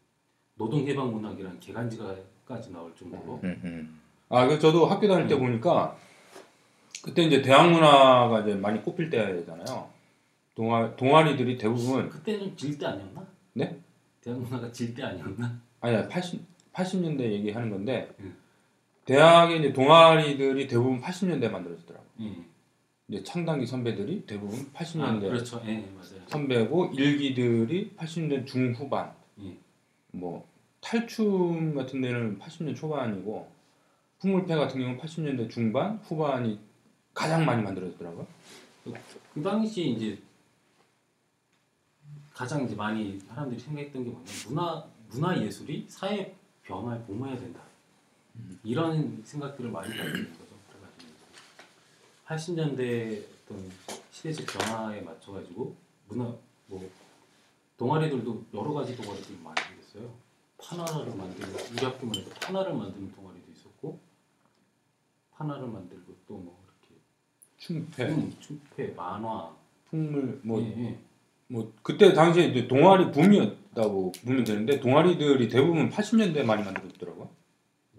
노동 0.56 0.86
해방 0.86 1.12
문학이라는 1.12 1.60
개간지가까지 1.60 2.72
나올 2.72 2.92
정도로 2.96 3.40
음, 3.44 3.60
음. 3.64 4.00
아, 4.28 4.46
그 4.46 4.58
저도 4.58 4.86
학교 4.86 5.06
다닐 5.06 5.28
때 5.28 5.38
보니까 5.38 5.96
그때 7.02 7.22
이제 7.22 7.42
대학 7.42 7.70
문화가 7.70 8.40
이제 8.40 8.54
많이 8.54 8.82
꼽힐 8.82 9.08
때잖아요. 9.08 9.90
동아 10.54 10.94
동아리들이 10.96 11.56
대부분 11.58 12.08
그때는 12.08 12.56
좀질때 12.56 12.86
아니었나? 12.86 13.26
네? 13.54 13.80
대학 14.20 14.38
문화가 14.40 14.70
질때 14.70 15.02
아니었나? 15.02 15.60
아니야 15.80 16.08
80 16.08 16.51
80년대 16.72 17.20
얘기하는 17.20 17.70
건데 17.70 18.14
음. 18.20 18.36
대학의 19.04 19.58
이제 19.58 19.72
동아리들이 19.72 20.66
대부분 20.68 21.00
80년대 21.00 21.50
만들어지더라고. 21.50 22.04
예. 22.20 22.36
이제 23.08 23.22
창단기 23.24 23.66
선배들이 23.66 24.24
대부분 24.26 24.60
아, 24.72 24.78
80년대 24.78 25.20
그렇죠. 25.22 25.62
예, 25.66 25.88
맞아요. 25.94 26.22
선배고 26.28 26.92
일기들이 26.94 27.94
80년 27.96 28.46
중후반. 28.46 29.12
예. 29.42 29.56
뭐 30.12 30.46
탈춤 30.80 31.74
같은 31.74 32.00
데는 32.00 32.38
80년 32.38 32.76
초반이고 32.76 33.50
풍물패 34.20 34.54
같은 34.54 34.80
경우는 34.80 35.00
80년대 35.00 35.50
중반 35.50 35.98
후반이 36.04 36.60
가장 37.12 37.44
많이 37.44 37.62
만들어졌더라고요. 37.62 38.26
그 39.34 39.42
당시 39.42 39.90
이제 39.90 40.18
가장 42.32 42.64
이제 42.64 42.74
많이 42.74 43.18
사람들이 43.20 43.60
생각했던 43.60 44.04
게 44.04 44.10
뭐냐면 44.10 44.34
문화 44.48 44.86
문화 45.10 45.42
예술이 45.42 45.86
사회 45.88 46.34
변화에 46.64 47.02
복무해야 47.04 47.36
된다. 47.38 47.60
이런 48.64 49.22
생각들을 49.24 49.70
많이 49.70 49.88
가지고 49.96 50.16
있는 50.18 50.32
거죠. 50.38 50.56
그래가지고 50.68 51.12
80년대 52.26 53.24
어떤 53.44 53.70
시대적 54.10 54.46
변화에 54.46 55.00
맞춰가지고 55.02 55.76
문화 56.08 56.34
뭐 56.68 56.90
동아리들도 57.76 58.44
여러 58.54 58.72
가지 58.72 58.96
동아리들이 58.96 59.38
많이 59.42 59.56
생겼어요. 59.60 60.14
판화를 60.58 61.14
만드는 61.16 61.48
우리 61.72 61.84
학교만 61.84 62.14
해도 62.14 62.30
판화를 62.40 62.74
만드는 62.74 63.12
동아리도 63.12 63.50
있었고 63.52 63.98
판화를 65.32 65.66
만들고 65.68 66.14
또 66.28 66.34
뭐 66.38 66.62
이렇게 66.64 67.00
춤패, 67.58 68.08
음, 68.08 68.36
춤패, 68.40 68.88
만화 68.94 69.54
풍물 69.90 70.40
뭐 70.44 70.60
예, 70.62 70.66
예. 70.84 70.98
뭐 71.48 71.72
그때 71.82 72.12
당시에 72.14 72.66
동아리 72.68 73.10
붐이었 73.10 73.56
다고 73.74 74.12
보면 74.24 74.44
되는데 74.44 74.80
동아리들이 74.80 75.48
대부분 75.48 75.88
80년대 75.90 76.44
많이 76.44 76.62
만들어졌더라고요. 76.62 77.30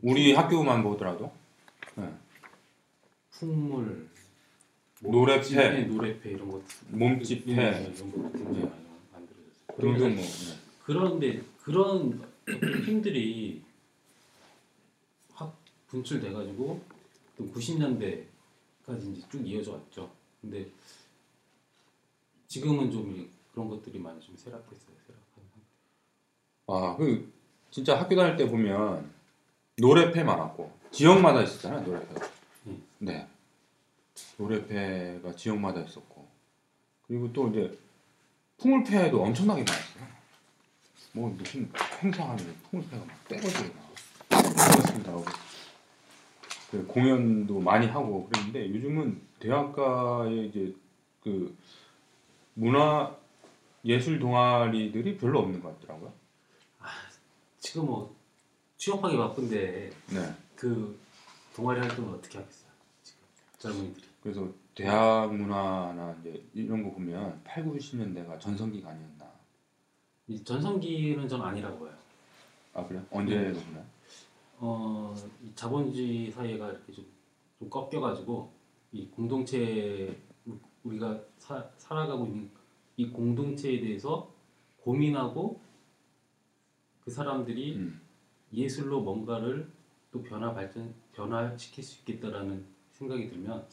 우리 0.01 0.33
학교만 0.33 0.83
보더라도 0.83 1.31
풍물, 3.31 4.07
노래패. 5.01 5.55
예, 5.55 5.83
노래패 5.85 6.29
이런 6.31 6.49
것, 6.51 6.61
몸집패 6.89 7.51
이런 7.51 7.93
것 8.11 8.31
굉장히 8.33 8.61
많이 8.61 8.85
만들어졌어요. 9.11 9.77
등등 9.79 10.15
뭐 10.15 10.25
그런데 10.83 11.41
그런 11.63 12.21
힘들이 12.85 13.63
확 15.33 15.57
분출돼 15.87 16.31
가지고 16.31 16.81
또 17.37 17.45
90년대까지 17.45 19.11
이제 19.11 19.27
쭉 19.31 19.47
이어져 19.47 19.73
왔죠. 19.73 20.11
근데 20.41 20.69
지금은 22.47 22.91
좀 22.91 23.29
그런 23.51 23.69
것들이 23.69 23.97
많이 23.97 24.21
좀 24.21 24.35
쇠락했어요. 24.37 24.95
아, 26.67 26.95
그 26.97 27.31
진짜 27.71 27.99
학교 27.99 28.15
다닐 28.15 28.35
때 28.37 28.47
보면 28.47 29.11
노래패 29.77 30.23
많았고 30.23 30.71
지역마다 30.91 31.41
있었잖아요, 31.41 31.81
노래패가. 31.81 32.29
음. 32.67 32.83
네. 32.99 33.27
노래패가 34.37 35.35
지역마다 35.35 35.81
있었고 35.81 36.27
그리고 37.07 37.31
또 37.33 37.49
이제 37.49 37.77
풍물패도 38.57 39.21
엄청나게 39.21 39.63
많았어요. 39.63 40.13
뭐 41.13 41.29
무슨 41.29 41.69
행사하면 42.01 42.55
풍물패가 42.69 43.05
막 43.05 43.27
떼거지고 43.27 43.73
막 44.29 45.03
나오고 45.05 45.25
그 46.71 46.87
공연도 46.87 47.59
많이 47.59 47.87
하고 47.87 48.27
그랬는데 48.27 48.69
요즘은 48.69 49.21
대학가에 49.39 50.45
이제 50.45 50.73
그 51.23 51.55
문화 52.55 53.15
예술 53.85 54.17
동아리들이 54.19 55.17
별로 55.17 55.39
없는 55.39 55.61
것 55.61 55.79
같더라고요. 55.79 56.13
지금 57.63 57.85
뭐 57.85 58.13
취업하기 58.75 59.15
바쁜데 59.15 59.89
네. 60.09 60.35
그 60.53 60.99
동아리 61.55 61.79
활동을 61.79 62.15
어떻게 62.15 62.37
하겠어요? 62.37 62.69
지금 63.01 63.21
젊은이들이. 63.57 64.05
그래서 64.21 64.49
대학 64.75 65.33
문화나 65.33 66.13
이제 66.19 66.43
이런 66.53 66.83
거 66.83 66.91
보면 66.91 67.41
8, 67.45 67.63
90년대가 67.63 68.37
전성기가 68.37 68.89
아니었나. 68.89 69.31
이 70.27 70.43
전성기는 70.43 71.27
전 71.29 71.41
아니라고 71.41 71.79
봐요. 71.79 71.93
아 72.73 72.85
그래? 72.85 73.01
언제 73.09 73.33
네. 73.33 73.53
보면? 73.53 73.85
어, 74.59 75.15
이 75.41 75.55
자본주의 75.55 76.31
사회가 76.31 76.69
이렇게 76.69 76.91
좀, 76.91 77.05
좀 77.59 77.69
꺾여가지고 77.69 78.51
이 78.91 79.07
공동체 79.07 80.19
우리가 80.83 81.17
사, 81.37 81.65
살아가고 81.77 82.25
있는 82.25 82.51
이 82.97 83.09
공동체에 83.09 83.79
대해서 83.79 84.29
고민하고 84.81 85.61
그 87.03 87.11
사람들이 87.11 87.75
음. 87.75 88.01
예술로 88.53 89.01
뭔가를 89.01 89.67
또 90.11 90.21
변화 90.23 90.53
발전 90.53 90.93
변화시킬 91.13 91.83
수 91.83 91.99
있겠다라는 91.99 92.65
생각이 92.91 93.29
들면 93.29 93.65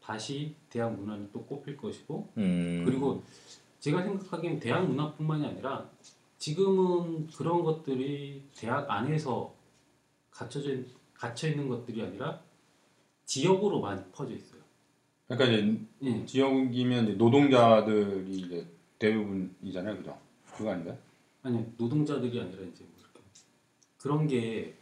다시 0.00 0.54
대학 0.70 0.94
문화는 0.94 1.30
또 1.32 1.44
꼽힐 1.44 1.76
것이고 1.76 2.32
음. 2.36 2.82
그리고 2.84 3.22
제가 3.80 4.02
생각하기엔 4.02 4.60
대학 4.60 4.86
문화뿐만이 4.86 5.46
아니라 5.46 5.88
지금은 6.38 7.26
그런 7.28 7.64
것들이 7.64 8.42
대학 8.54 8.90
안에서 8.90 9.54
갇혀져 10.30 10.70
갇혀 11.14 11.48
있는 11.48 11.68
것들이 11.68 12.02
아니라 12.02 12.40
지역으로 13.24 13.80
많이 13.80 14.02
퍼져 14.12 14.34
있어요. 14.34 14.60
그러니까 15.26 15.56
이제 15.56 15.80
예. 16.02 16.26
지역이면 16.26 17.04
이제 17.04 17.12
노동자들이 17.14 18.30
이제 18.30 18.66
대부분이잖아요, 18.98 19.96
그죠? 19.96 20.18
그거 20.52 20.70
아닌가요? 20.70 20.96
아니 21.46 21.64
노동자들이 21.76 22.40
아니라 22.40 22.62
이제 22.64 22.84
뭐 22.84 22.92
이렇게 22.98 23.20
그런 23.98 24.26
게 24.26 24.74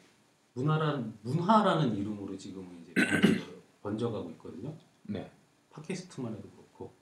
문화라는 0.54 1.12
문화라는 1.22 1.94
이름으로 1.96 2.36
지금은 2.38 2.68
이제 2.82 2.94
번져- 2.94 3.44
번져가고 3.82 4.30
있거든요. 4.30 4.74
네. 5.02 5.30
팟캐스트만 5.70 6.32
해도 6.32 6.48
그렇고. 6.50 6.94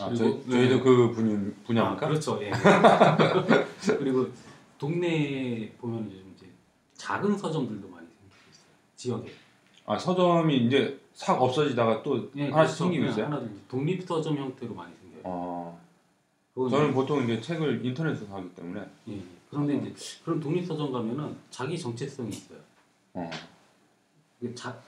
아, 0.00 0.08
그리고- 0.08 0.42
저희, 0.42 0.50
저희도 0.50 0.82
그 0.82 1.10
분야, 1.12 1.52
분야입니까? 1.66 2.06
아, 2.06 2.08
그렇죠. 2.08 2.42
예. 2.42 2.50
그리고 3.98 4.26
동네에 4.78 5.72
보면 5.72 6.10
요즘 6.10 6.32
이제 6.34 6.46
작은 6.94 7.36
서점들도 7.36 7.86
많이 7.88 8.06
생기고 8.06 8.36
있어요. 8.50 8.66
지역에. 8.96 9.32
아, 9.86 9.98
서점이 9.98 10.66
이제 10.66 10.98
싹 11.12 11.40
없어지다가 11.42 12.02
또 12.02 12.30
예, 12.36 12.48
하나씩 12.48 12.54
그렇죠. 12.54 12.74
생기고 12.84 13.04
예, 13.04 13.08
있어요? 13.10 13.24
하나둘 13.26 13.50
독립 13.68 14.02
서점 14.06 14.36
형태로 14.38 14.74
많이 14.74 14.94
생겨요. 14.96 15.20
어, 15.24 15.83
저는 16.54 16.94
보통 16.94 17.24
이제 17.24 17.40
책을 17.40 17.84
인터넷에서 17.84 18.26
사기 18.26 18.54
때문에 18.54 18.88
예, 19.08 19.12
예. 19.14 19.22
그런데 19.50 19.76
이제 19.76 20.20
그런 20.24 20.38
독립 20.38 20.64
서점 20.64 20.92
가면은 20.92 21.36
자기 21.50 21.78
정체성이 21.78 22.28
있어요. 22.28 22.58
어, 23.14 23.28
이게 24.40 24.54
자, 24.54 24.80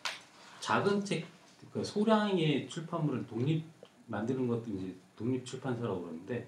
작은 0.61 1.05
책, 1.05 1.27
그러니까 1.71 1.93
소량의 1.93 2.69
출판물을 2.69 3.27
독립 3.27 3.65
만드는 4.07 4.47
것도 4.47 4.71
이제 4.71 4.95
독립 5.17 5.45
출판사라고 5.45 6.03
그러는데 6.03 6.47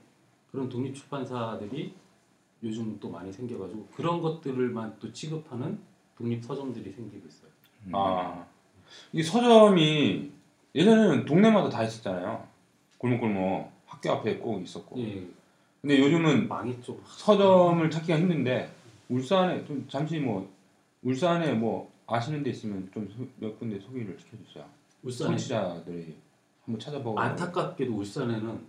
그런 0.53 0.69
독립 0.69 0.95
출판사들이 0.95 1.95
요즘 2.63 2.99
또 3.01 3.11
많이 3.11 3.33
생겨가지고 3.33 3.89
그런 3.95 4.21
것들을만 4.21 4.97
또 5.01 5.13
취급하는 5.13 5.79
독립 6.17 6.45
서점들이 6.45 6.93
생기고 6.93 7.27
있어요. 7.27 7.51
아, 7.93 8.45
이 9.13 9.23
서점이 9.23 10.31
예전에는 10.75 11.25
동네마다 11.25 11.69
다 11.69 11.83
있었잖아요. 11.83 12.47
골목골목 12.99 13.78
학교 13.99 14.13
앞에 14.13 14.37
꼭 14.39 14.63
있었고. 14.63 14.99
예, 15.01 15.27
근데 15.83 15.99
요즘은 15.99 16.49
망했죠. 16.49 16.99
서점을 17.07 17.91
찾기가 17.91 18.19
힘든데 18.19 18.71
울산에 19.09 19.65
좀 19.65 19.87
잠시 19.89 20.19
뭐 20.19 20.49
울산에 21.03 21.53
뭐 21.55 21.91
아시는 22.07 22.43
데 22.43 22.51
있으면 22.51 22.89
좀 22.93 23.09
몇 23.39 23.59
군데 23.59 23.79
소개를 23.81 24.17
시켜주세요. 24.19 24.65
울산에 25.03 25.31
청취자들이 25.31 26.17
한번 26.65 26.81
찾아보고. 26.81 27.19
안타깝게도 27.19 27.93
울산에는 27.95 28.61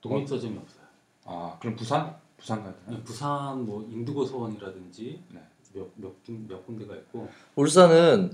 독립 0.00 0.28
서점이 0.28 0.58
없어요. 0.58 0.82
아 1.24 1.56
그럼 1.60 1.76
부산? 1.76 2.14
부산 2.36 2.62
가야 2.62 2.74
되나? 2.86 2.98
부산 3.04 3.64
뭐 3.64 3.86
인두고 3.90 4.24
서원이라든지 4.24 5.22
네. 5.30 5.40
몇몇 5.72 6.12
몇 6.48 6.66
군데가 6.66 6.94
있고 6.96 7.28
울산은 7.54 8.32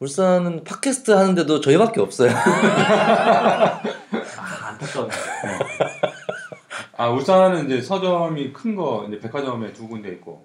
울산은 0.00 0.64
팟캐스트 0.64 1.10
하는데도 1.10 1.60
저희밖에 1.60 2.00
없어요. 2.00 2.30
아 4.80 4.84
안타까워요. 4.84 5.58
아 6.96 7.08
울산은 7.10 7.66
이제 7.66 7.80
서점이 7.82 8.52
큰 8.52 8.74
거 8.76 9.04
이제 9.08 9.18
백화점에 9.18 9.72
두 9.72 9.88
군데 9.88 10.10
있고 10.12 10.44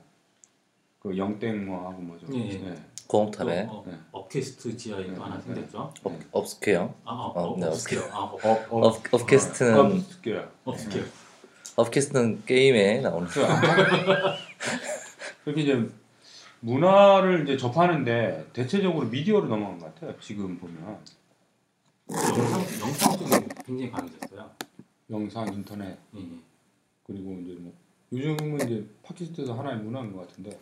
그 0.99 1.17
영땡 1.17 1.65
뭐 1.65 1.87
하고 1.89 2.01
뭐죠. 2.01 2.25
예, 2.33 2.49
예. 2.49 2.57
네. 2.57 2.75
공업탑에 3.07 3.67
또, 3.67 3.71
어, 3.71 3.83
네. 3.85 3.93
업캐스트 4.11 4.75
지하에 4.75 5.03
네, 5.03 5.13
또 5.13 5.23
하나 5.23 5.37
네. 5.37 5.43
생겼죠. 5.43 5.93
네. 6.05 6.19
업스케어. 6.31 6.93
아, 7.05 7.11
어, 7.13 7.31
어, 7.35 7.53
어, 7.53 7.57
네, 7.59 7.67
업스케어. 7.67 8.01
아, 8.11 8.19
업, 8.21 8.43
업, 8.43 8.67
업, 8.71 8.83
업, 8.83 9.13
업캐스트는 9.13 9.77
업스퀘어. 9.79 10.43
업스케어. 10.63 11.03
업캐스트는 11.75 12.43
게임에 12.45 13.01
나오는. 13.01 13.27
그 13.27 13.41
그렇게 15.43 15.61
이제 15.61 15.87
문화를 16.61 17.43
이제 17.43 17.57
접하는데 17.57 18.47
대체적으로 18.53 19.05
미디어로 19.07 19.47
넘어간 19.47 19.77
것 19.77 19.93
같아요. 19.93 20.15
지금 20.19 20.57
보면 20.57 20.97
영상 22.09 22.61
영상 22.81 23.17
쪽이 23.17 23.47
굉장히 23.65 23.91
강해졌어요. 23.91 24.51
영상, 25.09 25.53
인터넷 25.53 25.97
예, 26.15 26.19
예. 26.19 26.39
그리고 27.03 27.33
이제 27.39 27.53
뭐 27.59 27.73
요즘은 28.13 28.55
이제 28.61 28.87
팟캐스트도 29.03 29.53
하나의 29.53 29.79
문화인 29.79 30.13
것 30.13 30.27
같은데 30.27 30.57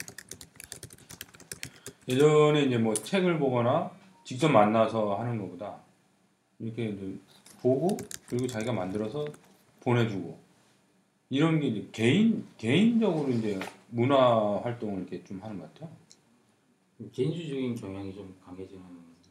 예전에 2.07 2.63
이제 2.63 2.77
뭐 2.77 2.93
책을 2.93 3.39
보거나 3.39 3.91
직접 4.23 4.49
만나서 4.49 5.15
하는 5.15 5.37
것보다 5.37 5.81
이렇게 6.59 6.85
이제 6.85 7.19
보고 7.61 7.97
그리고 8.27 8.47
자기가 8.47 8.71
만들어서 8.73 9.25
보내주고 9.81 10.37
이런 11.29 11.59
게 11.59 11.67
이제 11.67 11.89
개인 11.91 12.47
개인적으로 12.57 13.29
이제 13.31 13.59
문화 13.89 14.61
활동을 14.61 15.01
이렇게 15.01 15.23
좀 15.23 15.41
하는 15.41 15.59
것 15.59 15.73
같아요. 15.73 15.91
개인주의적인 17.11 17.75
경향이 17.75 18.13
좀 18.13 18.33
강해지는 18.45 18.81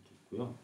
게 0.04 0.10
있고요. 0.24 0.54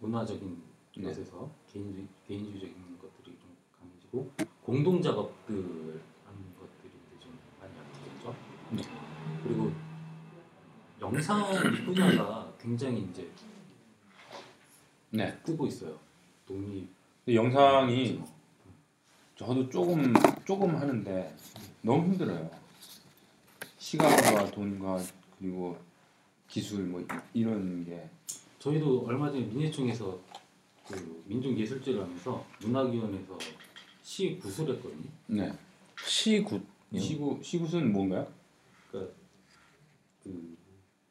문화적인 0.00 0.73
네. 0.96 1.04
것에서 1.08 1.50
개인주의 1.72 2.06
개인주의적인 2.26 2.98
것들이 3.00 3.36
좀 3.40 3.56
강해지고 3.78 4.30
공동 4.62 5.02
작업들 5.02 5.54
하는 5.56 6.40
것들이 6.58 6.92
이제 7.08 7.20
좀 7.20 7.38
많이 7.60 7.72
약해졌죠. 7.76 8.34
네. 8.70 8.82
그리고 9.42 9.72
영상 11.00 11.52
이 11.52 11.84
분야가 11.84 12.52
굉장히 12.60 13.02
이제 13.02 13.30
네. 15.10 15.36
뜨고 15.42 15.66
있어요. 15.66 15.98
독립 16.46 16.88
영상이 17.28 18.22
저도 19.36 19.68
조금 19.70 20.12
조금 20.44 20.76
하는데 20.76 21.36
너무 21.82 22.04
힘들어요. 22.12 22.50
시간과 23.78 24.50
돈과 24.50 24.98
그리고 25.38 25.76
기술 26.48 26.84
뭐 26.84 27.00
이- 27.00 27.06
이런 27.40 27.84
게 27.84 28.08
저희도 28.60 29.04
얼마 29.06 29.30
전에 29.30 29.44
민예총에서 29.44 30.18
그 30.86 31.22
민중예술제를 31.26 32.02
하면서 32.02 32.44
문화위원회에서 32.60 33.38
시 34.02 34.38
구술을 34.38 34.74
했거든요. 34.76 35.08
네. 35.26 35.52
시굿. 36.04 36.62
시구 36.98 37.40
시구는 37.42 37.92
뭔가요? 37.92 38.26
그러니까 38.90 39.12
그 40.22 40.56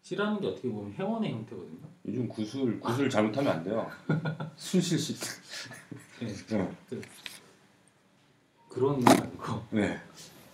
시라는 0.02 0.40
게 0.40 0.48
어떻게 0.48 0.70
보면 0.70 0.94
회원의 0.94 1.32
형태거든요. 1.34 1.80
요즘 2.06 2.28
구술 2.28 2.80
구술 2.80 3.10
잘못하면 3.10 3.54
안 3.58 3.64
돼요. 3.64 3.90
순실 4.56 4.98
시. 5.00 5.16
네. 6.20 6.28
네. 6.90 7.02
그런 8.70 9.04
건 9.04 9.22
아니고. 9.22 9.62
네. 9.72 10.00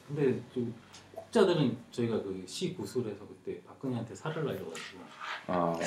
근데 0.07 0.41
좀 0.53 0.74
혹자들은 1.15 1.78
저희가 1.91 2.22
그 2.24 2.43
시 2.47 2.74
구술에서 2.74 3.28
그때 3.28 3.61
박근혜한테 3.63 4.15
살을 4.15 4.45
날려가지고 4.45 4.99
아 5.47 5.78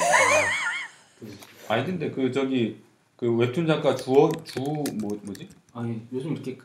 그 1.18 1.38
아니 1.68 1.84
근데 1.86 2.10
그 2.10 2.30
저기 2.32 2.80
그 3.22 3.32
웹툰 3.36 3.68
작가 3.68 3.94
주어 3.94 4.28
주뭐 4.42 4.82
뭐지? 4.98 5.48
아니 5.74 6.04
요즘 6.12 6.32
이렇게 6.32 6.58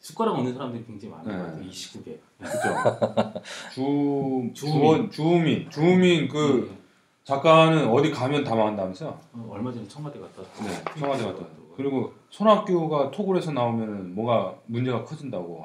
숟가락 0.00 0.36
없는 0.36 0.54
사람들이 0.54 0.86
굉장히 0.86 1.12
많은 1.12 1.30
네. 1.30 1.36
것 1.36 1.44
같아요. 1.44 1.64
이 1.64 1.70
시국에. 1.70 2.18
그죠? 2.38 3.42
주. 3.74 4.50
주원 4.54 5.10
주우민 5.10 5.68
주우민 5.68 6.28
그 6.28 6.66
네. 6.70 6.76
작가는 7.24 7.88
어디 7.90 8.10
가면 8.10 8.42
다 8.42 8.54
망한다면서요? 8.54 9.20
어, 9.34 9.48
얼마 9.52 9.70
전에 9.70 9.86
청와대 9.86 10.18
갔다. 10.18 10.42
네, 10.62 10.98
청와대 10.98 11.24
갔다 11.24 11.42
왔다고. 11.42 11.74
그리고 11.76 12.14
손학규가 12.30 13.10
토굴에서 13.10 13.52
나오면은 13.52 14.14
뭐가 14.14 14.58
문제가 14.64 15.04
커진다고 15.04 15.62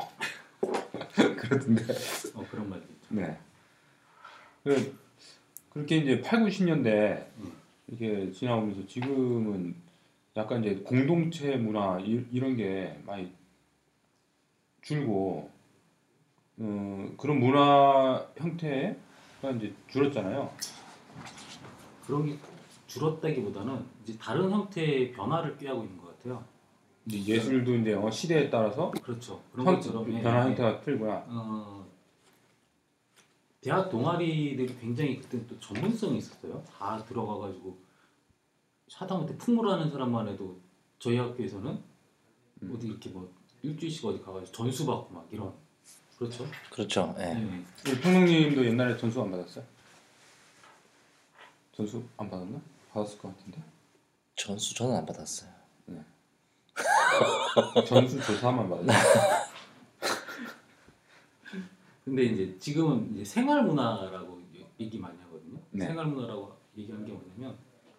그러던데. 1.15 1.83
어, 2.35 2.45
그런 2.51 2.69
말도 2.69 2.85
있죠. 2.85 3.07
네. 3.15 3.39
그 4.65 4.97
그렇게 5.69 5.95
이제 5.99 6.19
8, 6.19 6.41
90년대 6.43 7.27
음. 7.37 7.53
이렇게 7.87 8.29
지나오면서 8.33 8.85
지금은 8.87 9.89
약간 10.37 10.63
이제 10.63 10.75
공동체 10.81 11.57
문화 11.57 11.99
이, 11.99 12.25
이런 12.31 12.55
게 12.55 12.97
많이 13.05 13.31
줄고 14.81 15.49
어, 16.57 17.11
그런 17.17 17.39
문화 17.39 18.25
형태가 18.37 19.51
이제 19.57 19.73
줄었잖아요. 19.87 20.51
그런 22.05 22.25
게 22.27 22.37
줄었다기보다는 22.87 23.85
이제 24.03 24.17
다른 24.17 24.49
형태의 24.51 25.11
변화를 25.11 25.57
꾀하고 25.57 25.83
있는 25.83 25.97
것 25.97 26.17
같아요. 26.17 26.43
이제 27.05 27.33
예술도 27.33 27.75
이제 27.75 27.93
어, 27.93 28.09
시대에 28.09 28.49
따라서 28.49 28.91
그렇죠. 28.91 29.41
그런 29.51 29.67
형, 29.67 29.75
것처럼 29.75 30.13
예, 30.13 30.21
변화 30.21 30.39
예. 30.39 30.43
형태가 30.49 30.81
틀구나. 30.81 31.25
어, 31.27 31.85
대학 33.59 33.89
동아리들이 33.89 34.77
굉장히 34.79 35.19
그때 35.19 35.45
또 35.47 35.59
전문성이 35.59 36.17
있었어요. 36.19 36.63
다 36.77 37.03
들어가가지고 37.03 37.77
하다못해 38.95 39.37
풍물하는 39.37 39.91
사람만 39.91 40.27
해도 40.27 40.59
저희 40.99 41.17
학교에서는 41.17 41.81
음. 42.63 42.73
어디 42.75 42.87
이렇게 42.87 43.09
뭐 43.09 43.33
일주일씩 43.63 44.05
어디 44.05 44.21
가가지고 44.21 44.51
전수 44.51 44.85
받고 44.85 45.13
막 45.13 45.27
이런 45.31 45.53
그렇죠. 46.17 46.45
그렇죠. 46.69 47.15
예. 47.17 47.33
네. 47.33 47.65
우리 47.87 47.99
평론님도 47.99 48.65
옛날에 48.65 48.95
전수 48.95 49.21
안 49.21 49.31
받았어요? 49.31 49.65
전수 51.71 52.03
안 52.17 52.29
받았나? 52.29 52.61
받았을 52.91 53.17
것 53.17 53.35
같은데. 53.35 53.63
전수 54.35 54.75
저는 54.75 54.97
안 54.97 55.05
받았어요. 55.05 55.49
전수 57.87 58.21
조사만 58.21 58.69
받았어요. 58.69 59.41
근데 62.05 62.23
이제 62.23 62.57
지금은 62.59 63.13
이제 63.13 63.23
생활 63.23 63.63
문화라고 63.63 64.41
얘기 64.79 64.99
많이 64.99 65.17
하거든요. 65.21 65.59
네. 65.71 65.87
생활 65.87 66.07
문화라고 66.07 66.55
얘기하는 66.77 67.05
게 67.05 67.11
뭐냐면 67.11 67.57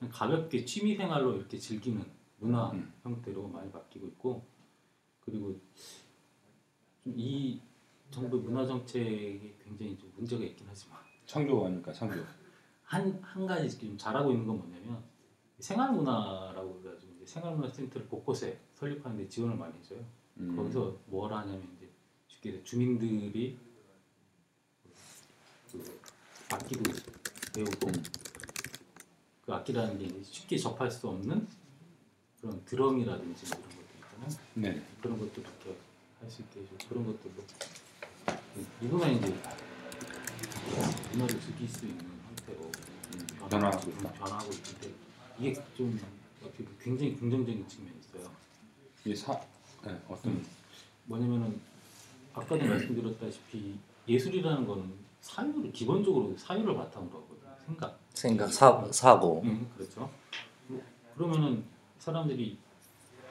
가볍게 0.08 0.64
취미 0.64 0.96
생활로 0.96 1.36
이렇게 1.36 1.58
즐기는 1.58 2.04
문화 2.38 2.70
음. 2.72 2.92
형태로 3.02 3.48
많이 3.48 3.70
바뀌고 3.70 4.06
있고 4.08 4.44
그리고 5.20 5.58
좀이 7.04 7.60
정부의 8.10 8.42
문화 8.42 8.66
정책에 8.66 9.56
굉장히 9.64 9.96
좀 9.98 10.12
문제가 10.16 10.44
있긴 10.44 10.66
하지만 10.68 10.98
창조하니까 11.26 11.92
창조. 11.92 12.22
한 12.84 13.18
한 13.22 13.46
가지 13.46 13.70
지금 13.70 13.96
잘하고 13.96 14.30
있는 14.32 14.46
건 14.46 14.58
뭐냐면 14.58 15.02
생활 15.58 15.92
문화라고 15.92 16.80
그래가지고 16.80 17.12
이제 17.14 17.24
생활 17.26 17.54
문화 17.54 17.68
센터를 17.72 18.06
곳곳에 18.08 18.60
설립하는데 18.74 19.28
지원을 19.28 19.56
많이 19.56 19.76
해줘요. 19.78 20.04
음. 20.38 20.54
거기서 20.56 20.98
뭘 21.06 21.32
하냐면 21.32 21.62
이제 21.76 21.88
쉽게 22.26 22.62
주민들이 22.64 23.58
그 25.70 26.00
악기도 26.50 26.82
배우고 27.54 27.88
음. 27.88 28.02
그 29.52 29.56
악기라는 29.56 29.98
게 29.98 30.22
쉽게 30.24 30.56
접할 30.56 30.90
수 30.90 31.08
없는 31.08 31.46
그런 32.40 32.64
드럼이라든지 32.64 33.46
뭐 33.50 33.58
이런 33.58 33.76
것들 33.76 34.24
있잖아요. 34.24 34.46
네. 34.54 34.82
그런 35.02 35.18
것도 35.18 35.40
이렇게 35.42 35.76
할 36.20 36.30
수 36.30 36.40
있게 36.42 36.60
해주고 36.60 36.76
그런 36.88 37.06
것들로 37.06 37.44
이거만 38.80 39.14
이제 39.16 39.34
문화를 41.12 41.40
즐길 41.40 41.68
수 41.68 41.84
있는 41.84 42.00
형태로 42.28 42.60
음, 42.64 43.26
변화하고 43.50 43.90
있다. 43.90 44.12
변화하고 44.12 44.50
있는데 44.52 44.90
이게 45.38 45.62
좀 45.76 46.00
어떻게 46.42 46.64
굉장히 46.80 47.16
긍정적인 47.16 47.68
측면이 47.68 47.98
있어요. 47.98 48.30
이게 49.04 49.14
사 49.14 49.38
네, 49.84 50.00
어떤 50.08 50.42
뭐냐면은 51.04 51.60
아까도 52.32 52.64
말씀드렸다시피 52.64 53.78
예술이라는 54.08 54.66
거는 54.66 54.94
사유를 55.20 55.72
기본적으로 55.72 56.34
사유를 56.38 56.74
바탕으로 56.74 57.20
하거든요. 57.20 57.56
생각. 57.66 58.01
생각, 58.14 58.52
사, 58.52 58.86
사고. 58.90 59.42
음, 59.42 59.70
그렇죠. 59.76 60.10
뭐, 60.68 60.82
그러면은 61.16 61.64
사람들이 61.98 62.56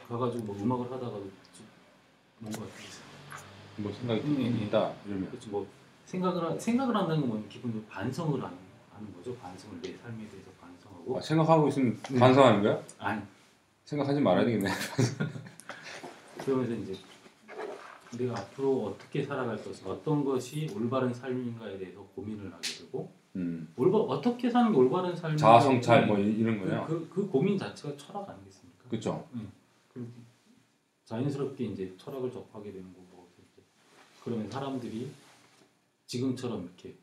가가지고 0.07 0.43
뭐 0.43 0.55
음악을 0.57 0.86
하다가도 0.86 1.23
좀 1.53 1.65
뭔가 2.39 2.59
뭐 3.77 3.91
생각이 3.93 4.21
음, 4.21 4.38
음. 4.38 4.63
있다 4.67 4.93
이러면 5.05 5.29
그렇죠. 5.29 5.49
뭐 5.49 5.67
생각을 6.05 6.43
하, 6.43 6.59
생각을 6.59 6.95
한다는 6.95 7.21
건 7.21 7.29
뭐냐면 7.29 7.49
기본적으로 7.49 7.88
반성을 7.89 8.43
하는, 8.43 8.57
하는 8.93 9.13
거죠. 9.15 9.36
반성을 9.38 9.82
내 9.82 9.95
삶에 9.97 10.27
대해서 10.29 10.49
반성하고 10.59 11.17
아, 11.17 11.21
생각하고 11.21 11.67
있으면 11.69 11.99
네. 12.09 12.19
반성하는 12.19 12.63
거야? 12.63 12.84
아니 12.99 13.21
생각하지 13.86 14.19
말아야 14.19 14.45
되겠네. 14.45 14.69
그러면서 16.43 16.73
이제 16.73 16.99
내가 18.17 18.38
앞으로 18.38 18.88
어떻게 18.88 19.23
살아갈 19.23 19.63
것인가 19.63 19.91
어떤 19.91 20.25
것이 20.25 20.69
올바른 20.75 21.13
삶인가에 21.13 21.77
대해서 21.77 22.01
고민을 22.15 22.51
하게 22.53 22.67
되고 22.79 23.11
음. 23.36 23.71
올바 23.77 23.97
어떻게 23.97 24.49
사는 24.49 24.71
게 24.71 24.77
올바른 24.77 25.15
삶인가 25.15 25.39
자아 25.41 25.59
성찰 25.59 26.05
뭐 26.07 26.17
이- 26.17 26.32
이런 26.34 26.59
그, 26.59 26.67
거요. 26.69 26.86
그, 26.88 27.09
그 27.09 27.27
고민 27.27 27.57
자체가 27.57 27.95
철학 27.97 28.29
아니겠습니까? 28.29 28.89
그렇죠. 28.89 29.27
그리고 29.93 30.09
자연스럽게 31.05 31.65
이제 31.65 31.93
철학을 31.97 32.32
접하게 32.32 32.71
되는 32.73 32.91
거고 32.93 33.29
이제 33.38 33.61
그러면 34.23 34.49
사람들이 34.49 35.11
지금처럼 36.07 36.63
이렇게 36.65 36.95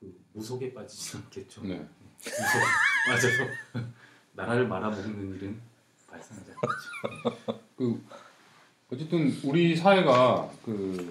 그 0.00 0.18
무속에 0.32 0.72
빠지지 0.72 1.16
않겠죠. 1.18 1.62
네. 1.62 1.76
무속 2.18 2.60
빠져서 3.06 3.44
나라를 4.32 4.66
말아먹는 4.68 5.34
일은 5.36 5.60
발생하지 6.08 6.52
않겠죠. 6.52 7.60
그 7.76 8.02
어쨌든 8.90 9.30
우리 9.44 9.74
사회가 9.76 10.50
그 10.64 11.10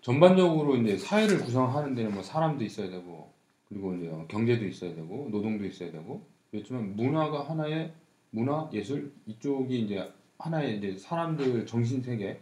전반적으로 0.00 0.76
이제 0.76 0.96
사회를 0.96 1.40
구성하는 1.40 1.94
데는 1.94 2.14
뭐 2.14 2.22
사람도 2.22 2.64
있어야 2.64 2.90
되고 2.90 3.32
그리고 3.68 3.94
이제 3.94 4.10
경제도 4.28 4.64
있어야 4.66 4.94
되고 4.94 5.28
노동도 5.30 5.64
있어야 5.66 5.92
되고 5.92 6.26
그렇지만 6.50 6.96
문화가 6.96 7.48
하나의 7.48 7.92
문화 8.30 8.68
예술 8.72 9.12
이쪽이 9.26 9.80
이제 9.80 10.12
하나의 10.38 10.78
이제 10.78 10.96
사람들 10.96 11.66
정신 11.66 12.02
세계 12.02 12.40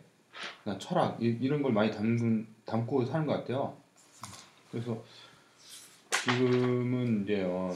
그냥 0.62 0.78
철학 0.78 1.22
이, 1.22 1.36
이런 1.40 1.62
걸 1.62 1.72
많이 1.72 1.90
담근 1.90 2.46
담고 2.64 3.04
사는 3.06 3.26
것 3.26 3.32
같아요. 3.32 3.76
그래서 4.70 5.02
지금은 6.10 7.24
이제 7.24 7.42
어, 7.42 7.74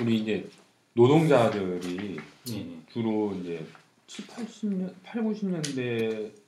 우리 0.00 0.20
이제 0.20 0.48
노동자들이 0.94 2.16
네 2.46 2.54
네. 2.54 2.82
주로 2.90 3.32
이제 3.34 3.66
7, 4.06 4.26
80년, 4.26 4.94
8, 5.02 5.22
90년대 5.22 6.41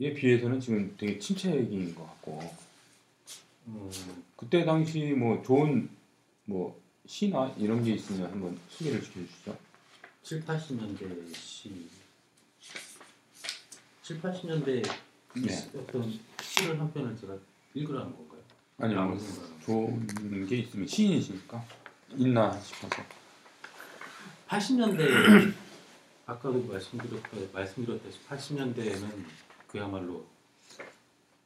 에 0.00 0.14
비해서는 0.14 0.60
지금 0.60 0.94
되게 0.96 1.18
침체기인 1.18 1.94
것 1.94 2.06
같고 2.06 2.40
어, 3.66 3.90
그때 4.36 4.64
당시 4.64 5.12
뭐 5.12 5.42
좋은 5.42 5.90
뭐 6.44 6.80
시나 7.06 7.52
이런 7.58 7.82
게 7.82 7.94
있으면 7.94 8.30
한번 8.30 8.58
소개를 8.68 9.02
시켜주시죠. 9.02 9.58
7, 10.22 10.44
80년대 10.44 11.34
시 11.34 11.88
7, 14.02 14.20
80년대 14.20 14.82
네. 15.34 15.70
어떤 15.76 16.18
시를 16.42 16.78
한 16.78 16.92
편을 16.92 17.16
제가 17.16 17.36
읽으라는 17.74 18.12
건가요? 18.12 18.40
아니요, 18.78 19.04
뭐 19.06 19.18
좋은 19.64 20.46
게 20.46 20.58
있으면 20.58 20.86
시인이시니까 20.86 21.64
있나 22.16 22.58
싶어서. 22.60 23.02
80년대 24.48 25.52
아까도 26.26 26.62
말씀드렸다 26.62 27.28
말씀드렸다시피 27.52 28.26
80년대에는 28.26 29.47
그야말로 29.68 30.24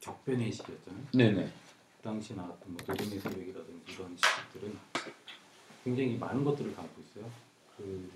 격변의 0.00 0.50
시기였잖아요. 0.52 1.02
네네. 1.14 1.44
그 1.44 2.02
당시 2.02 2.34
나왔던 2.34 2.58
뭐 2.72 2.76
노동의 2.86 3.18
새벽이라든지 3.20 3.92
이런 3.92 4.16
시들은 4.16 4.78
굉장히 5.84 6.16
많은 6.16 6.44
것들을 6.44 6.74
담고 6.74 6.90
있어요. 7.02 7.30
그 7.76 8.10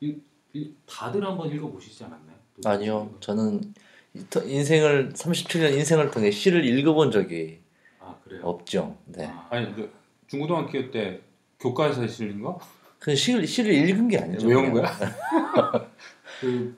이, 0.00 0.16
이, 0.52 0.72
다들 0.86 1.24
한번 1.24 1.50
읽어보시지 1.50 2.04
않았나요? 2.04 2.36
아니요. 2.64 3.14
저는 3.20 3.74
이- 4.14 4.24
터- 4.30 4.42
인생을 4.44 5.12
37년 5.12 5.72
인생을 5.76 6.10
통해 6.10 6.30
시를 6.30 6.64
읽어본 6.64 7.10
적이 7.10 7.60
아 8.00 8.14
그래요. 8.24 8.42
없죠. 8.44 8.96
네. 9.06 9.26
아, 9.26 9.46
아니 9.50 9.74
그 9.74 9.92
중고등학교 10.28 10.90
때 10.90 11.20
교과에서 11.60 12.06
실린 12.06 12.40
거? 12.42 12.60
그 12.98 13.14
시를 13.14 13.46
시를 13.46 13.72
읽은 13.74 14.08
게 14.08 14.18
아니죠. 14.18 14.46
외운. 14.48 14.72
거야? 14.72 14.88
그 16.40 16.74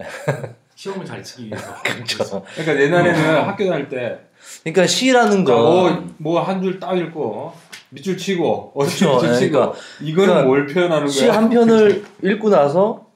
시험을 0.80 1.04
잘 1.04 1.22
치기 1.22 1.48
위해서 1.48 1.74
그렇죠. 1.84 2.42
그러니까 2.56 2.82
옛날에는 2.84 3.42
학교 3.44 3.68
다닐 3.68 3.86
때 3.90 4.18
그러니까 4.62 4.86
시라는 4.86 5.44
건 5.44 6.14
뭐뭐 6.16 6.40
한 6.40 6.62
줄 6.62 6.80
딱 6.80 6.96
읽고 6.96 7.52
밑줄 7.90 8.16
치고 8.16 8.72
어디 8.74 8.92
그쵸, 8.94 9.12
밑줄 9.16 9.28
예, 9.28 9.34
치고 9.38 9.52
그러니까- 9.58 9.78
이거는 10.00 10.26
그러니까 10.28 10.46
뭘 10.46 10.66
표현하는 10.66 11.08
시 11.08 11.26
거야? 11.26 11.36
한 11.36 11.50
편을 11.50 12.04
읽고 12.22 12.48
나서 12.48 13.06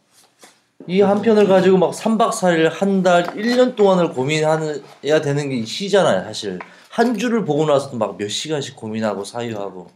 이 0.87 1.01
한 1.01 1.23
편을 1.23 1.47
가지고 1.49 1.79
막 1.79 1.93
3박 1.93 2.31
4일, 2.33 2.69
한 2.71 3.03
달, 3.03 3.25
1년 3.29 3.75
동안을 3.75 4.11
고민해야 4.11 5.23
되는 5.23 5.49
게이 5.49 5.65
시잖아요, 5.65 6.25
사실. 6.25 6.59
한 6.91 7.17
줄을 7.17 7.47
보고 7.47 7.65
나서도 7.65 7.97
막 7.97 8.19
몇 8.19 8.29
시간씩 8.29 8.77
고민하고 8.77 9.25
사유하고. 9.25 9.87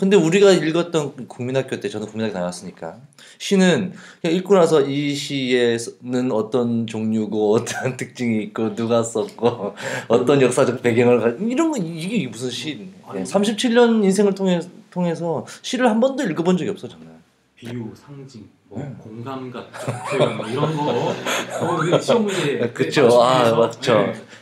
근데 0.00 0.16
우리가 0.16 0.52
읽었던 0.52 1.28
국민학교 1.28 1.78
때 1.78 1.90
저는 1.90 2.06
국민학교 2.06 2.32
다녔으니까 2.32 2.96
시는 3.36 3.92
그냥 4.22 4.34
읽고 4.34 4.54
나서 4.54 4.80
이 4.80 5.14
시에는 5.14 6.32
어떤 6.32 6.86
종류고 6.86 7.52
어떤 7.52 7.98
특징이 7.98 8.44
있고 8.44 8.74
누가 8.74 9.02
썼고 9.02 9.74
어떤 10.08 10.40
역사적 10.40 10.80
배경을 10.80 11.20
가 11.20 11.28
이런 11.44 11.70
거 11.70 11.76
이게 11.76 12.26
무슨 12.28 12.48
시? 12.48 12.88
아니. 13.06 13.24
37년 13.24 14.02
인생을 14.02 14.34
통해 14.34 14.58
통해서 14.90 15.44
시를 15.60 15.86
한 15.90 16.00
번도 16.00 16.22
읽어본 16.22 16.56
적이 16.56 16.70
없어 16.70 16.88
저는. 16.88 17.06
비유, 17.54 17.92
상징, 17.94 18.48
뭐 18.70 18.78
네. 18.78 18.90
공감 18.98 19.50
같은 19.50 19.92
표현 20.08 20.36
뭐 20.38 20.46
이런 20.46 20.74
거 20.74 21.10
어, 21.10 22.00
시험 22.00 22.24
문제 22.24 22.56
그쵸. 22.72 23.06
아, 23.20 23.54
맞죠. 23.54 23.92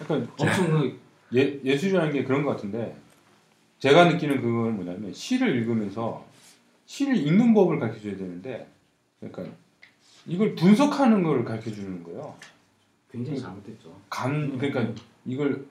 약간 0.02 0.28
엄청 0.38 0.70
그 0.70 1.00
예, 1.34 1.58
예술이라는 1.64 2.12
게 2.12 2.22
그런 2.22 2.44
것 2.44 2.52
같은데 2.52 2.94
제가 3.78 4.06
느끼는 4.06 4.40
그건 4.40 4.76
뭐냐면 4.76 5.12
시를 5.12 5.56
읽으면서 5.56 6.26
시를 6.86 7.16
읽는 7.16 7.54
법을 7.54 7.78
가르쳐 7.78 8.00
줘야 8.00 8.16
되는데 8.16 8.66
그러니까 9.20 9.44
이걸 10.26 10.54
분석하는 10.54 11.22
걸 11.22 11.44
가르쳐 11.44 11.70
주는 11.70 12.02
거예요. 12.02 12.34
굉장히 13.10 13.40
잘못됐죠. 13.40 13.94
감 14.10 14.58
그러니까 14.58 14.92
이걸 15.24 15.66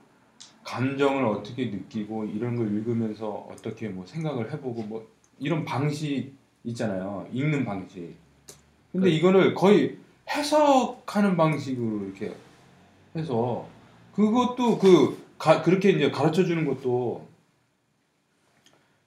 감정을 0.63 1.25
어떻게 1.25 1.65
느끼고 1.65 2.25
이런 2.25 2.55
걸 2.55 2.73
읽으면서 2.73 3.47
어떻게 3.51 3.89
뭐 3.89 4.05
생각을 4.05 4.51
해보고 4.51 4.83
뭐 4.83 5.07
이런 5.39 5.63
방식 5.65 6.33
있잖아요. 6.63 7.27
읽는 7.31 7.65
방식. 7.65 8.15
근데 8.91 9.09
이거를 9.09 9.53
거의 9.53 9.97
해석하는 10.29 11.37
방식으로 11.37 12.05
이렇게 12.05 12.33
해서 13.15 13.67
그것도 14.13 14.79
그 14.79 15.25
가, 15.37 15.61
그렇게 15.61 15.91
이제 15.91 16.09
가르쳐 16.09 16.43
주는 16.43 16.65
것도 16.65 17.26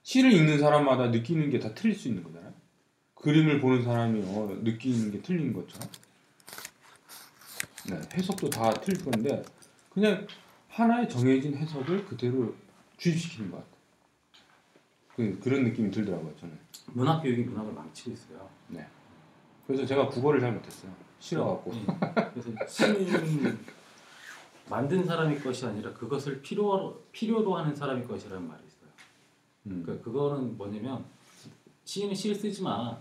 시를 0.03 0.31
읽는 0.33 0.59
사람마다 0.59 1.07
느끼는 1.07 1.49
게 1.49 1.59
다 1.59 1.73
틀릴 1.73 1.95
수 1.95 2.07
있는 2.07 2.23
거잖아요. 2.23 2.51
그림을 3.15 3.59
보는 3.61 3.83
사람이 3.83 4.21
어, 4.25 4.59
느끼는 4.63 5.11
게 5.11 5.21
틀린 5.21 5.53
것처럼. 5.53 5.87
네, 7.89 7.99
해석도 8.13 8.49
다 8.49 8.71
틀릴 8.73 9.03
건데 9.03 9.43
그냥 9.89 10.25
하나의 10.69 11.09
정해진 11.09 11.55
해석을 11.55 12.05
그대로 12.05 12.55
주입시키는 12.97 13.51
것 13.51 13.57
같아요. 13.57 13.71
그, 15.15 15.39
그런 15.43 15.63
느낌이 15.65 15.91
들더라고요, 15.91 16.35
저는. 16.37 16.57
문학 16.93 17.21
교육이 17.21 17.43
문학을 17.43 17.73
망치고 17.73 18.11
있어요. 18.11 18.49
그래서 19.67 19.85
제가 19.85 20.07
국어를 20.09 20.39
잘 20.39 20.51
못했어요. 20.53 20.91
싫어갖고. 21.19 21.73
예. 21.75 21.85
그래서 22.33 22.51
시는 22.67 23.59
만든 24.69 25.03
사람의 25.05 25.39
것이 25.41 25.65
아니라 25.65 25.93
그것을 25.93 26.41
필요로 26.41 27.03
필요로 27.11 27.55
하는 27.55 27.75
사람의 27.75 28.07
것이라는 28.07 28.47
말이 28.47 28.61
있어요. 28.65 28.70
음. 29.67 29.83
그러니까 29.83 30.03
그거는 30.03 30.57
뭐냐면 30.57 31.05
시인은 31.85 32.15
시를 32.15 32.35
쓰지만 32.35 32.97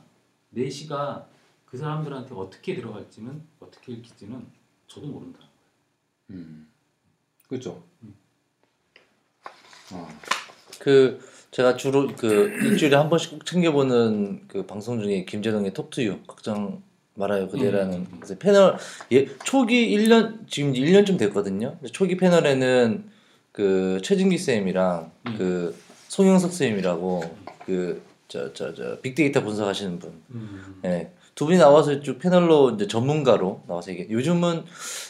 내 0.50 0.68
시가 0.68 1.28
그 1.64 1.76
사람들한테 1.76 2.34
어떻게 2.34 2.74
들어갈지는 2.74 3.42
어떻게 3.60 3.92
읽힐지는 3.92 4.46
저도 4.86 5.06
모른다. 5.06 5.38
음. 6.30 6.68
그렇죠. 7.48 7.82
아, 9.92 10.08
그 10.78 11.20
제가 11.50 11.76
주로 11.76 12.08
그 12.16 12.48
일주일에 12.62 12.96
한 12.96 13.08
번씩 13.08 13.32
꼭 13.32 13.46
챙겨보는 13.46 14.46
그 14.48 14.66
방송 14.66 15.00
중에 15.00 15.24
김재동의 15.24 15.72
톡투유 15.72 16.20
걱정 16.26 16.82
말아요 17.14 17.48
그대라는 17.48 18.06
음. 18.10 18.20
패널 18.38 18.76
예 19.12 19.26
초기 19.44 19.96
1년 19.96 20.48
지금 20.48 20.72
1년쯤 20.72 21.18
됐거든요. 21.18 21.76
초기 21.92 22.16
패널에는 22.16 23.10
그 23.52 24.00
최진기 24.02 24.38
쌤이랑 24.38 25.10
음. 25.26 25.34
그 25.36 25.76
송영석 26.10 26.52
쌤이라고 26.52 27.22
그 27.66 28.10
저 28.30 28.52
저 28.52 28.72
저 28.74 29.00
빅데이터 29.00 29.42
분석하시는 29.42 29.98
분 29.98 30.12
음. 30.30 30.80
예. 30.84 31.10
두 31.34 31.46
분이 31.46 31.58
나와서 31.58 32.00
쭉 32.00 32.18
패널로 32.18 32.70
이제 32.70 32.86
전문가로 32.86 33.62
나와서 33.66 33.90
얘기. 33.90 34.06
요즘은 34.12 34.64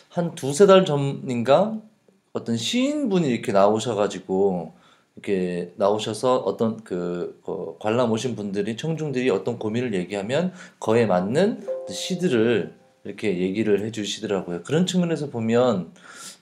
한 0.09 0.35
두세 0.35 0.67
달 0.67 0.85
전인가 0.87 1.77
어떤 2.33 2.57
시인분이 2.57 3.29
이렇게 3.29 3.53
나오셔가지고 3.53 4.73
이렇게 5.17 5.73
나오셔서 5.77 6.39
어떤 6.39 6.83
그 6.83 7.41
어, 7.45 7.77
관람 7.79 8.11
오신 8.11 8.37
분들이 8.37 8.77
청중들이 8.77 9.29
어떤 9.31 9.59
고민을 9.59 9.93
얘기하면 9.95 10.53
그에 10.79 11.05
맞는 11.05 11.67
시들을 11.91 12.73
이렇게 13.05 13.39
얘기를 13.39 13.85
해주시더라고요. 13.85 14.63
그런 14.63 14.87
측면에서 14.87 15.29
보면 15.31 15.91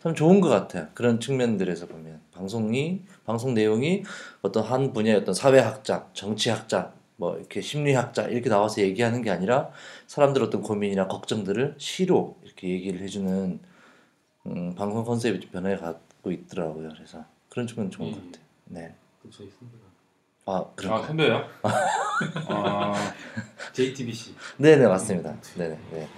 참 0.03 0.15
좋은 0.15 0.41
것 0.41 0.49
같아요. 0.49 0.89
그런 0.95 1.19
측면들에서 1.19 1.87
보면 1.87 2.21
방송이 2.33 3.03
방송 3.29 3.53
내용이 3.53 4.05
어떤 4.41 4.65
한 4.65 4.95
분야의 4.95 5.19
어떤 5.19 5.35
사회학자, 5.35 6.09
정치학자, 6.15 6.95
뭐 7.17 7.37
이렇게 7.37 7.61
심리학자 7.61 8.23
이렇게 8.23 8.49
나와서 8.49 8.81
얘기하는 8.81 9.21
게 9.21 9.31
아니라 9.31 9.71
사람들 10.07 10.43
어떤 10.43 10.63
고민이나 10.63 11.09
걱정들을 11.09 11.75
시로 11.77 12.39
이렇게 12.43 12.71
얘기를 12.71 13.01
해주는 13.03 13.61
음, 14.47 14.75
방송 14.75 15.05
컨셉이 15.05 15.41
좀 15.41 15.51
변해 15.51 15.77
가고 15.77 16.31
있더라고요. 16.31 16.89
그래서 16.95 17.23
그런 17.51 17.67
측면 17.67 17.91
좋은 17.91 18.13
것 18.13 18.17
예. 18.17 18.25
같아요. 18.25 18.45
네. 18.65 18.95
그 19.23 19.29
저희 19.31 19.51
선배가 19.51 19.85
아 20.47 20.65
그런. 20.75 20.93
아 20.95 21.07
선배요? 21.07 21.45
아, 22.49 22.95
JTBC 23.75 24.35
네네 24.57 24.87
맞습니다. 24.87 25.39
네네. 25.55 25.79
네. 25.93 26.09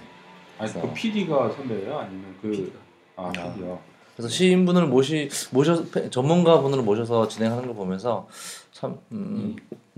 아니 0.57 0.71
그 0.71 0.93
PD가 0.93 1.49
선배예요? 1.49 1.99
아니면 1.99 2.37
그 2.41 2.51
PD가 2.51 2.79
아, 3.17 3.31
PD요. 3.33 3.90
그래서 4.21 4.29
시인분을 4.35 4.85
모시 4.85 5.29
모셔서 5.51 5.85
패- 5.85 6.09
전문가분을 6.11 6.83
모셔서 6.83 7.27
진행하는 7.27 7.65
걸 7.65 7.73
보면서 7.75 8.29
참 8.71 8.99
음, 9.11 9.55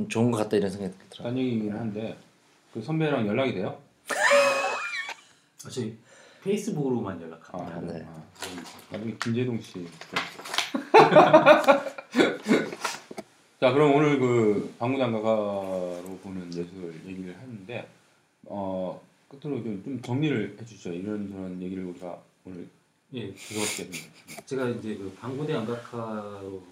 좋은 0.07 0.31
것 0.31 0.37
같다 0.37 0.55
이런 0.55 0.69
생각이 0.69 0.93
들더라고요. 1.09 1.29
딴 1.33 1.37
얘기긴 1.37 1.73
한데 1.73 2.17
그 2.73 2.81
선배랑 2.81 3.27
연락이 3.27 3.53
돼요? 3.53 3.77
아, 5.65 5.69
저희 5.69 5.97
페이스북으로만 6.41 7.21
연락합니다. 7.21 7.77
아, 7.77 7.81
네. 7.81 8.05
아, 8.07 8.23
나중에 8.91 9.13
김재동 9.21 9.59
씨. 9.61 9.85
자, 13.59 13.71
그럼 13.71 13.93
오늘 13.95 14.19
그 14.19 14.73
방구장가가로 14.79 16.19
보는 16.23 16.47
예술 16.53 16.93
얘기를 17.05 17.33
했는데 17.41 17.87
어 18.45 19.01
끝으로 19.29 19.61
좀, 19.63 19.81
좀 19.83 20.01
정리를 20.01 20.57
해주시죠. 20.61 20.93
이런 20.93 21.29
저런 21.29 21.61
얘기를 21.61 21.83
우리가 21.85 22.17
오늘 22.45 22.67
예, 23.13 23.31
즐겁게 23.35 23.83
했는데. 23.83 24.45
제가 24.45 24.69
이제 24.69 24.95
그 24.95 25.13
방구대 25.19 25.53
안각화로 25.53 26.63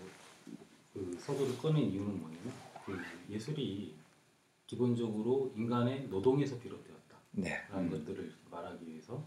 그 0.91 1.17
서두를 1.19 1.55
꺼낸 1.59 1.83
이유는 1.83 2.19
뭐냐면 2.19 2.51
그 2.83 2.99
예술이 3.29 3.93
기본적으로 4.65 5.53
인간의 5.55 6.07
노동에서 6.07 6.57
비롯되었다라는 6.59 7.29
네. 7.33 7.61
음. 7.73 7.89
것들을 7.91 8.33
말하기 8.49 8.89
위해서 8.89 9.23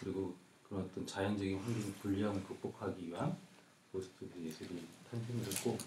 그리고 0.00 0.34
그런 0.68 0.82
어떤 0.82 1.06
자연적인 1.06 1.58
환경 1.58 1.92
불리함을 2.02 2.42
극복하기 2.42 3.08
위한 3.08 3.36
모습들이 3.92 4.46
예술이 4.46 4.84
탄생을 5.10 5.44
했고 5.44 5.78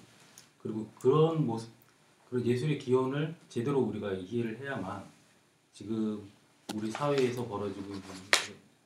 그리고 0.61 0.87
그런 0.99 1.45
모습 1.45 1.69
그런 2.29 2.45
예술의 2.45 2.79
기원을 2.79 3.35
제대로 3.49 3.81
우리가 3.81 4.13
이해를 4.13 4.57
해야만 4.59 5.05
지금 5.73 6.31
우리 6.73 6.89
사회에서 6.89 7.45
벌어지고 7.45 7.87
있는 7.87 8.01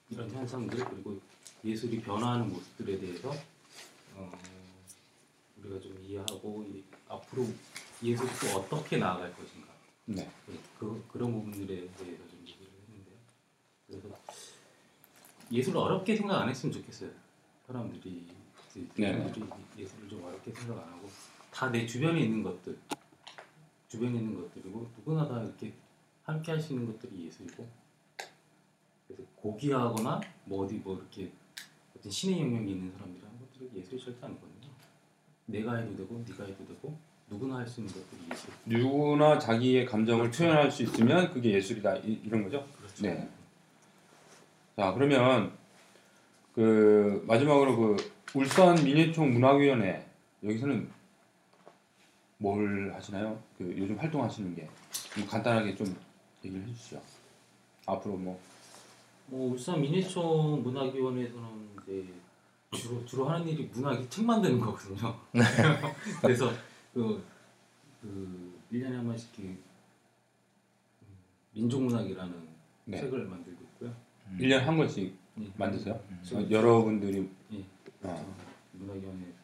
이런 0.10 0.32
현상들 0.32 0.84
그리고 0.86 1.20
예술이 1.66 2.00
변화하는 2.02 2.50
모습들에 2.54 3.00
대해서 3.00 3.34
어, 4.14 4.32
우리가 5.58 5.80
좀 5.80 5.98
이해하고 6.04 6.64
이, 6.70 6.84
앞으로 7.08 7.48
예술이 8.04 8.30
또 8.42 8.60
어떻게 8.60 8.98
나아갈 8.98 9.34
것인가 9.36 9.68
네. 10.06 10.30
네, 10.48 10.60
그, 10.80 11.04
그런 11.12 11.32
부분들에 11.34 11.68
대해서 11.68 12.28
좀 12.30 12.40
얘기를 12.42 12.68
했는데요. 12.88 13.18
그래서 13.88 14.10
예술을 15.52 15.78
어렵게 15.80 16.16
생각 16.16 16.42
안 16.42 16.50
했으면 16.50 16.74
좋겠어요. 16.74 17.10
사람들이 17.66 18.28
네. 18.96 19.14
사람들이 19.14 19.46
예술을 19.78 20.08
좀 20.10 20.24
어렵게 20.24 20.52
생각 20.52 20.78
안 20.84 20.94
하고 20.94 21.10
다 21.52 21.72
내 21.72 21.88
주변에 21.88 22.20
있는 22.20 22.44
것들, 22.44 22.78
주변에 23.88 24.20
있는 24.20 24.36
것들이고 24.42 24.92
누구나 24.98 25.28
다 25.28 25.42
이렇게 25.42 25.74
함께 26.24 26.52
할 26.52 26.62
수 26.62 26.74
있는 26.74 26.92
것들이 26.92 27.26
예술이고 27.26 27.68
그래서 29.08 29.24
고귀하거나 29.38 30.22
뭐 30.46 30.66
어디 30.66 30.76
뭐 30.76 30.98
이렇게 30.98 31.32
어떤 31.98 32.12
신의 32.12 32.42
영역이 32.42 32.72
있는 32.72 32.92
사람들이 32.92 33.24
하는 33.24 33.40
것들이 33.40 33.70
예술이 33.80 34.00
절대 34.02 34.26
아니거든요. 34.26 34.70
내가 35.48 35.76
해도 35.76 35.96
되고 35.96 36.24
네가 36.28 36.44
해도 36.46 36.66
되고 36.68 36.98
누구나 37.30 37.58
할 37.58 37.68
수 37.68 37.82
있는 37.82 37.94
것들이 37.94 38.22
예술. 38.32 38.50
누구나 38.66 39.40
자기의 39.40 39.86
감정을 39.86 40.32
표현할 40.32 40.72
수 40.72 40.84
있으면 40.84 41.32
그게 41.34 41.54
예술이다 41.54 41.98
이, 41.98 42.20
이런 42.24 42.44
거죠. 42.44 42.66
그렇죠. 42.78 43.04
네. 43.04 43.28
자 44.76 44.92
그러면 44.94 45.52
그 46.54 47.24
마지막으로 47.28 47.76
그 47.76 48.12
울산 48.34 48.76
민예총 48.84 49.34
문화위원회 49.34 50.06
여기서는 50.44 50.90
뭘 52.38 52.92
하시나요? 52.94 53.42
그 53.58 53.74
요즘 53.78 53.98
활동하시는 53.98 54.56
게 54.56 54.68
좀 55.16 55.26
간단하게 55.26 55.74
좀 55.76 55.96
얘기를 56.44 56.62
해주시죠. 56.68 57.02
앞으로 57.86 58.18
뭐 58.18 58.38
뭐 59.28 59.52
울산 59.54 59.82
민예총 59.82 60.62
문화위원회에서는 60.62 61.75
이제 61.86 62.14
주로 62.72 63.06
주로 63.06 63.30
하는 63.30 63.48
일이 63.48 63.70
문학이 63.74 64.10
책 64.10 64.26
만드는 64.26 64.60
거거든요. 64.60 65.16
그래서 66.22 66.52
그, 66.94 67.24
그 68.02 68.60
1년에 68.72 68.92
한 68.94 69.06
번씩 69.06 69.40
음, 69.40 69.58
민족문학이라는 71.54 72.48
네. 72.86 73.00
책을 73.00 73.26
만들고 73.26 73.64
있고요. 73.64 73.96
1년 74.40 74.60
한 74.60 74.78
권씩 74.78 75.16
예. 75.40 75.52
만드세요? 75.58 76.00
저- 76.24 76.40
어, 76.40 76.50
여러분들이 76.50 77.30
예. 77.54 77.66
어, 78.04 78.36
문화위원회에서 78.74 79.38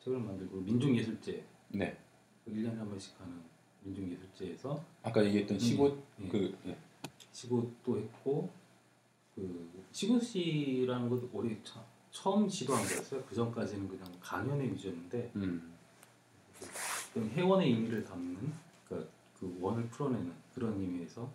책을 0.00 0.20
만들고 0.20 0.60
민족예술제 0.60 1.44
네 1.68 1.96
1년에 2.48 2.76
한 2.76 2.88
번씩 2.88 3.14
하는 3.20 3.40
민족예술제에서 3.82 4.84
아까 5.02 5.24
얘기했던 5.24 5.56
음. 5.56 5.58
시옷 5.58 6.04
예. 6.22 6.28
그 6.28 6.56
예. 6.66 6.76
했고 7.98 8.50
그 9.36 9.84
시굿이라는 9.92 11.08
것도 11.08 11.30
올해 11.32 11.56
차, 11.62 11.84
처음 12.10 12.48
시도한 12.48 12.82
거였어요. 12.82 13.22
그 13.24 13.34
전까지는 13.34 13.86
그냥 13.86 14.06
강연의 14.20 14.72
위주였는데 14.72 15.32
음. 15.36 15.74
회원의 17.14 17.68
의미를 17.72 18.04
담는 18.04 18.52
그러니까 18.88 19.10
그 19.38 19.56
원을 19.60 19.88
풀어내는 19.88 20.32
그런 20.54 20.80
의미에서 20.80 21.30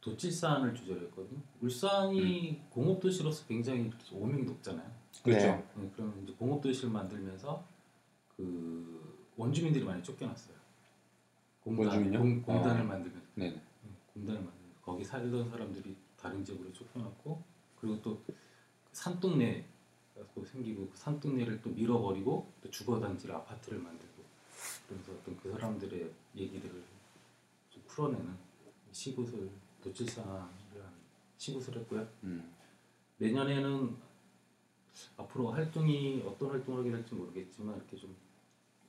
도칠산을 0.00 0.74
주제했거든요. 0.74 1.40
울산이 1.62 2.62
공업 2.68 3.00
도시로서 3.00 3.46
굉장히 3.46 3.86
이렇게 3.86 4.14
오명이 4.14 4.42
높잖아요. 4.42 4.90
그렇죠. 5.22 5.46
네. 5.46 5.64
네, 5.76 5.90
그러면 5.94 6.22
이제 6.22 6.34
공업 6.34 6.60
도시를 6.60 6.90
만들면서 6.90 7.64
그 8.36 9.28
원주민들이 9.36 9.84
많이 9.84 10.02
쫓겨났어요. 10.02 10.54
공단, 11.62 11.86
원주민요? 11.86 12.18
공, 12.18 12.42
공단을 12.42 12.82
어. 12.82 12.84
만들면서 12.84 13.26
네. 13.36 13.50
네, 13.50 13.62
공단을 14.12 14.42
만들면서 14.42 14.80
거기 14.82 15.04
살던 15.04 15.48
사람들이 15.48 15.96
다른 16.24 16.42
지역으로 16.42 16.72
쫓겨났고 16.72 17.42
그리고 17.78 18.00
또 18.00 18.22
산동네 18.92 19.68
또 20.34 20.42
생기고 20.42 20.88
그 20.88 20.96
산동네를 20.96 21.60
또 21.60 21.68
밀어버리고 21.68 22.50
또 22.62 22.70
주거단지를 22.70 23.34
아파트를 23.34 23.78
만들고 23.78 24.22
그래서 24.88 25.12
어떤 25.12 25.36
그 25.36 25.50
사람들의 25.52 26.10
얘기들을 26.34 26.82
좀 27.68 27.82
풀어내는 27.86 28.34
시굿을 28.90 29.50
도칠산이라는 29.82 30.94
시굿을 31.36 31.80
했고요. 31.80 32.08
음. 32.22 32.54
내년에는 33.18 33.96
앞으로 35.18 35.50
활동이 35.50 36.22
어떤 36.26 36.50
활동을 36.50 36.80
하게 36.80 36.90
될지 36.90 37.14
모르겠지만 37.14 37.76
이렇게 37.76 37.96
좀 37.98 38.16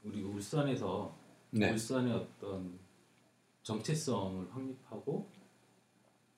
우리 0.05 0.23
울산에서 0.23 1.17
네. 1.51 1.71
울산의 1.71 2.13
어떤 2.13 2.79
정체성을 3.63 4.53
확립하고 4.53 5.34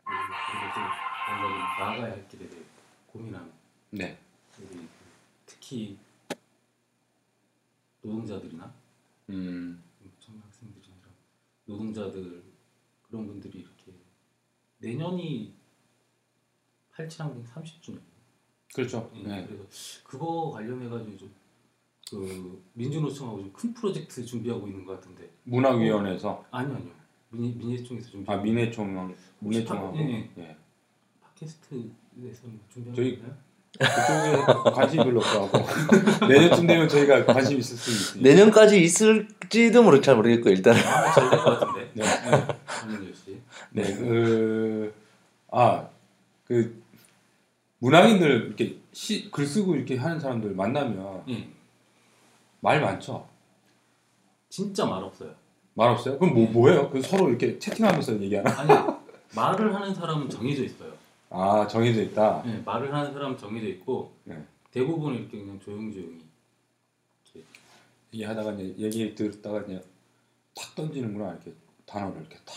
뭔가 0.07 0.73
좀 0.73 0.83
나아가야 1.79 2.11
할 2.11 2.27
길에 2.27 2.47
대해 2.49 2.61
고민하는 3.07 3.51
네. 3.91 4.17
우리 4.59 4.87
특히 5.45 5.97
노동자들이나 8.01 8.73
음. 9.29 9.83
청년 10.19 10.41
학생들이나 10.43 10.95
이런 10.97 11.13
노동자들 11.65 12.43
그런 13.03 13.27
분들이 13.27 13.59
이렇게 13.59 13.93
내년이 14.79 15.53
87항쟁 16.93 17.45
30주년 17.45 17.99
그렇죠. 18.73 19.11
예, 19.15 19.23
네. 19.23 19.45
그래서 19.47 19.63
그거 20.03 20.51
관련해 20.51 20.89
가지고 20.89 21.17
좀 21.17 21.47
그 22.09 22.63
민주노총하고 22.73 23.39
좀 23.41 23.53
큰 23.53 23.73
프로젝트 23.73 24.25
준비하고 24.25 24.67
있는 24.67 24.85
것 24.85 24.93
같은데 24.93 25.29
문화위원회에서 25.43 26.45
아니요 26.51 26.75
아니요 26.75 26.91
민예 27.29 27.53
민예총에서 27.55 28.09
준비 28.11 28.31
아 28.31 28.37
민해총 28.37 29.15
민해총하고 29.39 29.97
예, 29.97 30.01
예. 30.01 30.29
예. 30.37 30.57
팟캐스트에서는 31.21 32.59
준비하고 32.69 32.95
저희-? 32.95 33.21
그쪽에 33.79 34.71
관심이 34.73 35.03
별로 35.03 35.19
없어갖고 35.19 36.25
내년쯤 36.27 36.67
되면 36.67 36.89
저희가 36.89 37.25
관심 37.25 37.59
있을 37.59 37.77
수 37.77 37.91
있으니까. 37.91 38.29
내년까지 38.29 38.81
있을지도 38.81 39.83
모르 39.83 40.01
잘 40.01 40.15
모르겠고 40.15 40.49
일단은 40.49 40.79
아, 40.81 41.11
잘될 41.11 41.39
것 41.39 41.59
같은데. 41.59 41.91
네. 41.93 42.03
한민열 42.65 43.13
씨. 43.13 43.39
네, 43.71 43.83
그, 43.83 44.93
아, 45.51 45.87
그, 46.45 46.81
문학인들 47.79 48.45
이렇게 48.47 48.77
시, 48.91 49.29
글 49.29 49.45
쓰고 49.45 49.75
이렇게 49.75 49.97
하는 49.97 50.19
사람들 50.19 50.55
만나면 50.55 51.23
예. 51.29 51.47
말 52.61 52.81
많죠? 52.81 53.27
진짜 54.49 54.85
말 54.85 55.03
없어요. 55.03 55.29
말 55.75 55.89
없어요? 55.89 56.17
그럼 56.17 56.33
뭐, 56.33 56.49
뭐예요? 56.49 56.89
그 56.89 56.99
서로 57.01 57.29
이렇게 57.29 57.59
채팅하면서 57.59 58.19
얘기하나? 58.21 58.59
아니 58.59 58.96
말을 59.37 59.73
하는 59.75 59.93
사람은 59.93 60.29
정해져 60.29 60.63
있어요. 60.63 60.93
아, 61.29 61.67
정해져 61.67 62.01
있다. 62.01 62.43
예, 62.47 62.57
말을 62.65 62.93
하는 62.93 63.13
사람은 63.13 63.37
정해져 63.37 63.67
있고 63.67 64.11
네. 64.23 64.43
대부분 64.71 65.13
이렇게 65.15 65.39
그냥 65.39 65.59
조용조용히 65.59 66.25
얘기하다가 68.13 68.53
이제 68.53 68.73
얘기 68.77 69.13
듣다가 69.13 69.63
그냥 69.63 69.81
탁 70.55 70.73
던지는구나. 70.75 71.33
이렇게 71.33 71.53
단어를 71.85 72.21
이렇게 72.21 72.37
탁. 72.45 72.55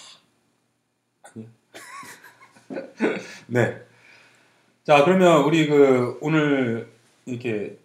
아니요? 1.23 1.49
네. 3.49 3.83
자, 4.85 5.05
그러면 5.05 5.45
우리 5.45 5.67
그 5.67 6.19
오늘 6.23 6.91
이렇게 7.27 7.79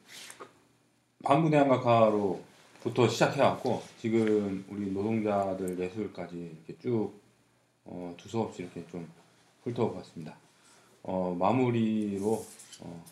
방구대한각화로부터 1.23 3.07
시작해왔고 3.09 3.83
지금 3.99 4.63
우리 4.69 4.91
노동자들 4.91 5.77
예술까지 5.79 6.55
이렇게 6.67 6.81
쭉 6.81 7.24
어, 7.86 8.13
두서없이 8.17 8.63
이렇게 8.63 8.86
좀 8.88 9.09
훑어봤습니다. 9.63 10.36
어, 11.03 11.36
마무리로 11.38 12.45
어, 12.81 13.05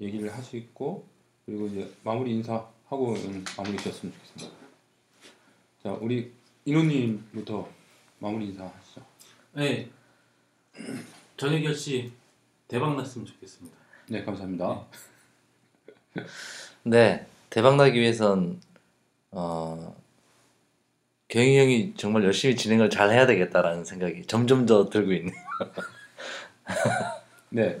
얘기를 0.00 0.32
하시고 0.32 1.04
그리고 1.44 1.66
이제 1.66 1.92
마무리 2.04 2.32
인사하고 2.32 3.14
음, 3.14 3.44
마무리 3.56 3.76
지었으면 3.78 4.14
좋겠습니다. 4.14 4.60
자, 5.82 5.92
우리 5.94 6.32
인호님부터 6.64 7.68
마무리 8.18 8.46
인사하시죠. 8.48 9.02
네. 9.54 9.90
전혜결 11.36 11.74
씨 11.74 12.12
대박 12.68 12.94
났으면 12.96 13.26
좋겠습니다. 13.26 13.76
네, 14.08 14.24
감사합니다. 14.24 14.86
네 16.82 17.26
대박 17.48 17.76
나기 17.76 18.00
위해선 18.00 18.60
어, 19.30 19.96
경희 21.30 21.58
형이 21.58 21.94
정말 21.96 22.24
열심히 22.24 22.56
진행을 22.56 22.90
잘 22.90 23.10
해야 23.10 23.24
되겠다라는 23.24 23.84
생각이 23.84 24.26
점점 24.26 24.66
더 24.66 24.88
들고 24.90 25.12
있네요. 25.12 25.34
네. 27.50 27.78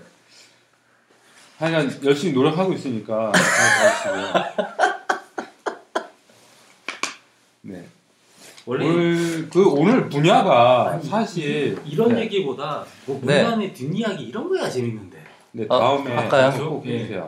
하여간 1.58 2.00
열심히 2.04 2.32
노력하고 2.32 2.72
있으니까. 2.72 3.32
네. 7.62 7.84
원래 8.66 8.86
오늘 8.86 9.48
그 9.48 9.68
오늘 9.68 10.08
분야가 10.08 11.00
사실 11.02 11.76
이런 11.84 12.14
네. 12.14 12.20
얘기보다 12.22 12.86
뭐 13.04 13.20
네. 13.24 13.42
문단의 13.42 13.74
뒷이야기 13.74 14.24
이런 14.26 14.48
거야 14.48 14.70
재밌는데. 14.70 15.18
네, 15.52 15.66
어, 15.68 15.78
다음에 15.80 16.14
할까요? 16.14 16.68
꼭 16.68 16.84
네. 16.86 17.00
해주세요. 17.00 17.26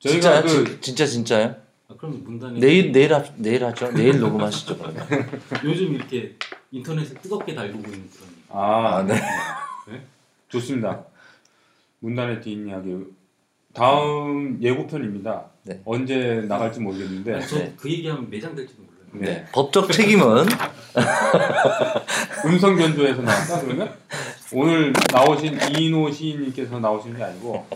진짜 0.00 0.42
저희가 0.42 0.42
그 0.42 0.64
진- 0.64 0.80
진짜 0.80 1.06
진짜요? 1.06 1.63
아, 1.88 1.94
그럼 1.98 2.22
문단의 2.24 2.60
내일 2.60 2.92
내일 2.92 3.12
하, 3.12 3.22
내일 3.36 3.64
하죠. 3.64 3.92
내일 3.92 4.18
녹음하시죠. 4.18 4.78
그러면. 4.78 5.06
요즘 5.64 5.94
이렇게 5.94 6.34
인터넷에 6.70 7.14
뜨겁게 7.20 7.54
달리고 7.54 7.78
있는 7.78 8.08
그런 8.10 8.28
아, 8.48 8.96
아, 8.98 9.02
네. 9.02 9.20
좋습니다. 10.48 11.04
문단의 12.00 12.40
뒷이야기 12.40 13.04
다음 13.74 14.58
예고편입니다. 14.62 15.44
네. 15.64 15.80
언제 15.84 16.42
나갈지 16.48 16.80
모르겠는데 16.80 17.34
아니, 17.34 17.46
저 17.46 17.58
네. 17.58 17.74
그 17.76 17.90
얘기하면 17.90 18.30
매장될지도 18.30 18.82
몰라요. 18.82 19.06
네. 19.12 19.26
네. 19.26 19.46
법적 19.52 19.92
책임은 19.92 20.46
음성 22.46 22.76
견조에서 22.76 23.22
나왔다 23.22 23.60
그러면 23.62 23.92
오늘 24.52 24.92
나오신 25.12 25.58
이인호 25.76 26.10
시인님께서 26.10 26.78
나오신 26.78 27.16
게 27.16 27.24
아니고 27.24 27.66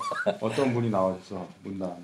어떤 0.41 0.73
분이 0.73 0.91
나오셔서 0.91 1.47
문단에 1.65 1.95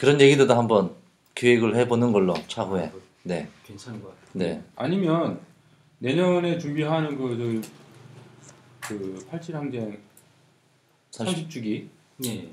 그런 0.00 0.20
얘기도 0.20 0.52
한번 0.54 0.90
기획을 1.36 1.76
해보는 1.76 2.12
걸로 2.12 2.34
차후에. 2.48 2.90
네, 3.22 3.48
괜찮은 3.64 4.02
것 4.02 4.08
같아요. 4.08 4.30
네, 4.32 4.64
아니면 4.74 5.40
내년에 5.98 6.58
준비하는 6.58 7.16
그, 7.16 7.62
저, 8.82 8.88
그 8.88 9.26
87항쟁 9.30 9.98
30. 11.10 11.48
30주기 11.48 11.88
네. 12.18 12.52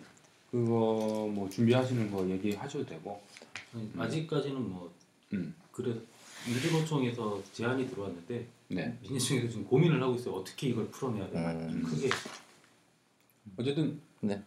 그거 0.51 1.29
뭐 1.34 1.49
준비하시는 1.49 2.11
거 2.11 2.27
얘기하셔도 2.29 2.86
되고 2.86 3.21
아니, 3.73 3.89
아직까지는 3.97 4.71
뭐 4.71 4.91
음. 5.34 5.53
그래 5.71 5.93
민주노총에서 6.45 7.41
제안이 7.53 7.89
들어왔는데 7.89 8.47
네 8.69 8.97
민주노총에서 9.01 9.47
지금 9.47 9.65
고민을 9.65 10.01
하고 10.01 10.15
있어요. 10.15 10.36
어떻게 10.36 10.67
이걸 10.69 10.88
풀어내야 10.89 11.29
되나 11.29 11.51
음. 11.51 11.69
좀 11.69 11.84
크게. 11.84 12.09
어쨌든 13.57 13.99
네. 14.21 14.41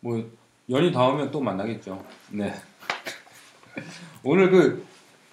뭐 0.00 0.30
연이 0.70 0.90
닿으면 0.90 1.30
또 1.30 1.40
만나겠죠 1.40 2.04
네 2.30 2.52
오늘 4.22 4.50
그 4.50 4.84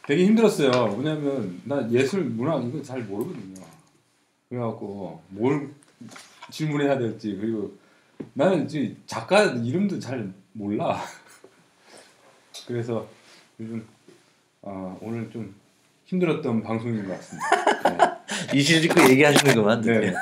되게 0.08 0.26
힘들었어요. 0.26 0.96
왜냐면 0.98 1.62
나 1.66 1.90
예술 1.92 2.24
문화 2.24 2.58
이거 2.60 2.82
잘 2.82 3.02
모르거든요. 3.04 3.66
그래갖고 4.50 5.22
뭘 5.30 5.70
질문해야 6.50 6.98
될지 6.98 7.38
그리고 7.40 7.74
나는 8.34 8.68
지금 8.68 8.96
작가 9.06 9.44
이름도 9.44 10.00
잘 10.00 10.32
몰라. 10.54 11.04
그래서 12.66 13.08
요즘 13.60 13.86
아, 14.62 14.98
오늘 15.02 15.30
좀 15.30 15.54
힘들었던 16.06 16.64
방송인 16.64 17.06
것 17.08 17.14
같습니다. 17.18 18.20
이실 18.54 18.82
짓고 18.82 19.10
얘기하시는구만. 19.10 19.82
네. 19.82 20.00
네. 20.00 20.14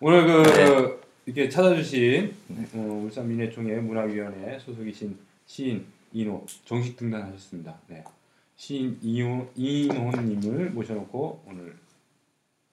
오늘 0.00 0.26
그 0.26 1.00
이렇게 1.26 1.48
찾아주신 1.48 2.34
어, 2.74 3.02
울산 3.04 3.28
민해총회 3.28 3.76
문화위원회 3.76 4.58
소속이신 4.58 5.18
시인 5.46 5.86
이노 6.12 6.44
정식 6.64 6.96
등단하셨습니다. 6.96 7.76
네. 7.88 8.04
시인 8.56 8.98
이호, 9.02 9.48
이인호님을 9.56 10.70
모셔놓고 10.70 11.44
오늘 11.46 11.76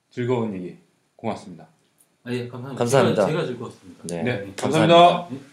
즐거운 0.09 0.53
얘기 0.55 0.77
고맙습니다. 1.15 1.67
아, 2.23 2.31
예, 2.31 2.47
감사합니다. 2.47 2.79
감사합니다. 2.79 3.25
제가, 3.27 3.41
제가 3.41 3.45
즐거웠습니다. 3.47 4.03
네. 4.07 4.23
네, 4.23 4.53
감사합니다. 4.55 5.27
예. 5.31 5.36
이제 5.36 5.45